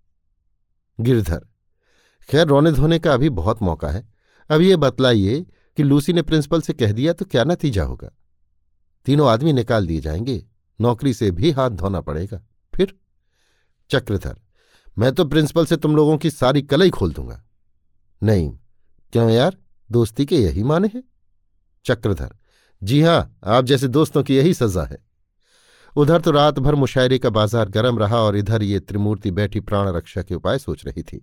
गिरधर, 1.01 1.47
खैर, 2.29 2.47
रोने 2.47 2.73
धोने 2.73 2.99
का 2.99 3.15
अभी 3.15 3.31
बहुत 3.31 3.63
मौका 3.63 3.89
है। 3.89 4.09
अब 4.51 4.61
ये 4.61 4.77
बतलाइए 4.77 5.41
कि 5.77 5.83
लूसी 5.83 6.13
ने 6.13 6.23
प्रिंसिपल 6.23 6.61
से 6.61 6.73
कह 6.73 6.93
दिया 6.93 7.13
तो 7.13 7.25
क्या 7.25 7.45
नतीजा 7.45 7.85
होगा? 7.85 8.11
तीनों 9.07 9.29
आदमी 9.29 9.53
निकाल 9.53 9.87
दिए 9.87 10.01
जाएँगे, 10.01 10.45
नौकरी 10.81 11.15
से 11.15 11.31
भी 11.31 11.51
हाथ 11.51 11.71
धोना 11.71 12.01
पड़ेगा, 12.01 12.43
फिर? 12.75 12.95
चक्रधर, 13.91 14.37
मैं 14.97 15.13
तो 15.13 15.25
प्रिंसिपल 15.25 15.67
से 15.67 15.77
तुम 15.77 15.97
लोगों 15.97 16.17
की 16.19 16.31
सारी 16.31 16.63
कलई 16.63 16.91
खोल 16.91 17.13
दूँगा। 17.13 17.43
नहीं, 18.23 18.51
क्यों 19.13 19.31
यार? 19.31 19.57
दोस्ती 19.91 20.25
के 20.27 20.37
यही 20.37 20.63
माने 20.63 20.89
हैं। 20.95 21.03
चक्रधर, 21.87 22.35
जी 22.83 23.01
हाँ, 23.03 23.39
आप 23.45 23.65
जैसे 23.65 23.89
दोस्तों 23.89 24.23
की 24.23 24.37
यही 24.37 24.55
सजा 24.55 24.85
है। 24.85 24.99
उधर 25.97 26.21
तो 26.21 26.31
रात 26.31 26.59
भर 26.59 26.75
मुशायरे 26.75 27.19
का 27.19 27.31
बाज़ार 27.31 27.69
गर्म 27.69 27.99
रहा 27.99 28.21
और 28.21 28.37
इधर 28.37 28.63
ये 28.63 28.81
त्रिमूर्ति 28.81 29.31
बैठी 29.31 29.61
प्राण 29.61 29.89
रक्षा 29.89 30.23
के 30.23 30.35
उपाय 30.35 30.59
सोच 30.59 30.85
रही 30.87 31.03
थी। 31.03 31.19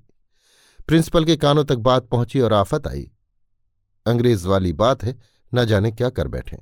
प्रिंसिपल 0.87 1.25
के 1.25 1.35
कानों 1.37 1.63
तक 1.63 1.77
बात 1.79 2.07
पहुँची 2.07 2.39
और 2.39 2.53
आफत 2.53 2.87
आई। 2.87 3.09
अंग्रेज़ 4.05 4.47
वाली 4.47 4.71
बात 4.73 5.03
है, 5.03 5.15
न 5.51 5.65
जाने 5.65 5.91
क्या 5.91 6.09
कर 6.09 6.27
बैठे। 6.27 6.57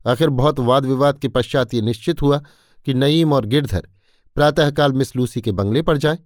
आखिर 0.00 0.30
बहुत 0.30 0.58
वाद 0.60 0.86
विवाद 0.86 1.18
के 1.18 1.28
पश्चात 1.28 1.74
ये 1.74 1.80
निश्चित 1.80 2.22
हुआ 2.22 2.38
कि 2.86 2.94
नईम 2.94 3.32
और 3.32 3.46
गिरधर 3.46 3.88
प्रातःकाल 4.36 4.92
मिस 4.92 5.14
लूसी 5.16 5.40
के 5.40 5.52
बंगले 5.52 5.82
पर 5.82 5.96
जाए, 5.96 6.18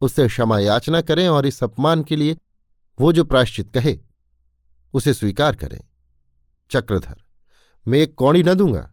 उससे 0.00 0.26
क्षमा 0.26 0.58
याचना 0.58 1.00
करें 1.00 1.28
और 1.28 1.46
इस 1.46 1.62
अपमान 1.64 2.02
के 2.02 2.16
लिए 2.16 2.36
वो 2.98 3.12
जो 3.12 3.24
प्राश्चित 3.24 3.70
कहे, 3.74 3.98
उसे 4.94 5.14
स्वीकार 5.14 5.56
करें। 5.56 5.80
चक्रधर, 6.70 7.22
मैं 7.88 7.98
एक 7.98 8.14
कौड़ी 8.14 8.42
न 8.42 8.54
दूँगा। 8.54 8.92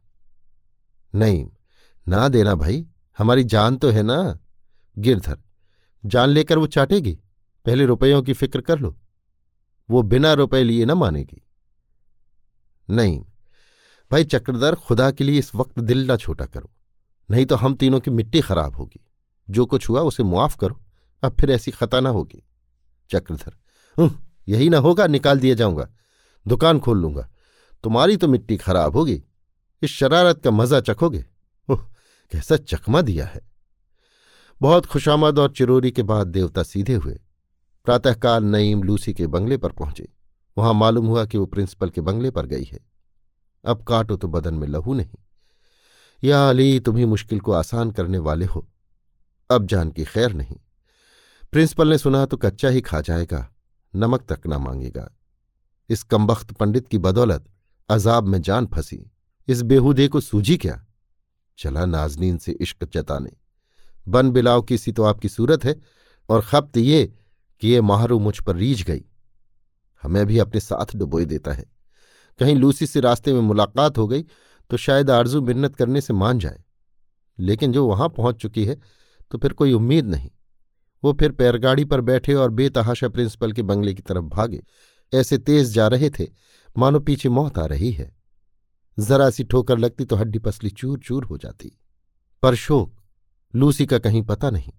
नहीं 1.16 1.50
ना 2.08 2.28
देना 2.28 2.56
भाई, 2.56 2.86
हमारी 3.18 3.44
जान 3.44 3.78
तो 3.78 3.90
है 3.90 4.04
ना? 4.04 4.40
गिरधर, 4.98 5.38
जान 6.06 6.30
लेकर 6.30 6.58
वो 6.58 6.68
चाटेगी, 6.68 7.14
पहले 7.66 7.86
रुपयों 7.86 8.22
की 8.24 8.34
फ़िक्र 8.34 8.62
कर 8.62 8.80
लो, 8.80 8.98
वो 9.90 10.02
बिना 10.02 10.34
रुपए 10.34 10.64
लिए 10.64 10.86
न 10.86 10.92
मानेगी। 10.92 11.42
नहीं 12.90 13.20
भाई 14.12 14.24
चक्रधर, 14.24 14.76
खुदा 14.76 15.12
के 15.12 15.24
लिए 15.24 15.40
इस 15.40 15.54
वक्त 15.56 15.80
दिल 15.80 16.06
ना 16.06 16.16
छोटा 16.18 16.46
करो। 16.46 16.72
नहीं 17.32 17.46
तो 17.46 17.56
हम 17.56 17.76
तीनों 17.76 18.00
की 18.00 18.12
मिट्टी 18.12 18.42
खराब 18.42 18.76
होगी। 18.76 19.06
जो 19.50 19.66
कुछ 19.66 19.90
हुआ 19.90 20.02
उसे 20.02 20.24
मुआफ 20.24 20.56
करो, 20.56 20.82
अब 21.24 21.38
फिर 21.40 21.52
ऐसी 21.52 21.72
खता 21.72 22.00
ना 22.00 22.10
होगी। 22.10 22.44
चक्रधर 23.12 23.56
यही 24.50 24.70
ना 24.70 24.78
होगा, 24.78 25.08
निकाल 25.08 25.40
दिया 25.40 25.56
जाऊँगा। 25.56 25.90
दुकान 26.48 26.80
खोल 26.80 27.02
लूँगा। 27.02 27.30
तुम्हारी 27.84 28.18
तो 28.18 28.28
मिट्टी 28.28 28.58
खराब 28.58 28.96
होगी। 28.96 29.24
इस 29.82 29.90
शरारत 29.90 30.42
का 30.44 30.52
मज़ा 30.52 30.80
चखोगे? 30.80 31.26
ओह, 31.70 31.78
कैसा 32.32 32.58
चकमा 32.58 33.02
दिया 33.02 33.26
है। 33.26 33.42
बहुत 34.62 34.86
खुशामद 34.86 35.40
और 35.40 35.52
चिरोरी 35.52 35.92
के 35.92 36.04
बाद 36.04 36.28
देवता 36.28 36.64
सीधे 36.64 36.94
हुए। 36.94 37.20
प्रातःकाल 37.86 38.44
नईम 38.44 38.84
लूसी 38.84 39.14
के 39.14 39.28
बंगले 39.28 39.58
पर 39.58 39.72
पहुँचे। 39.72 40.10
वहाँ 40.58 40.74
मालूम 40.74 41.06
हुआ 41.06 41.26
कि 41.26 41.38
वो 41.38 41.46
प्रिंसिपल 41.46 41.90
के 41.90 42.02
बंगले 42.02 42.32
पर 42.32 42.46
गई 42.46 42.64
है। 42.64 42.80
अब 43.66 43.84
काटो 43.84 44.16
तो 44.16 44.28
बदन 44.28 44.54
में 44.54 44.68
लहू 44.68 44.94
नहीं। 44.94 45.16
या 46.24 46.50
अली 46.50 46.80
तुम्ही 46.80 47.06
मुश्किल 47.06 47.40
को 47.40 47.52
आसान 47.52 47.92
करने 47.92 48.18
वाले 48.18 48.46
हो। 48.46 48.68
अब 49.50 49.66
जान 49.66 49.92
की 49.92 50.04
खैर 50.04 50.34
नहीं। 50.34 50.56
प्रिंसिपल 51.52 51.88
ने 51.88 51.98
सुना 51.98 52.26
तो 52.26 52.38
कच्चा 52.38 52.70
ही 52.70 52.82
खा 52.82 53.02
जाएगा, 53.02 53.48
नमक 53.94 54.26
तक 54.32 54.48
ना 54.48 54.58
मांगेगा। 54.58 55.10
इस 55.90 56.04
कमबख्त 56.04 56.52
पंडित 56.52 56.88
की 56.88 56.98
बदौलत 56.98 57.46
अजाब 57.90 58.28
में 58.28 58.42
जान 58.42 58.66
फंसी। 58.66 59.12
इस 59.48 59.62
बेहूदे 59.62 60.08
को 60.08 60.20
सूझी 60.20 60.58
क्या? 60.58 60.86
चला 61.58 61.86
नाजनीन 61.86 62.38
से 62.38 62.52
इश्क 62.52 62.90
जताने। 62.94 63.30
बन 64.08 64.32
बिलाव 64.32 64.62
की 64.62 64.78
सी 64.78 64.92
तो 64.92 65.04
आपकी 65.04 65.30
सूरत 65.30 65.66
है, 65.66 65.76
और 66.30 66.42
खपत 66.42 66.78
ये 66.78 67.14
कि 67.62 67.68
ये 67.68 67.82
माहरू 67.82 68.20
मुझ 68.20 68.40
पर 68.42 68.56
रीझ 68.56 68.84
गई। 68.84 69.04
हमें 70.04 70.26
भी 70.26 70.38
अपने 70.38 70.60
साथ 70.60 70.96
डुबोई 70.96 71.26
देता 71.26 71.54
है। 71.54 71.66
कहीं 72.40 72.56
लूसी 72.56 72.88
से 72.88 73.00
रास्ते 73.00 73.34
में 73.34 73.42
मुलाकात 73.42 73.98
हो 73.98 74.08
गई 74.08 74.24
तो 74.70 74.78
शायद 74.78 75.10
आरज़ू 75.10 75.42
मिन्नत 75.42 75.76
करने 75.76 76.02
से 76.02 76.14
मान 76.14 76.40
जाए। 76.40 76.64
लेकिन 77.38 77.72
जो 77.72 77.86
वहाँ 77.88 78.10
पहुँच 78.10 78.36
चुकी 78.36 78.66
है 78.66 78.78
तो 79.32 79.38
फिर 79.38 79.54
कोई 79.54 79.74
उम्मीद 79.74 80.06
नहीं। 80.06 80.30
वो 81.04 81.14
फिर 81.14 81.32
पैरगाड़ी 81.32 81.86
पर 81.86 82.02
बैठे 82.02 82.34
और 82.34 82.50
बेतहाशा 82.52 83.10
प्रिंसिपल 83.10 83.52
के 83.52 83.62
बंगले 83.62 83.94
की 83.94 84.02
तरफ़ 84.02 84.26
भागे। 84.26 84.62
ऐसे 85.14 85.38
तेज 85.38 85.74
जा 85.74 85.88
रहे 85.88 86.10
थे, 86.10 86.28
मानो 86.78 87.00
पीछे 87.00 87.30
मौत 87.30 87.58
आ 87.58 87.66
रही 87.66 87.92
है। 87.92 88.12
जरा 88.98 89.30
सी 89.30 89.44
ठोकर 89.44 89.78
लगती 89.78 90.06
तो 90.06 90.16
हड्डी 90.16 90.40
पसली 90.40 90.70
चूर 90.70 91.00
चूर 91.00 91.24
हो 91.24 91.38
जाती। 91.38 91.72
पर 92.44 92.56
शोक, 92.56 92.96
लूसी 93.54 93.86
का 93.86 94.00
कहीं 94.00 94.22
पता 94.22 94.50
नहीं। 94.50 94.74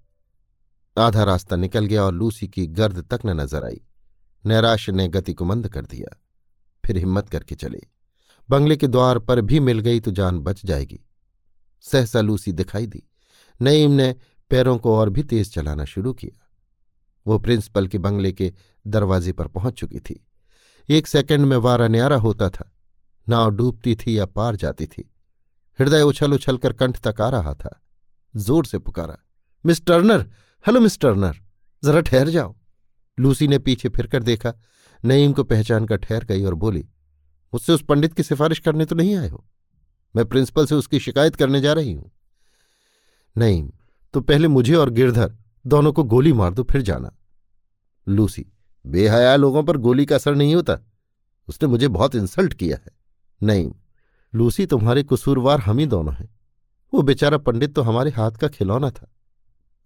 आधा 0.96 1.24
रास्ता 1.24 1.56
निकल 1.56 1.86
गया 1.86 2.04
और 2.04 2.12
लूसी 2.14 2.48
की 2.48 2.66
गर्द 2.66 3.04
तक 3.10 3.26
न 3.26 3.40
नज़र 3.40 3.64
आई। 3.64 3.80
नैराश्य 4.44 4.92
ने 4.92 5.08
गति 5.08 5.32
को 5.32 5.44
मंद 5.44 5.68
कर 5.68 5.86
दिया। 5.86 6.16
फिर 6.84 6.96
हिम्मत 6.96 7.28
करके 7.28 7.54
चले। 7.54 7.80
बंगले 8.50 8.76
के 8.76 8.86
द्वार 8.86 9.18
पर 9.18 9.40
भी 9.40 9.60
मिल 9.60 9.78
गई 9.78 10.00
तो 10.00 10.10
जान 10.10 10.38
बच 10.38 10.64
जाएगी। 10.66 10.98
सहसा 11.84 12.20
लूसी 12.20 12.52
दिखाई 12.52 12.86
दी। 12.86 13.02
नईम 13.60 13.90
ने 13.90 14.14
पैरों 14.50 14.76
को 14.78 14.96
और 14.96 15.10
भी 15.10 15.22
तेज 15.22 15.52
चलाना 15.54 15.84
शुरू 15.84 16.12
किया। 16.12 16.50
वो 17.26 17.38
प्रिंसिपल 17.38 17.86
के 17.86 17.98
बंगले 17.98 18.32
के 18.32 18.52
दरवाजे 18.86 19.32
पर 19.32 19.48
पहुँच 19.48 19.74
चुकी 19.74 20.00
थी। 20.00 20.24
एक 20.88 21.06
सेकंड 21.06 21.46
में 21.46 21.56
वारा 21.56 21.88
न्यारा 21.88 22.16
होता 22.16 22.48
था। 22.50 22.70
नाव 23.26 23.50
डूबती 23.50 23.94
थी 23.96 24.18
या 24.18 24.26
पार 24.26 24.56
जाती 24.56 24.86
थी। 24.86 25.10
हृदय 25.78 26.02
उछल 26.02 26.32
उछल 26.32 26.56
कर 26.56 26.72
कंठ 26.72 26.98
तक 27.00 27.20
आ 27.20 27.28
रहा 27.28 27.54
था। 27.54 27.80
ज़ोर 28.34 28.66
से 28.66 28.78
पुकारा, 28.78 29.16
Miss 29.64 29.84
Turner, 29.86 30.30
hello 30.64 30.80
Miss 30.80 30.98
Turner, 31.00 31.36
जरा 31.82 32.00
ठहर 32.00 32.28
जाओ। 32.28 32.54
लूसी 33.18 33.48
ने 33.48 33.58
पीछे 33.58 33.88
फिरकर 33.88 34.22
देखा। 34.22 34.52
नईम 35.04 35.32
को 35.32 35.44
पहचान 35.44 35.86
कर 35.86 35.96
ठहर 35.96 36.24
गई 36.24 36.44
और 36.44 36.54
बोली 36.54 36.88
मुझसे 37.54 37.72
उस 37.72 37.82
पंडित 37.82 38.14
की 38.14 38.22
सिफारिश 38.22 38.58
करने 38.58 38.84
तो 38.84 38.96
नहीं 38.96 39.16
आए 39.16 39.28
हो? 39.28 39.44
मैं 40.16 40.24
प्रिंसिपल 40.24 40.66
से 40.66 40.74
उसकी 40.74 40.98
शिकायत 41.00 41.36
करने 41.36 41.60
जा 41.60 41.72
रही 41.72 41.92
हूँ। 41.92 42.10
नईम 43.36 43.72
तो 44.14 44.20
पहले 44.20 44.48
मुझे 44.48 44.74
और 44.74 44.90
गिरधर 44.90 45.36
दोनों 45.66 45.92
को 45.92 46.04
गोली 46.04 46.32
मार 46.32 46.54
दो, 46.54 46.62
फिर 46.62 46.82
जाना। 46.82 47.16
लूसी, 48.08 48.46
बेहया 48.86 49.36
लोगों 49.36 49.62
पर 49.62 49.76
गोली 49.76 50.06
का 50.06 50.14
असर 50.14 50.34
नहीं 50.34 50.54
होता। 50.54 50.78
उसने 51.48 51.68
मुझे 51.68 51.88
बहुत 51.88 52.14
इंसल्ट 52.14 52.54
किया 52.54 52.76
है। 52.76 52.92
नहीं, 53.42 53.72
लूसी 54.34 54.66
तुम्हारे 54.66 55.02
कसूरवार 55.02 55.60
हम 55.60 55.78
ही 55.78 55.86
दोनों 55.86 56.14
हैं। 56.14 56.28
वो 56.94 57.02
बेचारा 57.02 57.38
पंडित 57.38 57.74
तो 57.74 57.82
हमारे 57.82 58.10
हाथ 58.10 58.30
का 58.30 58.48
खिलौना 58.48 58.90
था। 58.90 59.10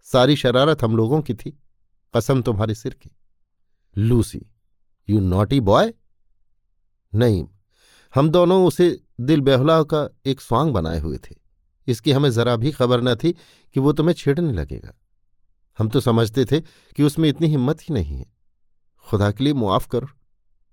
सारी 0.03 0.35
शरारत 0.35 0.83
हम 0.83 0.97
लोगों 0.97 1.21
की 1.21 1.33
थी, 1.33 1.59
कसम 2.15 2.41
तुम्हारे 2.41 2.75
सिर 2.75 2.93
की। 2.93 3.11
लूसी 3.97 4.45
यू 5.09 5.19
नॉटी 5.19 5.59
बॉय 5.59 5.93
नहीं 7.13 7.47
हम 8.15 8.29
दोनों 8.29 8.65
उसे 8.65 8.99
दिल 9.21 9.41
बेहला 9.41 9.81
का 9.83 10.07
एक 10.25 10.41
स्वांग 10.41 10.73
बनाए 10.73 10.99
हुए 10.99 11.17
थे। 11.17 11.35
इसकी 11.87 12.11
हमें 12.11 12.29
जरा 12.31 12.55
भी 12.55 12.71
खबर 12.71 13.01
न 13.01 13.15
थी 13.15 13.31
कि 13.75 13.79
वो 13.79 13.91
तुम्हें 13.93 14.13
छेड़ने 14.13 14.53
लगेगा। 14.53 14.93
हम 15.79 15.89
तो 15.89 15.99
समझते 15.99 16.45
थे 16.45 16.59
कि 16.61 17.03
उसमें 17.03 17.27
इतनी 17.29 17.47
हिम्मत 17.47 17.81
ही 17.81 17.93
नहीं 17.93 18.17
है। 18.17 18.25
खुदा 19.05 19.31
के 19.31 19.43
लिए 19.43 19.53
मुआफ 19.53 19.87
करो, 19.87 20.07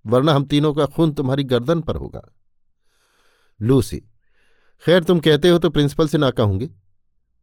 वरना 0.05 0.35
हम 0.35 0.45
तीनों 0.45 0.73
का 0.75 0.87
खून 0.87 1.13
तुम्हारी 1.13 1.45
गर्दन 1.45 1.81
पर 1.81 1.97
होगा। 1.97 2.23
लूसी, 3.61 3.99
खैर 4.83 5.05
तुम 5.05 5.21
कहते 5.21 5.49
हो 5.49 5.59
तो 5.59 5.71
प्रिंसिपल 5.71 6.09
से 6.09 6.19
ना 6.19 6.31
कहूँगी 6.31 6.71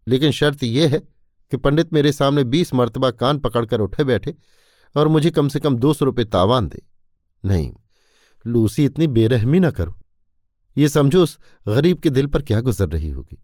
लेकिन 0.07 0.31
शर्त 0.31 0.63
यह 0.63 0.89
है 0.89 0.99
कि 0.99 1.57
पंडित 1.57 1.93
मेरे 1.93 2.11
सामने 2.11 2.43
बीस 2.43 2.73
मरतबा 2.73 3.11
कान 3.11 3.39
पकड़कर 3.39 3.81
उठे 3.81 4.03
बैठे 4.03 4.35
और 4.95 5.07
मुझे 5.07 5.31
कम 5.31 5.47
से 5.47 5.59
कम 5.59 5.77
दो 5.77 5.93
सौ 5.93 6.05
रुपये 6.05 6.25
तावान 6.25 6.67
दे। 6.67 6.81
नहीं 7.43 7.71
लूसी, 8.47 8.85
इतनी 8.85 9.07
बेरहमी 9.07 9.59
ना 9.59 9.71
करो। 9.71 9.99
ये 10.77 10.89
समझो 10.89 11.23
उस 11.23 11.39
गरीब 11.67 11.99
के 11.99 12.09
दिल 12.09 12.27
पर 12.27 12.41
क्या 12.41 12.61
गुजर 12.61 12.89
रही 12.89 13.09
होगी। 13.09 13.43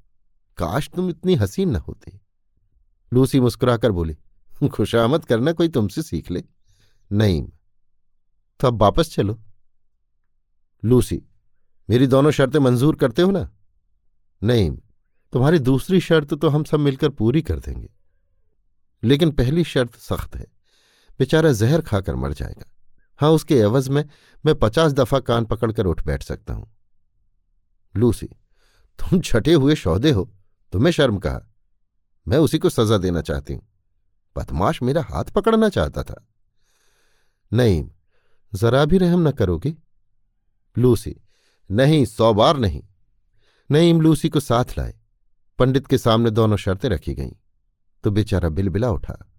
काश 0.58 0.90
तुम 0.96 1.10
इतनी 1.10 1.36
हसीन 1.36 1.70
न 1.70 1.76
होती। 1.76 2.20
लूसी 3.14 3.40
मुस्कुराकर 3.40 3.92
बोली, 3.92 4.18
खुशामद 4.70 5.26
करना 5.26 5.52
कोई 5.52 5.68
तुमसे 5.68 6.02
सीख 6.02 6.32
ले। 6.32 6.44
नहीं 7.12 7.50
तो 8.60 8.68
अब 8.68 8.82
वापस 8.82 9.14
चलो। 9.14 9.42
लूसी, 10.86 11.24
मेरी 11.90 12.08
दोनों 12.08 12.32
शर्तें 12.32 12.60
मंजूर 12.60 12.96
करते 12.96 13.22
हो 13.22 13.32
ना? 13.32 13.52
नहीं, 14.44 14.72
तुम्हारी 15.34 15.60
दूसरी 15.60 16.00
शर्त 16.00 16.34
तो 16.34 16.50
हम 16.50 16.64
सब 16.64 16.80
मिलकर 16.80 17.10
पूरी 17.10 17.42
कर 17.42 17.60
देंगे। 17.60 17.90
लेकिन 19.04 19.32
पहली 19.32 19.64
शर्त 19.64 19.96
सख्त 19.96 20.36
है। 20.36 20.46
बेचारा 21.20 21.52
जहर 21.52 21.82
खाकर 21.82 22.16
मर 22.16 22.34
जाएगा। 22.34 22.75
हाँ 23.20 23.32
उसके 23.32 23.56
एवज 23.56 23.90
में 23.90 24.10
मैं 24.46 24.56
पचास 24.56 24.94
दफ़ा 24.94 25.20
कान 25.20 25.46
पकड़कर 25.46 25.86
उठ 25.86 26.06
बैठ 26.06 26.24
सकता 26.24 26.54
हूँ। 26.54 26.76
लूसी, 27.98 28.28
तुम 29.00 29.22
छठे 29.22 29.54
हुए 29.54 29.76
शौदे 29.76 30.12
हो, 30.12 30.34
तुम्हें 30.72 30.92
शर्म 30.92 31.18
कहा। 31.18 31.42
मैं 32.28 32.38
उसी 32.38 32.58
को 32.58 32.70
सजा 32.70 32.98
देना 32.98 33.22
चाहती 33.22 33.54
हूँ। 33.54 33.68
बदमाश 34.38 34.82
मेरा 34.84 35.02
हाथ 35.02 35.24
पकड़ना 35.24 35.70
चाहता 35.70 36.04
था। 36.04 36.28
नहीं, 37.54 37.90
जरा 38.56 38.86
भी 38.86 38.98
रहम 38.98 39.28
न 39.28 39.32
करोगे। 39.32 39.76
लूसी, 40.78 41.22
नहीं, 41.72 42.06
सौ 42.06 42.34
बार 42.34 42.58
नहीं। 42.58 42.84
नईम 43.72 44.02
लूसी 44.02 44.30
को 44.30 44.40
साथ 44.40 44.66
लाए। 44.78 45.00
पंडित 45.60 45.88
के 45.88 45.98
सामने 45.98 46.30
दोनों 46.30 46.58
शर्तें 46.58 46.90
रखी 46.90 47.14
गईं। 47.14 47.32
तो 48.04 48.12
बेचारा 48.12 48.50
बिलबिला 48.50 48.92
उठा। 48.92 49.32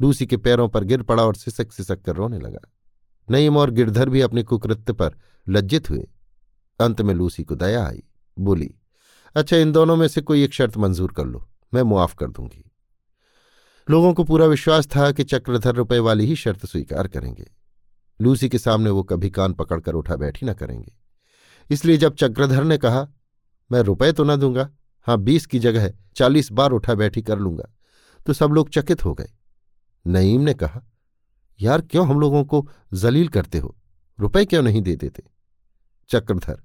लूसी 0.00 0.26
के 0.26 0.36
पैरों 0.36 0.68
पर 0.68 0.84
गिर 0.84 1.02
पड़ा 1.02 1.24
और 1.24 1.34
सिसक 1.34 1.72
सिसक 1.72 2.02
कर 2.02 2.16
रोने 2.16 2.38
लगा। 2.38 2.73
नईम 3.28 3.56
और 3.56 3.70
गिरधर 3.70 4.08
भी 4.08 4.20
अपने 4.20 4.42
कुकृत्य 4.42 4.92
पर 4.92 5.16
लज्जित 5.46 5.90
हुए। 5.90 6.06
अंत 6.80 7.00
में 7.00 7.14
लूसी 7.14 7.44
को 7.44 7.54
दया 7.54 7.86
आई, 7.86 8.02
बोली 8.36 8.74
अच्छा 9.36 9.56
इन 9.56 9.72
दोनों 9.72 9.96
में 9.96 10.06
से 10.08 10.20
कोई 10.20 10.42
एक 10.44 10.52
शर्त 10.52 10.76
मंजूर 10.76 11.12
कर 11.12 11.24
लो, 11.24 11.48
मैं 11.72 11.82
मुआफ 11.82 12.14
कर 12.14 12.30
दूँगी। 12.30 12.64
लोगों 13.88 14.12
को 14.14 14.24
पूरा 14.24 14.46
विश्वास 14.46 14.86
था 14.86 15.10
कि 15.12 15.24
चक्रधर 15.24 15.74
रुपए 15.74 15.98
वाली 15.98 16.26
ही 16.26 16.36
शर्त 16.36 16.66
स्वीकार 16.66 17.08
करेंगे। 17.08 17.50
लूसी 18.20 18.48
के 18.48 18.58
सामने 18.58 18.90
वो 18.90 19.02
कभी 19.02 19.30
कान 19.30 19.52
पकड़कर 19.52 19.92
उठा 19.92 20.16
बैठी 20.16 20.46
न 20.46 20.52
करेंगे। 20.52 20.92
इसलिए 21.70 21.96
जब 21.96 22.14
चक्रधर 22.14 22.64
ने 22.64 22.78
कहा, 22.78 23.06
मैं 23.70 23.80
रुपए 23.80 24.12
तो 24.12 24.24
न 24.24 24.36
दूँगा 24.36 24.68
हाँ 25.06 25.18
बीस 25.18 25.46
की 25.46 25.58
जगह 25.58 25.92
चालीस 26.16 26.50
बार 26.52 26.70
उठा 26.70 26.94
बैठी 26.94 27.22
कर 27.22 27.38
लूँगा 27.38 27.68
तो 28.26 28.32
सब 28.32 28.50
लोग 28.50 28.68
चकित 28.70 29.04
हो 29.04 29.14
गए। 29.14 29.30
नईम 30.06 30.40
ने 30.40 30.54
कहा 30.54 30.82
यार 31.60 31.80
क्यों 31.80 32.08
हम 32.08 32.20
लोगों 32.20 32.44
को 32.44 32.68
जलील 32.94 33.28
करते 33.28 33.58
हो? 33.58 33.76
रुपए 34.20 34.44
क्यों 34.44 34.62
नहीं 34.62 34.82
दे 34.82 34.96
देते? 34.96 35.22
चक्रधर, 36.08 36.62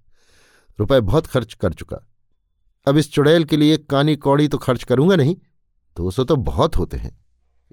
रुपए 0.80 1.00
बहुत 1.00 1.28
खर्च 1.28 1.54
कर 1.54 1.74
चुका। 1.74 1.98
अब 2.88 2.98
इस 2.98 3.12
चुड़ैल 3.12 3.44
के 3.44 3.58
लिए 3.58 3.78
कानी 3.78 4.16
कौड़ी 4.16 4.48
तो 4.48 4.58
खर्च 4.58 4.84
करूँगा 4.84 5.16
नहीं। 5.16 5.36
दो 5.98 6.12
सौ 6.12 6.24
तो 6.24 6.36
बहुत 6.36 6.78
होते 6.78 6.98
हैं। 6.98 7.26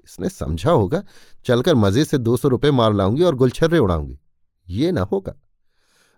इसने 0.05 0.29
समझा 0.29 0.71
होगा, 0.71 1.03
चलकर 1.45 1.75
मज़े 1.75 2.05
से 2.05 2.17
दो 2.17 2.37
सौ 2.37 2.47
रुपये 2.47 2.71
मार 2.71 2.93
लाऊँगी 2.93 3.23
और 3.23 3.35
गुलछर्रे 3.35 3.79
उड़ाऊँगी। 3.79 4.19
ये 4.69 4.91
ना 4.91 5.01
होगा। 5.01 5.33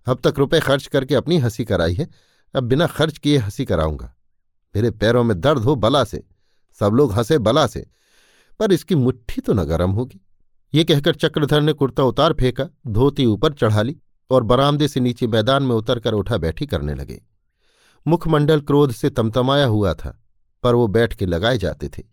अब 0.07 0.19
तक 0.23 0.33
रुपए 0.37 0.59
खर्च 0.59 0.87
करके 0.87 1.15
अपनी 1.15 1.37
हँसी 1.37 1.65
कराई 1.65 1.93
है। 1.93 2.07
अब 2.55 2.63
बिना 2.63 2.87
खर्च 2.87 3.17
किए 3.17 3.37
हँसी 3.37 3.65
कराऊँगा। 3.65 4.15
मेरे 4.75 4.91
पैरों 4.91 5.23
में 5.23 5.39
दर्द 5.41 5.61
हो 5.61 5.75
बला 5.75 6.03
से। 6.03 6.23
सब 6.79 6.91
लोग 6.93 7.13
हंसे 7.13 7.37
बला 7.37 7.67
से। 7.67 7.89
पर 8.59 8.71
इसकी 8.71 8.95
मुट्ठी 8.95 9.41
तो 9.41 9.53
न 9.53 9.63
गर्म 9.63 9.91
होगी। 9.91 10.21
ये 10.73 10.83
कहकर 10.83 11.15
चक्रधर 11.15 11.61
ने 11.61 11.73
कुर्ता 11.73 12.03
उतार 12.03 12.33
फेंका, 12.33 12.67
धोती 12.87 13.25
ऊपर 13.25 13.53
चढ़ा 13.53 13.81
ली 13.81 13.95
और 14.29 14.43
बरामदे 14.43 14.87
से 14.87 14.99
नीचे 14.99 15.27
मैदान 15.27 15.63
में 15.63 15.75
उतरकर 15.75 16.13
उठा 16.13 16.37
बैठी 16.37 16.65
करने 16.65 16.93
लगे। 16.93 17.21
मुखमंडल 18.07 18.61
क्रोध 18.61 18.91
से 18.91 19.09
तमतमाया 19.09 19.65
हुआ 19.65 19.93
था, 19.93 20.23
पर 20.63 20.75
वो 20.75 20.87
बैठ 20.87 21.13
के 21.13 21.25
लगाए 21.25 21.57
जाते 21.57 21.89
थे। 21.89 22.03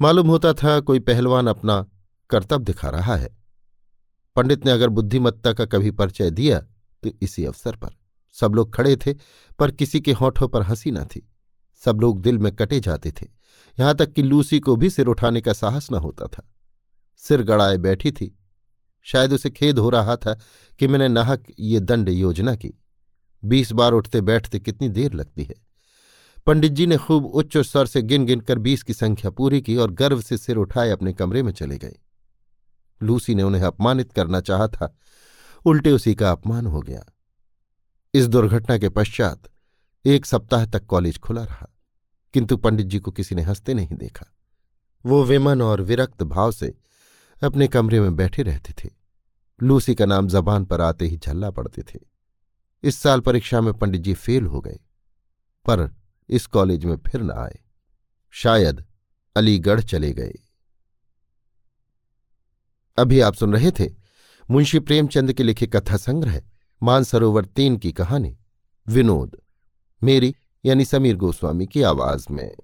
मालूम 0.00 0.28
होता 0.28 0.52
था 0.52 0.78
कोई 0.80 1.00
पहलवान 1.00 1.46
अपना 1.46 1.84
कर्तव्य 2.30 2.64
दिखा 2.64 2.88
रहा 2.88 3.16
है। 3.16 3.28
पंडित 4.36 4.64
ने 4.66 4.70
अगर 4.70 4.88
बुद्धिमत्ता 4.88 5.52
का 5.52 5.64
कभी 5.64 5.90
परिचय 5.90 6.30
दिया 6.30 6.60
तो 7.02 7.10
इसी 7.22 7.44
अवसर 7.44 7.76
पर। 7.76 7.90
सब 8.36 8.54
लोग 8.54 8.74
खड़े 8.74 8.96
थे, 8.96 9.14
पर 9.58 9.70
किसी 9.70 10.00
के 10.00 10.12
होठों 10.12 10.48
पर 10.48 10.62
हँसी 10.62 10.90
न 10.90 11.04
थी। 11.04 11.28
सब 11.82 12.00
लोग 12.00 12.20
दिल 12.20 12.38
में 12.38 12.54
कटे 12.56 12.80
जाते 12.80 13.10
थे। 13.12 13.26
यहाँ 13.80 13.94
तक 13.94 14.12
कि 14.12 14.22
लूसी 14.22 14.60
को 14.60 14.76
भी 14.76 14.90
सिर 14.90 15.06
उठाने 15.06 15.40
का 15.40 15.52
साहस 15.52 15.90
न 15.92 15.94
होता 15.94 16.26
था। 16.26 16.48
सिर 17.16 17.42
गड़ाए 17.42 17.76
बैठी 17.76 18.12
थी। 18.12 18.36
शायद 19.06 19.32
उसे 19.32 19.50
खेद 19.50 19.78
हो 19.78 19.90
रहा 19.90 20.16
था 20.16 20.38
कि 20.80 20.88
मैंने 20.88 21.08
नाहक 21.08 21.44
ये 21.58 21.80
दंड 21.80 22.08
योजना 22.08 22.54
की। 22.56 22.72
बीस 23.42 23.72
बार 23.72 23.92
उठते 23.92 24.20
बैठते 24.20 24.58
कितनी 24.58 24.88
देर 24.88 25.12
लगती 25.12 25.44
है। 25.44 25.54
पंडित 26.46 26.72
जी 26.72 26.86
ने 26.86 26.96
खूब 26.96 27.26
उच्च 27.26 27.56
स्वर 27.56 27.86
से 27.86 28.02
गिन 28.02 28.26
गिन 28.26 28.40
कर 28.40 28.58
बीस 28.58 28.82
की 28.82 28.94
संख्या 28.94 29.30
पूरी 29.30 29.60
की 29.62 29.76
और 29.76 29.90
गर्व 29.90 30.20
से 30.20 30.38
सिर 30.38 30.56
उठाए 30.56 30.90
अपने 30.90 31.12
कमरे 31.12 31.42
में 31.42 31.52
चले 31.52 31.78
गए। 31.78 31.96
लूसी 33.00 33.34
ने 33.34 33.42
उन्हें 33.42 33.62
अपमानित 33.62 34.12
करना 34.12 34.40
चाहा 34.40 34.68
था। 34.68 34.96
उल्टे 35.64 35.92
उसी 35.92 36.14
का 36.14 36.30
अपमान 36.30 36.66
हो 36.66 36.80
गया। 36.80 37.04
इस 38.14 38.28
दुर्घटना 38.28 38.78
के 38.78 38.88
पश्चात 38.88 39.48
एक 40.04 40.26
सप्ताह 40.26 40.64
तक 40.66 40.86
कॉलेज 40.86 41.18
खुला 41.18 41.44
रहा, 41.44 41.68
किंतु 42.34 42.56
पंडित 42.56 42.86
जी 42.86 42.98
को 42.98 43.10
किसी 43.10 43.34
ने 43.34 43.42
हँसते 43.42 43.74
नहीं 43.74 43.96
देखा। 43.96 44.26
वो 45.04 45.22
विमन 45.24 45.62
और 45.62 45.80
विरक्त 45.80 46.22
भाव 46.22 46.52
से 46.52 46.74
अपने 47.42 47.68
कमरे 47.68 48.00
में 48.00 48.16
बैठे 48.16 48.42
रहते 48.42 48.72
थे। 48.72 48.90
लूसी 49.62 49.94
का 49.94 50.06
नाम 50.06 50.28
जबान 50.28 50.64
पर 50.64 50.80
आते 50.80 51.06
ही 51.06 51.16
झल्ला 51.16 51.50
पड़ते 51.50 51.82
थे। 51.82 51.98
इस 52.82 52.96
साल 52.96 53.20
परीक्षा 53.20 53.60
में 53.60 53.72
पंडित 53.74 54.00
जी 54.00 54.14
फेल 54.14 54.46
हो 54.46 54.60
गए, 54.60 54.78
पर 55.66 55.90
इस 56.28 56.46
कॉलेज 56.46 56.84
में 56.84 56.96
फिर 56.96 57.22
न 57.22 57.30
आए। 57.30 57.58
शायद 58.30 58.84
अलीगढ़ 59.36 59.80
चले 59.80 60.12
गए। 60.12 60.32
अभी 62.98 63.20
आप 63.20 63.34
सुन 63.34 63.52
रहे 63.52 63.70
थे 63.70 63.90
मुंशी 64.50 64.78
प्रेमचंद 64.78 65.32
के 65.32 65.42
लिखे 65.42 65.66
कथा 65.66 65.96
संग्रह, 65.96 66.42
मानसरोवर 66.82 67.44
तीन 67.46 67.76
की 67.76 67.92
कहानी, 67.92 68.36
विनोद, 68.86 69.36
मेरी 70.02 70.34
यानी 70.64 70.84
समीर 70.84 71.16
गोस्वामी 71.16 71.66
की 71.66 71.82
आवाज़ 71.82 72.26
में। 72.30 72.54